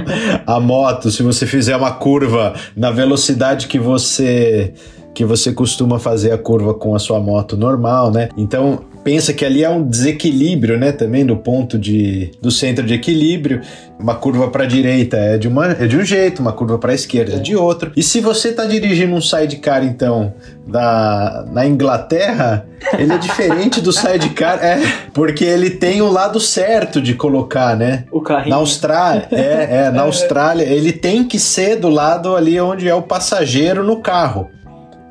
a 0.46 0.60
moto 0.60 1.10
se 1.10 1.22
você 1.22 1.46
fizer 1.46 1.76
uma 1.76 1.92
curva 1.92 2.54
na 2.76 2.90
velocidade 2.90 3.66
que 3.66 3.78
você 3.78 4.72
que 5.12 5.24
você 5.24 5.52
costuma 5.52 5.98
fazer 5.98 6.30
a 6.30 6.38
curva 6.38 6.72
com 6.72 6.94
a 6.94 6.98
sua 7.00 7.18
moto 7.18 7.56
normal, 7.56 8.12
né? 8.12 8.28
Então 8.36 8.84
pensa 9.10 9.32
que 9.32 9.44
ali 9.44 9.64
é 9.64 9.68
um 9.68 9.82
desequilíbrio, 9.82 10.78
né? 10.78 10.92
Também 10.92 11.26
do 11.26 11.36
ponto 11.36 11.76
de 11.76 12.30
do 12.40 12.48
centro 12.48 12.86
de 12.86 12.94
equilíbrio. 12.94 13.60
Uma 13.98 14.14
curva 14.14 14.48
para 14.48 14.64
direita 14.64 15.16
é 15.16 15.36
de 15.36 15.48
uma 15.48 15.72
é 15.72 15.88
de 15.88 15.96
um 15.96 16.04
jeito, 16.04 16.40
uma 16.40 16.52
curva 16.52 16.78
para 16.78 16.94
esquerda 16.94 17.34
é 17.34 17.38
de 17.40 17.56
outro. 17.56 17.90
E 17.96 18.04
se 18.04 18.20
você 18.20 18.52
tá 18.52 18.64
dirigindo 18.66 19.12
um 19.12 19.20
sidecar 19.20 19.84
então 19.84 20.32
da 20.64 21.44
na 21.50 21.66
Inglaterra, 21.66 22.64
ele 22.96 23.12
é 23.12 23.18
diferente 23.18 23.80
do 23.80 23.92
sidecar, 23.92 24.64
é, 24.64 24.80
porque 25.12 25.44
ele 25.44 25.70
tem 25.70 26.00
o 26.00 26.08
lado 26.08 26.38
certo 26.38 27.02
de 27.02 27.14
colocar, 27.14 27.76
né? 27.76 28.04
O 28.12 28.20
carrinho. 28.20 28.50
Na 28.50 28.56
Austrália, 28.56 29.26
é, 29.32 29.86
é, 29.86 29.90
na 29.90 30.02
Austrália, 30.06 30.62
ele 30.62 30.92
tem 30.92 31.24
que 31.24 31.40
ser 31.40 31.74
do 31.74 31.88
lado 31.88 32.36
ali 32.36 32.60
onde 32.60 32.88
é 32.88 32.94
o 32.94 33.02
passageiro 33.02 33.82
no 33.82 33.96
carro, 33.96 34.48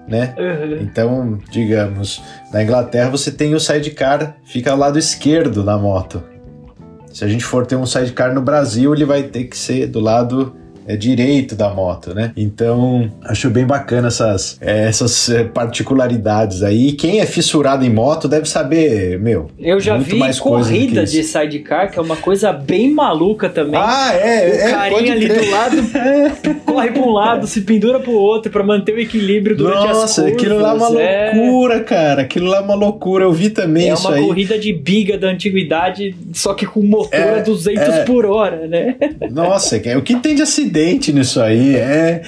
né? 0.10 0.36
Uhum. 0.38 0.78
Então, 0.82 1.40
digamos, 1.50 2.22
na 2.52 2.64
Inglaterra 2.64 3.10
você 3.10 3.32
tem 3.32 3.54
o 3.54 3.60
sidecar, 3.60 4.38
fica 4.44 4.72
ao 4.72 4.78
lado 4.78 4.98
esquerdo 4.98 5.64
da 5.64 5.78
moto. 5.78 6.24
Se 7.14 7.24
a 7.24 7.28
gente 7.28 7.44
for 7.44 7.66
ter 7.66 7.76
um 7.76 7.86
sidecar 7.86 8.34
no 8.34 8.42
Brasil, 8.42 8.94
ele 8.94 9.06
vai 9.06 9.24
ter 9.24 9.46
que 9.46 9.58
ser 9.58 9.88
do 9.88 10.00
lado 10.00 10.56
é, 10.88 10.96
direito 10.96 11.56
da 11.56 11.70
moto, 11.70 12.14
né? 12.14 12.32
Então, 12.36 13.12
acho 13.24 13.50
bem 13.50 13.66
bacana 13.66 14.08
essas, 14.08 14.58
é, 14.62 14.88
essas 14.88 15.30
é, 15.30 15.44
particularidades 15.44 16.64
aí. 16.64 16.88
E 16.90 16.92
quem 16.94 17.20
é 17.20 17.26
fissurado 17.26 17.86
em 17.86 17.90
moto 17.90 18.28
deve 18.28 18.48
saber, 18.50 19.20
meu. 19.20 19.50
Eu 19.60 19.80
já 19.80 19.98
vi 19.98 20.20
corrida 20.40 21.06
de 21.06 21.24
sidecar, 21.24 21.92
que 21.92 22.00
é 22.00 22.02
uma 22.02 22.16
coisa 22.16 22.52
bem 22.52 22.92
maluca 22.92 23.50
também. 23.50 23.80
Ah, 23.80 24.14
é, 24.14 24.50
o 24.50 24.68
é, 24.68 24.72
carinha 24.72 25.14
ali 25.14 25.28
crer. 25.30 25.46
do 25.46 25.52
lado 25.52 26.60
corre 26.66 26.92
pra 26.92 27.02
um 27.02 27.12
lado, 27.12 27.48
se 27.48 27.62
pendura 27.62 28.00
pro 28.00 28.14
outro 28.14 28.52
pra 28.52 28.64
manter 28.64 28.94
o 28.96 29.00
equilíbrio 29.00 29.56
durante 29.56 29.88
as 29.88 29.98
Nossa, 29.98 30.28
aquilo 30.28 30.60
lá 30.60 30.72
é 30.72 30.74
uma 30.74 31.02
É- 31.02 31.34
loucura, 31.34 31.80
cara. 31.84 32.22
Aquilo 32.24 32.48
lá 32.48 32.58
é 32.58 32.62
uma 32.62 32.76
loucura. 32.76 33.26
Eu 33.26 33.32
vi 33.34 33.50
também 33.50 33.90
É 33.90 33.94
isso 33.94 34.08
uma 34.08 34.16
aí. 34.18 34.24
corrida 34.26 34.58
de 34.58 34.74
biga 34.74 35.18
da 35.18 35.28
antiguidade, 35.28 36.16
só 36.34 36.54
que 36.54 36.66
com 36.66 36.82
motor 36.82 37.20
É, 37.20 37.40
a 37.40 37.44
200 37.44 37.84
é. 37.84 38.04
por 38.06 38.26
hora, 38.26 38.68
né? 38.68 38.96
Nossa, 39.32 39.78
o 39.98 40.02
que 40.02 40.16
tem 40.16 40.36
de 40.36 40.42
acidente 40.42 40.79
nisso 41.14 41.42
aí 41.42 41.76
é. 41.76 42.22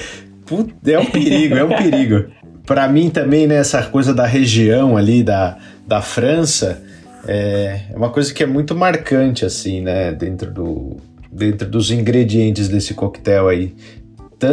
É 0.85 0.99
um 0.99 1.05
perigo, 1.05 1.55
é 1.55 1.63
um 1.63 1.69
perigo. 1.69 2.25
Pra 2.65 2.87
mim 2.87 3.09
também, 3.09 3.47
né, 3.47 3.55
essa 3.55 3.81
coisa 3.83 4.13
da 4.13 4.25
região 4.25 4.95
ali 4.95 5.23
da, 5.23 5.57
da 5.87 6.01
França 6.01 6.81
é 7.27 7.81
é 7.91 7.95
uma 7.95 8.09
coisa 8.09 8.33
que 8.33 8.43
é 8.43 8.45
muito 8.45 8.75
marcante, 8.75 9.45
assim, 9.45 9.81
né, 9.81 10.11
dentro, 10.11 10.51
do, 10.51 10.97
dentro 11.31 11.69
dos 11.69 11.91
ingredientes 11.91 12.67
desse 12.67 12.93
coquetel 12.93 13.47
aí. 13.47 13.73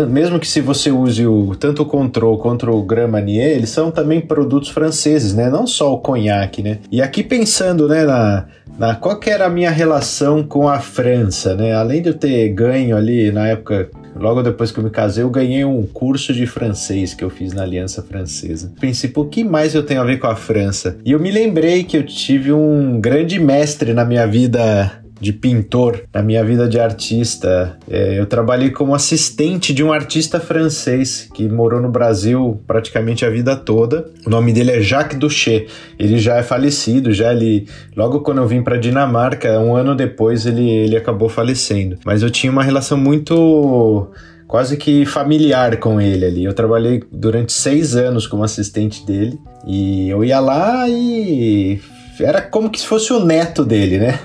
Mesmo 0.09 0.39
que 0.39 0.47
se 0.47 0.61
você 0.61 0.91
use 0.91 1.27
o, 1.27 1.55
tanto 1.55 1.83
o 1.83 1.87
Control 1.87 2.39
quanto 2.39 2.71
o 2.71 2.83
Grand 2.83 3.09
Marnier, 3.09 3.57
eles 3.57 3.71
são 3.71 3.91
também 3.91 4.21
produtos 4.21 4.69
franceses, 4.69 5.35
né? 5.35 5.49
Não 5.49 5.67
só 5.67 5.93
o 5.93 5.99
conhaque, 5.99 6.63
né? 6.63 6.79
E 6.91 7.01
aqui 7.01 7.23
pensando, 7.23 7.89
né, 7.89 8.05
na, 8.05 8.47
na 8.79 8.95
qual 8.95 9.19
era 9.27 9.47
a 9.47 9.51
minha 9.51 9.71
relação 9.71 10.43
com 10.43 10.69
a 10.69 10.81
França, 10.81 11.55
né? 11.55 11.75
Além 11.75 12.03
de 12.03 12.11
eu 12.11 12.15
ter 12.15 12.49
ganho 12.51 12.97
ali 12.97 13.31
na 13.31 13.49
época 13.49 13.91
Logo 14.19 14.43
depois 14.43 14.73
que 14.73 14.81
eu 14.81 14.85
me 14.85 14.91
casei, 14.91 15.23
eu 15.23 15.31
ganhei 15.31 15.65
um 15.65 15.87
curso 15.87 16.33
de 16.33 16.45
francês 16.45 17.15
que 17.15 17.23
eu 17.23 17.31
fiz 17.31 17.53
na 17.53 17.63
Aliança 17.63 18.03
Francesa. 18.03 18.73
Pensei, 18.81 19.13
o 19.15 19.25
que 19.25 19.45
mais 19.45 19.75
eu 19.75 19.83
tenho 19.85 20.01
a 20.01 20.05
ver 20.05 20.19
com 20.19 20.27
a 20.27 20.35
França? 20.35 20.99
E 21.05 21.13
eu 21.13 21.21
me 21.21 21.31
lembrei 21.31 21.85
que 21.85 21.97
eu 21.97 22.03
tive 22.05 22.53
um 22.53 23.01
grande 23.01 23.39
mestre 23.39 23.95
na 23.95 24.05
minha 24.05 24.27
vida 24.27 25.05
de 25.21 25.33
pintor, 25.33 26.03
na 26.13 26.23
minha 26.23 26.45
vida 26.45 26.69
de 26.69 26.79
artista. 26.79 27.77
É, 27.89 28.19
eu 28.19 28.27
trabalhei 28.27 28.71
como 28.71 28.95
assistente 28.95 29.73
de 29.73 29.83
um 29.83 29.93
artista 29.93 30.41
francês 30.41 31.29
que 31.35 31.49
morou 31.49 31.81
no 31.81 31.91
Brasil 31.91 32.61
praticamente 32.67 33.25
a 33.25 33.31
vida 33.31 33.57
toda. 33.57 34.11
O 34.27 34.31
nome 34.31 34.53
dele 34.53 34.73
é 34.73 34.81
Jacques 34.81 35.19
Duché. 35.19 35.67
Ele 35.99 36.19
já 36.19 36.37
é 36.37 36.43
falecido, 36.43 37.13
já 37.13 37.33
ele 37.33 37.67
logo 37.97 38.21
quando 38.21 38.39
eu 38.39 38.47
vim 38.47 38.63
para 38.63 38.77
Dinamarca, 38.77 39.59
um 39.59 39.75
ano 39.75 39.95
depois 39.95 40.47
ele 40.47 40.69
ele 40.69 40.97
acabou 40.97 41.29
falecendo. 41.29 41.99
Mas 42.05 42.23
eu 42.23 42.31
tinha 42.31 42.51
uma 42.51 42.63
relação 42.63 42.97
muito 42.97 44.11
quase 44.47 44.77
que 44.77 45.05
familiar 45.05 45.77
com 45.77 46.01
ele 46.01 46.25
ali. 46.25 46.45
Eu 46.45 46.55
trabalhei 46.55 47.03
durante 47.13 47.53
seis 47.53 47.95
anos 47.95 48.27
como 48.27 48.43
assistente 48.43 49.05
dele 49.05 49.39
e 49.67 50.09
eu 50.09 50.25
ia 50.25 50.41
lá 50.41 50.89
e 50.89 51.81
era 52.21 52.43
como 52.43 52.71
que 52.71 52.81
se 52.81 52.87
fosse 52.87 53.13
o 53.13 53.25
neto 53.25 53.65
dele, 53.65 53.99
né? 53.99 54.19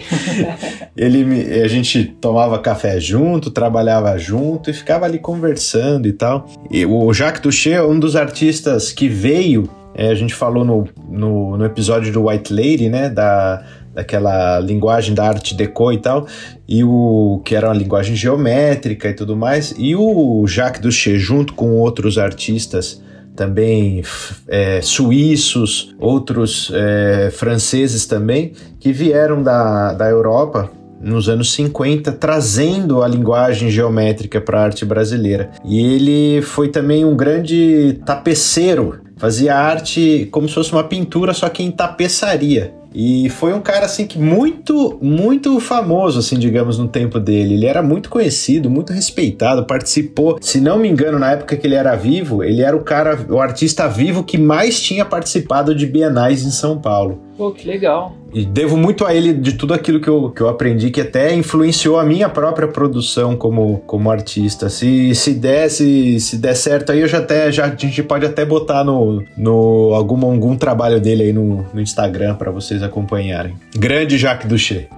ele 0.96 1.24
me, 1.24 1.42
a 1.60 1.68
gente 1.68 2.04
tomava 2.04 2.58
café 2.58 3.00
junto, 3.00 3.50
trabalhava 3.50 4.16
junto 4.18 4.70
e 4.70 4.72
ficava 4.72 5.06
ali 5.06 5.18
conversando 5.18 6.06
e 6.06 6.12
tal. 6.12 6.48
E 6.70 6.84
o 6.86 7.12
Jacques 7.12 7.42
Duché 7.42 7.72
é 7.72 7.82
um 7.82 7.98
dos 7.98 8.16
artistas 8.16 8.92
que 8.92 9.08
veio, 9.08 9.68
é, 9.94 10.08
a 10.08 10.14
gente 10.14 10.34
falou 10.34 10.64
no, 10.64 10.88
no, 11.08 11.56
no 11.56 11.64
episódio 11.64 12.12
do 12.12 12.28
White 12.28 12.52
Lady, 12.52 12.88
né? 12.88 13.08
Da, 13.08 13.64
daquela 13.94 14.60
linguagem 14.60 15.14
da 15.14 15.26
arte 15.26 15.54
deco 15.54 15.92
e 15.92 15.98
tal, 15.98 16.26
e 16.68 16.84
o 16.84 17.42
que 17.44 17.54
era 17.54 17.68
uma 17.68 17.74
linguagem 17.74 18.14
geométrica 18.14 19.08
e 19.08 19.14
tudo 19.14 19.36
mais, 19.36 19.74
e 19.76 19.96
o 19.96 20.46
Jacques 20.46 20.80
Duché 20.80 21.16
junto 21.16 21.54
com 21.54 21.72
outros 21.72 22.16
artistas 22.16 23.02
também 23.40 24.02
é, 24.46 24.82
suíços, 24.82 25.94
outros 25.98 26.70
é, 26.74 27.30
franceses 27.32 28.04
também, 28.04 28.52
que 28.78 28.92
vieram 28.92 29.42
da, 29.42 29.94
da 29.94 30.10
Europa 30.10 30.70
nos 31.00 31.26
anos 31.26 31.50
50, 31.54 32.12
trazendo 32.12 33.02
a 33.02 33.08
linguagem 33.08 33.70
geométrica 33.70 34.42
para 34.42 34.60
a 34.60 34.64
arte 34.64 34.84
brasileira. 34.84 35.50
E 35.64 35.80
ele 35.80 36.42
foi 36.42 36.68
também 36.68 37.02
um 37.02 37.16
grande 37.16 37.98
tapeceiro, 38.04 39.00
fazia 39.16 39.56
arte 39.56 40.28
como 40.30 40.46
se 40.46 40.54
fosse 40.54 40.72
uma 40.72 40.84
pintura, 40.84 41.32
só 41.32 41.48
que 41.48 41.62
em 41.62 41.70
tapeçaria. 41.70 42.74
E 42.94 43.28
foi 43.30 43.52
um 43.52 43.60
cara 43.60 43.86
assim 43.86 44.06
que 44.06 44.18
muito, 44.18 44.98
muito 45.00 45.58
famoso, 45.60 46.18
assim, 46.18 46.38
digamos, 46.38 46.78
no 46.78 46.88
tempo 46.88 47.20
dele. 47.20 47.54
Ele 47.54 47.66
era 47.66 47.82
muito 47.82 48.10
conhecido, 48.10 48.68
muito 48.68 48.92
respeitado, 48.92 49.64
participou, 49.64 50.38
se 50.40 50.60
não 50.60 50.78
me 50.78 50.88
engano, 50.88 51.18
na 51.18 51.32
época 51.32 51.56
que 51.56 51.66
ele 51.66 51.74
era 51.74 51.94
vivo, 51.94 52.42
ele 52.42 52.62
era 52.62 52.76
o 52.76 52.82
cara, 52.82 53.18
o 53.28 53.40
artista 53.40 53.88
vivo 53.88 54.24
que 54.24 54.38
mais 54.38 54.80
tinha 54.80 55.04
participado 55.04 55.74
de 55.74 55.86
bienais 55.86 56.44
em 56.44 56.50
São 56.50 56.78
Paulo. 56.78 57.22
Pô, 57.36 57.52
que 57.52 57.66
legal. 57.66 58.14
E 58.32 58.44
devo 58.44 58.76
muito 58.76 59.04
a 59.04 59.12
ele 59.12 59.32
de 59.32 59.54
tudo 59.54 59.74
aquilo 59.74 60.00
que 60.00 60.08
eu, 60.08 60.30
que 60.30 60.40
eu 60.40 60.48
aprendi, 60.48 60.90
que 60.90 61.00
até 61.00 61.34
influenciou 61.34 61.98
a 61.98 62.04
minha 62.04 62.28
própria 62.28 62.68
produção 62.68 63.36
como, 63.36 63.78
como 63.86 64.10
artista. 64.10 64.68
Se, 64.68 65.14
se, 65.14 65.34
der, 65.34 65.68
se, 65.68 66.20
se 66.20 66.36
der 66.36 66.54
certo 66.54 66.92
aí, 66.92 67.00
eu 67.00 67.08
já 67.08 67.18
até 67.18 67.50
já, 67.50 67.64
a 67.64 67.68
gente 67.68 68.02
pode 68.04 68.24
até 68.24 68.44
botar 68.44 68.84
no, 68.84 69.24
no 69.36 69.92
algum, 69.94 70.24
algum 70.24 70.56
trabalho 70.56 71.00
dele 71.00 71.24
aí 71.24 71.32
no, 71.32 71.66
no 71.74 71.80
Instagram 71.80 72.36
para 72.36 72.52
vocês 72.52 72.82
acompanharem. 72.82 73.54
Grande 73.74 74.16
Jacques 74.16 74.48
Duché. 74.48 74.88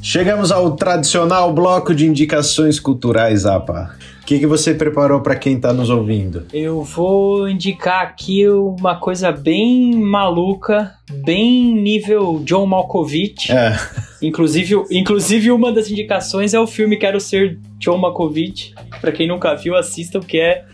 Chegamos 0.00 0.52
ao 0.52 0.76
tradicional 0.76 1.52
bloco 1.52 1.92
de 1.92 2.06
indicações 2.06 2.78
culturais, 2.78 3.44
Apa. 3.44 3.96
O 4.26 4.28
que, 4.28 4.40
que 4.40 4.46
você 4.48 4.74
preparou 4.74 5.20
para 5.20 5.36
quem 5.36 5.54
está 5.54 5.72
nos 5.72 5.88
ouvindo? 5.88 6.48
Eu 6.52 6.82
vou 6.82 7.48
indicar 7.48 8.02
aqui 8.02 8.44
uma 8.48 8.96
coisa 8.96 9.30
bem 9.30 9.94
maluca, 9.94 10.94
bem 11.24 11.72
nível 11.72 12.42
John 12.44 12.66
Malkovich. 12.66 13.52
É. 13.52 13.78
Inclusive, 14.20 14.82
inclusive 14.90 15.52
uma 15.52 15.70
das 15.70 15.88
indicações 15.88 16.54
é 16.54 16.58
o 16.58 16.66
filme 16.66 16.96
Quero 16.96 17.20
Ser 17.20 17.60
John 17.78 17.98
Malkovich. 17.98 18.74
Para 19.00 19.12
quem 19.12 19.28
nunca 19.28 19.54
viu, 19.54 19.76
assista, 19.76 20.18
porque 20.18 20.38
é 20.38 20.64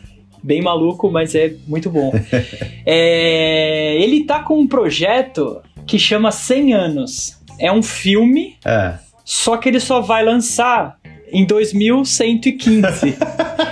bem 0.42 0.62
maluco, 0.62 1.10
mas 1.10 1.34
é 1.34 1.52
muito 1.68 1.90
bom. 1.90 2.10
é, 2.86 3.98
ele 4.00 4.24
tá 4.24 4.42
com 4.42 4.58
um 4.60 4.66
projeto 4.66 5.60
que 5.86 5.98
chama 5.98 6.30
100 6.32 6.72
anos. 6.72 7.38
É 7.58 7.70
um 7.70 7.82
filme, 7.82 8.56
É. 8.64 8.94
só 9.26 9.58
que 9.58 9.68
ele 9.68 9.78
só 9.78 10.00
vai 10.00 10.24
lançar 10.24 11.01
em 11.32 11.44
2115. 11.46 13.16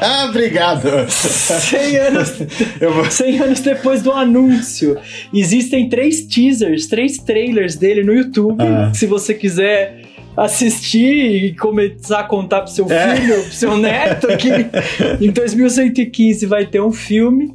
Ah, 0.00 0.26
obrigado. 0.30 0.88
100 1.10 1.96
anos, 1.96 2.32
Eu 2.80 2.92
vou... 2.94 3.10
100 3.10 3.38
anos 3.40 3.60
depois 3.60 4.02
do 4.02 4.12
anúncio. 4.12 4.96
Existem 5.32 5.88
três 5.88 6.22
teasers, 6.26 6.86
três 6.86 7.18
trailers 7.18 7.76
dele 7.76 8.02
no 8.02 8.12
YouTube. 8.14 8.62
Ah. 8.62 8.92
Se 8.94 9.06
você 9.06 9.34
quiser 9.34 10.02
assistir 10.36 11.44
e 11.44 11.54
começar 11.56 12.20
a 12.20 12.24
contar 12.24 12.62
pro 12.62 12.70
seu 12.70 12.90
É. 12.90 13.16
filho, 13.16 13.42
pro 13.42 13.52
seu 13.52 13.76
neto, 13.76 14.26
que 14.38 14.48
em 15.24 15.30
2115 15.30 16.46
vai 16.46 16.66
ter 16.66 16.80
um 16.80 16.92
filme. 16.92 17.52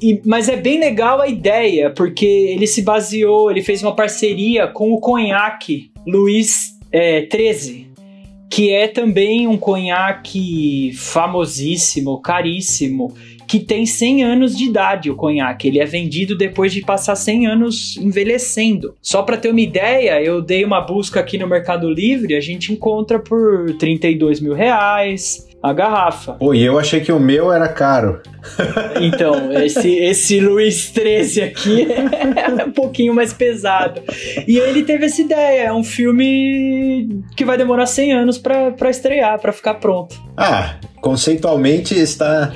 E- 0.00 0.20
mas 0.24 0.48
é 0.48 0.56
bem 0.56 0.80
legal 0.80 1.20
a 1.20 1.28
ideia, 1.28 1.90
porque 1.90 2.24
ele 2.26 2.66
se 2.66 2.82
baseou, 2.82 3.50
ele 3.50 3.62
fez 3.62 3.82
uma 3.82 3.94
parceria 3.94 4.66
com 4.66 4.92
o 4.92 4.98
conhaque 4.98 5.90
Luiz 6.06 6.70
é, 6.90 7.22
13, 7.22 7.86
que 8.52 8.70
é 8.70 8.86
também 8.86 9.48
um 9.48 9.56
conhaque 9.56 10.92
famosíssimo, 10.94 12.20
caríssimo, 12.20 13.14
que 13.48 13.58
tem 13.58 13.86
100 13.86 14.24
anos 14.24 14.54
de 14.54 14.64
idade 14.64 15.10
o 15.10 15.16
conhaque. 15.16 15.68
Ele 15.68 15.78
é 15.78 15.86
vendido 15.86 16.36
depois 16.36 16.70
de 16.70 16.82
passar 16.82 17.16
100 17.16 17.46
anos 17.46 17.96
envelhecendo. 17.96 18.94
Só 19.00 19.22
para 19.22 19.38
ter 19.38 19.48
uma 19.48 19.60
ideia, 19.62 20.22
eu 20.22 20.42
dei 20.42 20.66
uma 20.66 20.82
busca 20.82 21.18
aqui 21.18 21.38
no 21.38 21.48
Mercado 21.48 21.88
Livre, 21.90 22.34
a 22.34 22.40
gente 22.42 22.74
encontra 22.74 23.18
por 23.18 23.74
32 23.78 24.38
mil 24.38 24.52
reais 24.52 25.48
a 25.62 25.72
garrafa. 25.72 26.32
Pô, 26.32 26.52
e 26.52 26.62
eu 26.62 26.78
achei 26.78 27.00
que 27.00 27.12
o 27.12 27.20
meu 27.20 27.52
era 27.52 27.68
caro. 27.68 28.20
Então, 29.00 29.52
esse, 29.62 29.96
esse 29.96 30.40
Luiz 30.40 30.90
13 30.90 31.42
aqui 31.42 31.86
é 31.92 32.64
um 32.64 32.72
pouquinho 32.72 33.14
mais 33.14 33.32
pesado. 33.32 34.02
E 34.46 34.58
ele 34.58 34.82
teve 34.82 35.06
essa 35.06 35.20
ideia, 35.20 35.64
é 35.64 35.72
um 35.72 35.84
filme 35.84 37.22
que 37.36 37.44
vai 37.44 37.56
demorar 37.56 37.86
100 37.86 38.12
anos 38.12 38.38
pra 38.38 38.90
estrear, 38.90 39.38
pra 39.38 39.52
ficar 39.52 39.74
pronto. 39.74 40.20
Ah, 40.36 40.74
conceitualmente 41.00 41.94
está 41.94 42.52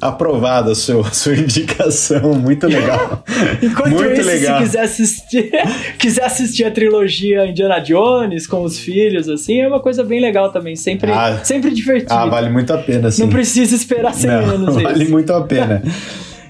aprovada 0.00 0.72
a 0.72 0.74
sua, 0.74 1.06
a 1.06 1.10
sua 1.12 1.34
indicação. 1.34 2.34
Muito 2.34 2.66
legal. 2.66 3.24
Enquanto 3.62 3.90
Muito 3.94 4.12
isso, 4.20 4.26
legal. 4.26 4.58
se 4.58 4.64
quiser 4.64 4.80
assistir, 4.82 5.50
quiser 5.98 6.24
assistir 6.24 6.64
a 6.64 6.70
trilogia 6.70 7.46
Indiana 7.46 7.78
Jones 7.80 8.46
com 8.46 8.62
os 8.62 8.78
filhos, 8.78 9.28
assim, 9.28 9.60
é 9.60 9.68
uma 9.68 9.80
coisa 9.80 10.02
bem 10.04 10.20
legal 10.20 10.50
também. 10.52 10.76
Sempre, 10.76 11.10
Ah. 11.10 11.40
sempre 11.42 11.70
divertido. 11.70 12.12
Ah, 12.12 12.26
vale 12.26 12.48
muito 12.50 12.72
a 12.72 12.78
pena, 12.78 13.10
sim. 13.10 13.22
Não 13.22 13.28
precisa 13.28 13.74
esperar 13.74 14.14
100 14.14 14.30
Não, 14.30 14.36
anos 14.50 14.74
vale 14.82 15.02
esse. 15.04 15.10
muito 15.12 15.32
a 15.32 15.42
pena. 15.42 15.82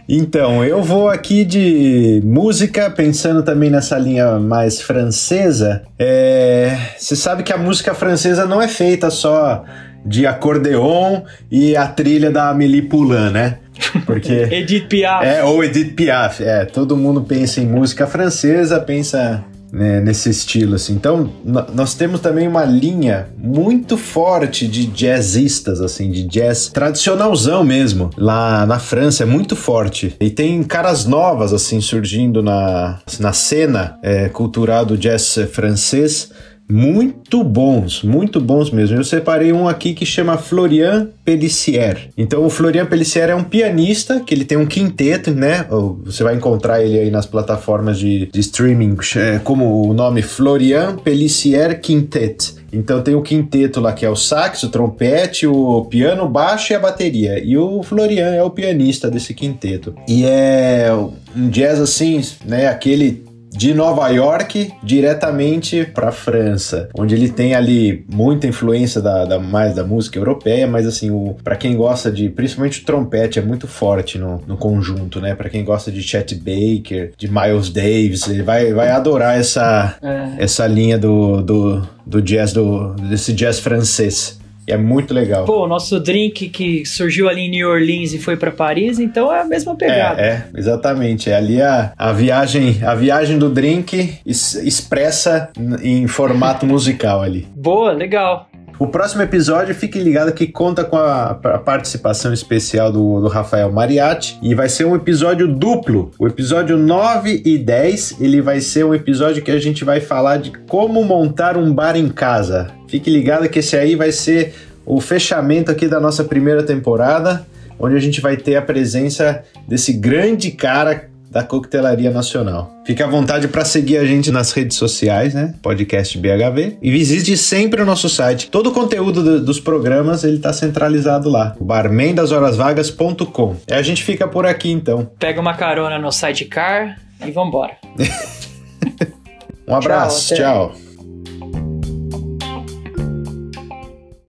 Então, 0.09 0.65
eu 0.65 0.83
vou 0.85 1.09
aqui 1.09 1.45
de 1.45 2.23
música, 2.25 2.89
pensando 2.89 3.43
também 3.43 3.69
nessa 3.71 3.99
linha 3.99 4.39
mais 4.39 4.81
francesa. 4.81 5.83
É, 5.99 6.77
Você 6.97 7.17
sabe 7.17 7.43
que 7.43 7.53
a 7.53 7.59
música 7.59 7.93
francesa 7.93 8.47
não 8.47 8.63
é 8.63 8.69
feita 8.69 9.11
só 9.11 9.65
de 10.07 10.27
acordeon 10.27 11.23
e 11.51 11.77
a 11.77 11.87
trilha 11.87 12.31
da 12.31 12.51
Amélie 12.51 12.83
Poulain, 12.83 13.31
né? 13.31 13.59
Porque 14.07 14.33
Edith 14.51 14.87
Piaf. 14.89 15.27
é 15.27 15.45
ou 15.45 15.63
Edith 15.63 15.95
Piaf, 15.95 16.43
é, 16.43 16.65
todo 16.65 16.97
mundo 16.97 17.23
pensa 17.23 17.61
em 17.61 17.67
música 17.67 18.07
francesa, 18.07 18.81
pensa 18.81 19.45
né, 19.73 20.01
nesse 20.01 20.31
estilo 20.31 20.77
assim. 20.77 20.95
Então, 20.95 21.31
nós 21.45 21.95
temos 21.95 22.21
também 22.21 22.47
uma 22.49 22.65
linha 22.65 23.29
muito 23.37 23.97
forte 23.97 24.67
de 24.67 24.87
jazzistas 24.87 25.81
assim, 25.81 26.11
de 26.11 26.23
jazz 26.23 26.69
tradicionalzão 26.69 27.65
mesmo. 27.65 28.11
Lá 28.17 28.65
na 28.65 28.79
França 28.79 29.25
é 29.25 29.27
muito 29.27 29.55
forte. 29.55 30.17
E 30.21 30.31
tem 30.31 30.63
caras 30.63 31.05
novas 31.05 31.53
assim 31.53 31.81
surgindo 31.81 32.43
na, 32.43 33.01
na 33.21 33.33
cena 33.33 33.99
é, 34.03 34.29
cultural 34.29 34.85
do 34.85 34.97
jazz 34.97 35.39
francês. 35.53 36.31
Muito 36.69 37.45
bons, 37.45 38.03
muito 38.03 38.41
bons 38.41 38.71
mesmo. 38.71 38.97
Eu 38.97 39.05
separei 39.05 39.53
um 39.53 39.69
aqui 39.69 39.95
que 39.95 40.05
chama 40.05 40.37
Florian 40.37 41.09
Pellissier. 41.25 42.11
Então 42.17 42.45
o 42.45 42.51
Florian 42.51 42.87
Pellissier 42.87 43.31
é 43.31 43.35
um 43.35 43.45
pianista 43.45 44.21
que 44.21 44.35
ele 44.35 44.45
tem 44.45 44.59
um 44.59 44.67
quinteto, 44.67 45.31
né? 45.31 45.67
Você 46.05 46.25
vai 46.25 46.35
encontrar 46.35 46.83
ele 46.83 46.99
aí 46.99 47.11
nas 47.11 47.27
plataformas 47.27 47.99
de, 47.99 48.27
de 48.27 48.41
streaming 48.41 48.97
é, 49.17 49.39
como 49.39 49.89
o 49.89 49.95
nome 49.95 50.23
Florian 50.23 50.97
Pellissier 50.97 51.81
Quintet. 51.81 52.57
Então 52.73 53.01
tem 53.01 53.15
o 53.15 53.23
quinteto 53.23 53.81
lá 53.81 53.93
que 53.93 54.05
é 54.05 54.11
o 54.11 54.17
sax, 54.17 54.63
o 54.65 54.69
trompete, 54.69 55.47
o 55.47 55.85
piano, 55.85 56.25
o 56.25 56.29
baixo 56.29 56.73
e 56.73 56.77
a 56.77 56.81
bateria. 56.81 57.43
E 57.43 57.57
o 57.57 57.83
Florian 57.83 58.35
é 58.35 58.43
o 58.43 58.51
pianista 58.51 59.11
desse 59.11 59.33
quinteto. 59.33 59.95
E 60.09 60.25
é 60.25 60.91
um 61.35 61.49
jazz 61.49 61.81
assim, 61.81 62.21
né? 62.45 62.67
Aquele 62.67 63.25
de 63.57 63.73
Nova 63.73 64.09
York 64.09 64.73
diretamente 64.83 65.85
para 65.85 66.13
França, 66.13 66.89
onde 66.95 67.15
ele 67.15 67.29
tem 67.29 67.55
ali 67.55 68.05
muita 68.13 68.47
influência 68.47 69.01
da, 69.01 69.25
da 69.25 69.39
mais 69.39 69.75
da 69.75 69.85
música 69.85 70.19
europeia, 70.19 70.67
mas 70.67 70.87
assim, 70.87 71.11
o 71.11 71.37
para 71.43 71.57
quem 71.57 71.77
gosta 71.77 72.11
de, 72.11 72.29
principalmente 72.29 72.83
o 72.83 72.85
trompete 72.85 73.39
é 73.39 73.43
muito 73.43 73.67
forte 73.67 74.19
no, 74.19 74.41
no 74.47 74.57
conjunto, 74.57 75.21
né? 75.21 75.35
Para 75.35 75.49
quem 75.49 75.65
gosta 75.65 75.91
de 75.91 76.03
Chet 76.03 76.35
Baker, 76.35 77.13
de 77.17 77.29
Miles 77.29 77.71
Davis, 77.71 78.29
ele 78.29 78.43
vai, 78.43 78.73
vai 78.73 78.91
adorar 78.91 79.39
essa 79.39 79.97
é. 80.03 80.45
essa 80.45 80.67
linha 80.67 80.99
do, 80.99 81.43
do, 81.43 81.89
do 82.05 82.23
jazz 82.23 82.53
do 82.53 82.95
desse 82.95 83.33
jazz 83.33 83.59
francês. 83.59 84.39
E 84.67 84.73
é 84.73 84.77
muito 84.77 85.15
legal. 85.15 85.45
Pô, 85.45 85.65
o 85.65 85.69
nosso 85.69 86.01
drink 86.01 86.49
que 86.49 86.85
surgiu 86.85 87.29
ali 87.29 87.43
em 87.43 87.51
New 87.51 87.69
Orleans 87.69 88.13
e 88.13 88.19
foi 88.19 88.37
para 88.37 88.51
Paris, 88.51 88.99
então 88.99 89.33
é 89.33 89.41
a 89.41 89.45
mesma 89.45 89.75
pegada. 89.77 90.21
É, 90.21 90.29
é 90.29 90.47
exatamente. 90.57 91.31
É 91.31 91.37
ali 91.37 91.63
a, 91.63 91.93
a 91.97 92.13
viagem, 92.13 92.79
a 92.85 92.95
viagem 92.95 93.39
do 93.39 93.49
drink 93.49 94.19
expressa 94.27 95.51
em 95.83 96.07
formato 96.07 96.67
musical 96.67 97.23
ali. 97.23 97.47
Boa, 97.55 97.93
legal. 97.93 98.49
O 98.79 98.87
próximo 98.87 99.23
episódio, 99.23 99.75
fique 99.75 99.99
ligado 99.99 100.33
que 100.33 100.47
conta 100.47 100.85
com 100.85 100.99
a, 100.99 101.31
a 101.31 101.59
participação 101.59 102.31
especial 102.31 102.93
do, 102.93 103.23
do, 103.23 103.29
Rafael 103.29 103.73
Mariatti 103.73 104.39
e 104.43 104.55
vai 104.55 104.69
ser 104.69 104.85
um 104.85 104.95
episódio 104.95 105.49
duplo. 105.49 106.11
O 106.19 106.27
episódio 106.27 106.77
9 106.77 107.43
e 107.43 107.57
10, 107.57 108.17
ele 108.21 108.43
vai 108.43 108.61
ser 108.61 108.85
um 108.85 108.95
episódio 108.95 109.43
que 109.43 109.51
a 109.51 109.59
gente 109.59 109.83
vai 109.83 110.01
falar 110.01 110.37
de 110.37 110.53
como 110.69 111.03
montar 111.05 111.57
um 111.57 111.73
bar 111.73 111.97
em 111.97 112.11
casa. 112.11 112.71
Fique 112.87 113.09
ligado 113.09 113.49
que 113.49 113.61
esse 113.61 113.77
aí 113.79 113.95
vai 113.95 114.13
ser 114.13 114.55
o 114.85 115.01
fechamento 115.01 115.71
aqui 115.71 115.89
da 115.89 115.99
nossa 115.99 116.23
primeira 116.23 116.63
temporada, 116.63 117.47
onde 117.79 117.97
a 117.97 118.01
gente 118.01 118.21
vai 118.21 118.37
ter 118.37 118.57
a 118.57 118.63
presença 118.63 119.43
desse 119.67 119.95
grande 119.95 120.51
cara 120.51 121.09
da 121.37 121.45
Coquetelaria 121.45 122.11
Nacional. 122.11 122.71
Fique 122.87 123.03
à 123.03 123.07
vontade 123.07 123.47
para 123.47 123.63
seguir 123.63 123.99
a 123.99 124.07
gente 124.07 124.31
nas 124.31 124.53
redes 124.53 124.79
sociais, 124.79 125.35
né? 125.35 125.55
Podcast 125.61 126.17
BHV. 126.17 126.79
E 126.81 126.91
visite 126.91 127.37
sempre 127.37 127.83
o 127.83 127.85
nosso 127.85 128.09
site. 128.09 128.51
Todo 128.51 128.71
o 128.71 128.73
conteúdo 128.73 129.23
do, 129.23 129.45
dos 129.45 129.61
programas 129.61 130.25
ele 130.25 130.37
está 130.37 130.51
centralizado 130.51 131.29
lá. 131.29 131.55
Barmendashorasvagas.com. 131.61 133.57
E 133.69 133.75
a 133.75 133.83
gente 133.83 134.03
fica 134.03 134.27
por 134.27 134.47
aqui 134.47 134.73
então. 134.73 135.11
Pega 135.19 135.39
uma 135.39 135.53
carona 135.53 135.99
no 135.99 136.11
sidecar 136.11 136.99
e 137.23 137.31
vambora. 137.31 137.77
um 139.69 139.75
abraço. 139.75 140.35
tchau. 140.35 140.71
tchau. 140.73 140.86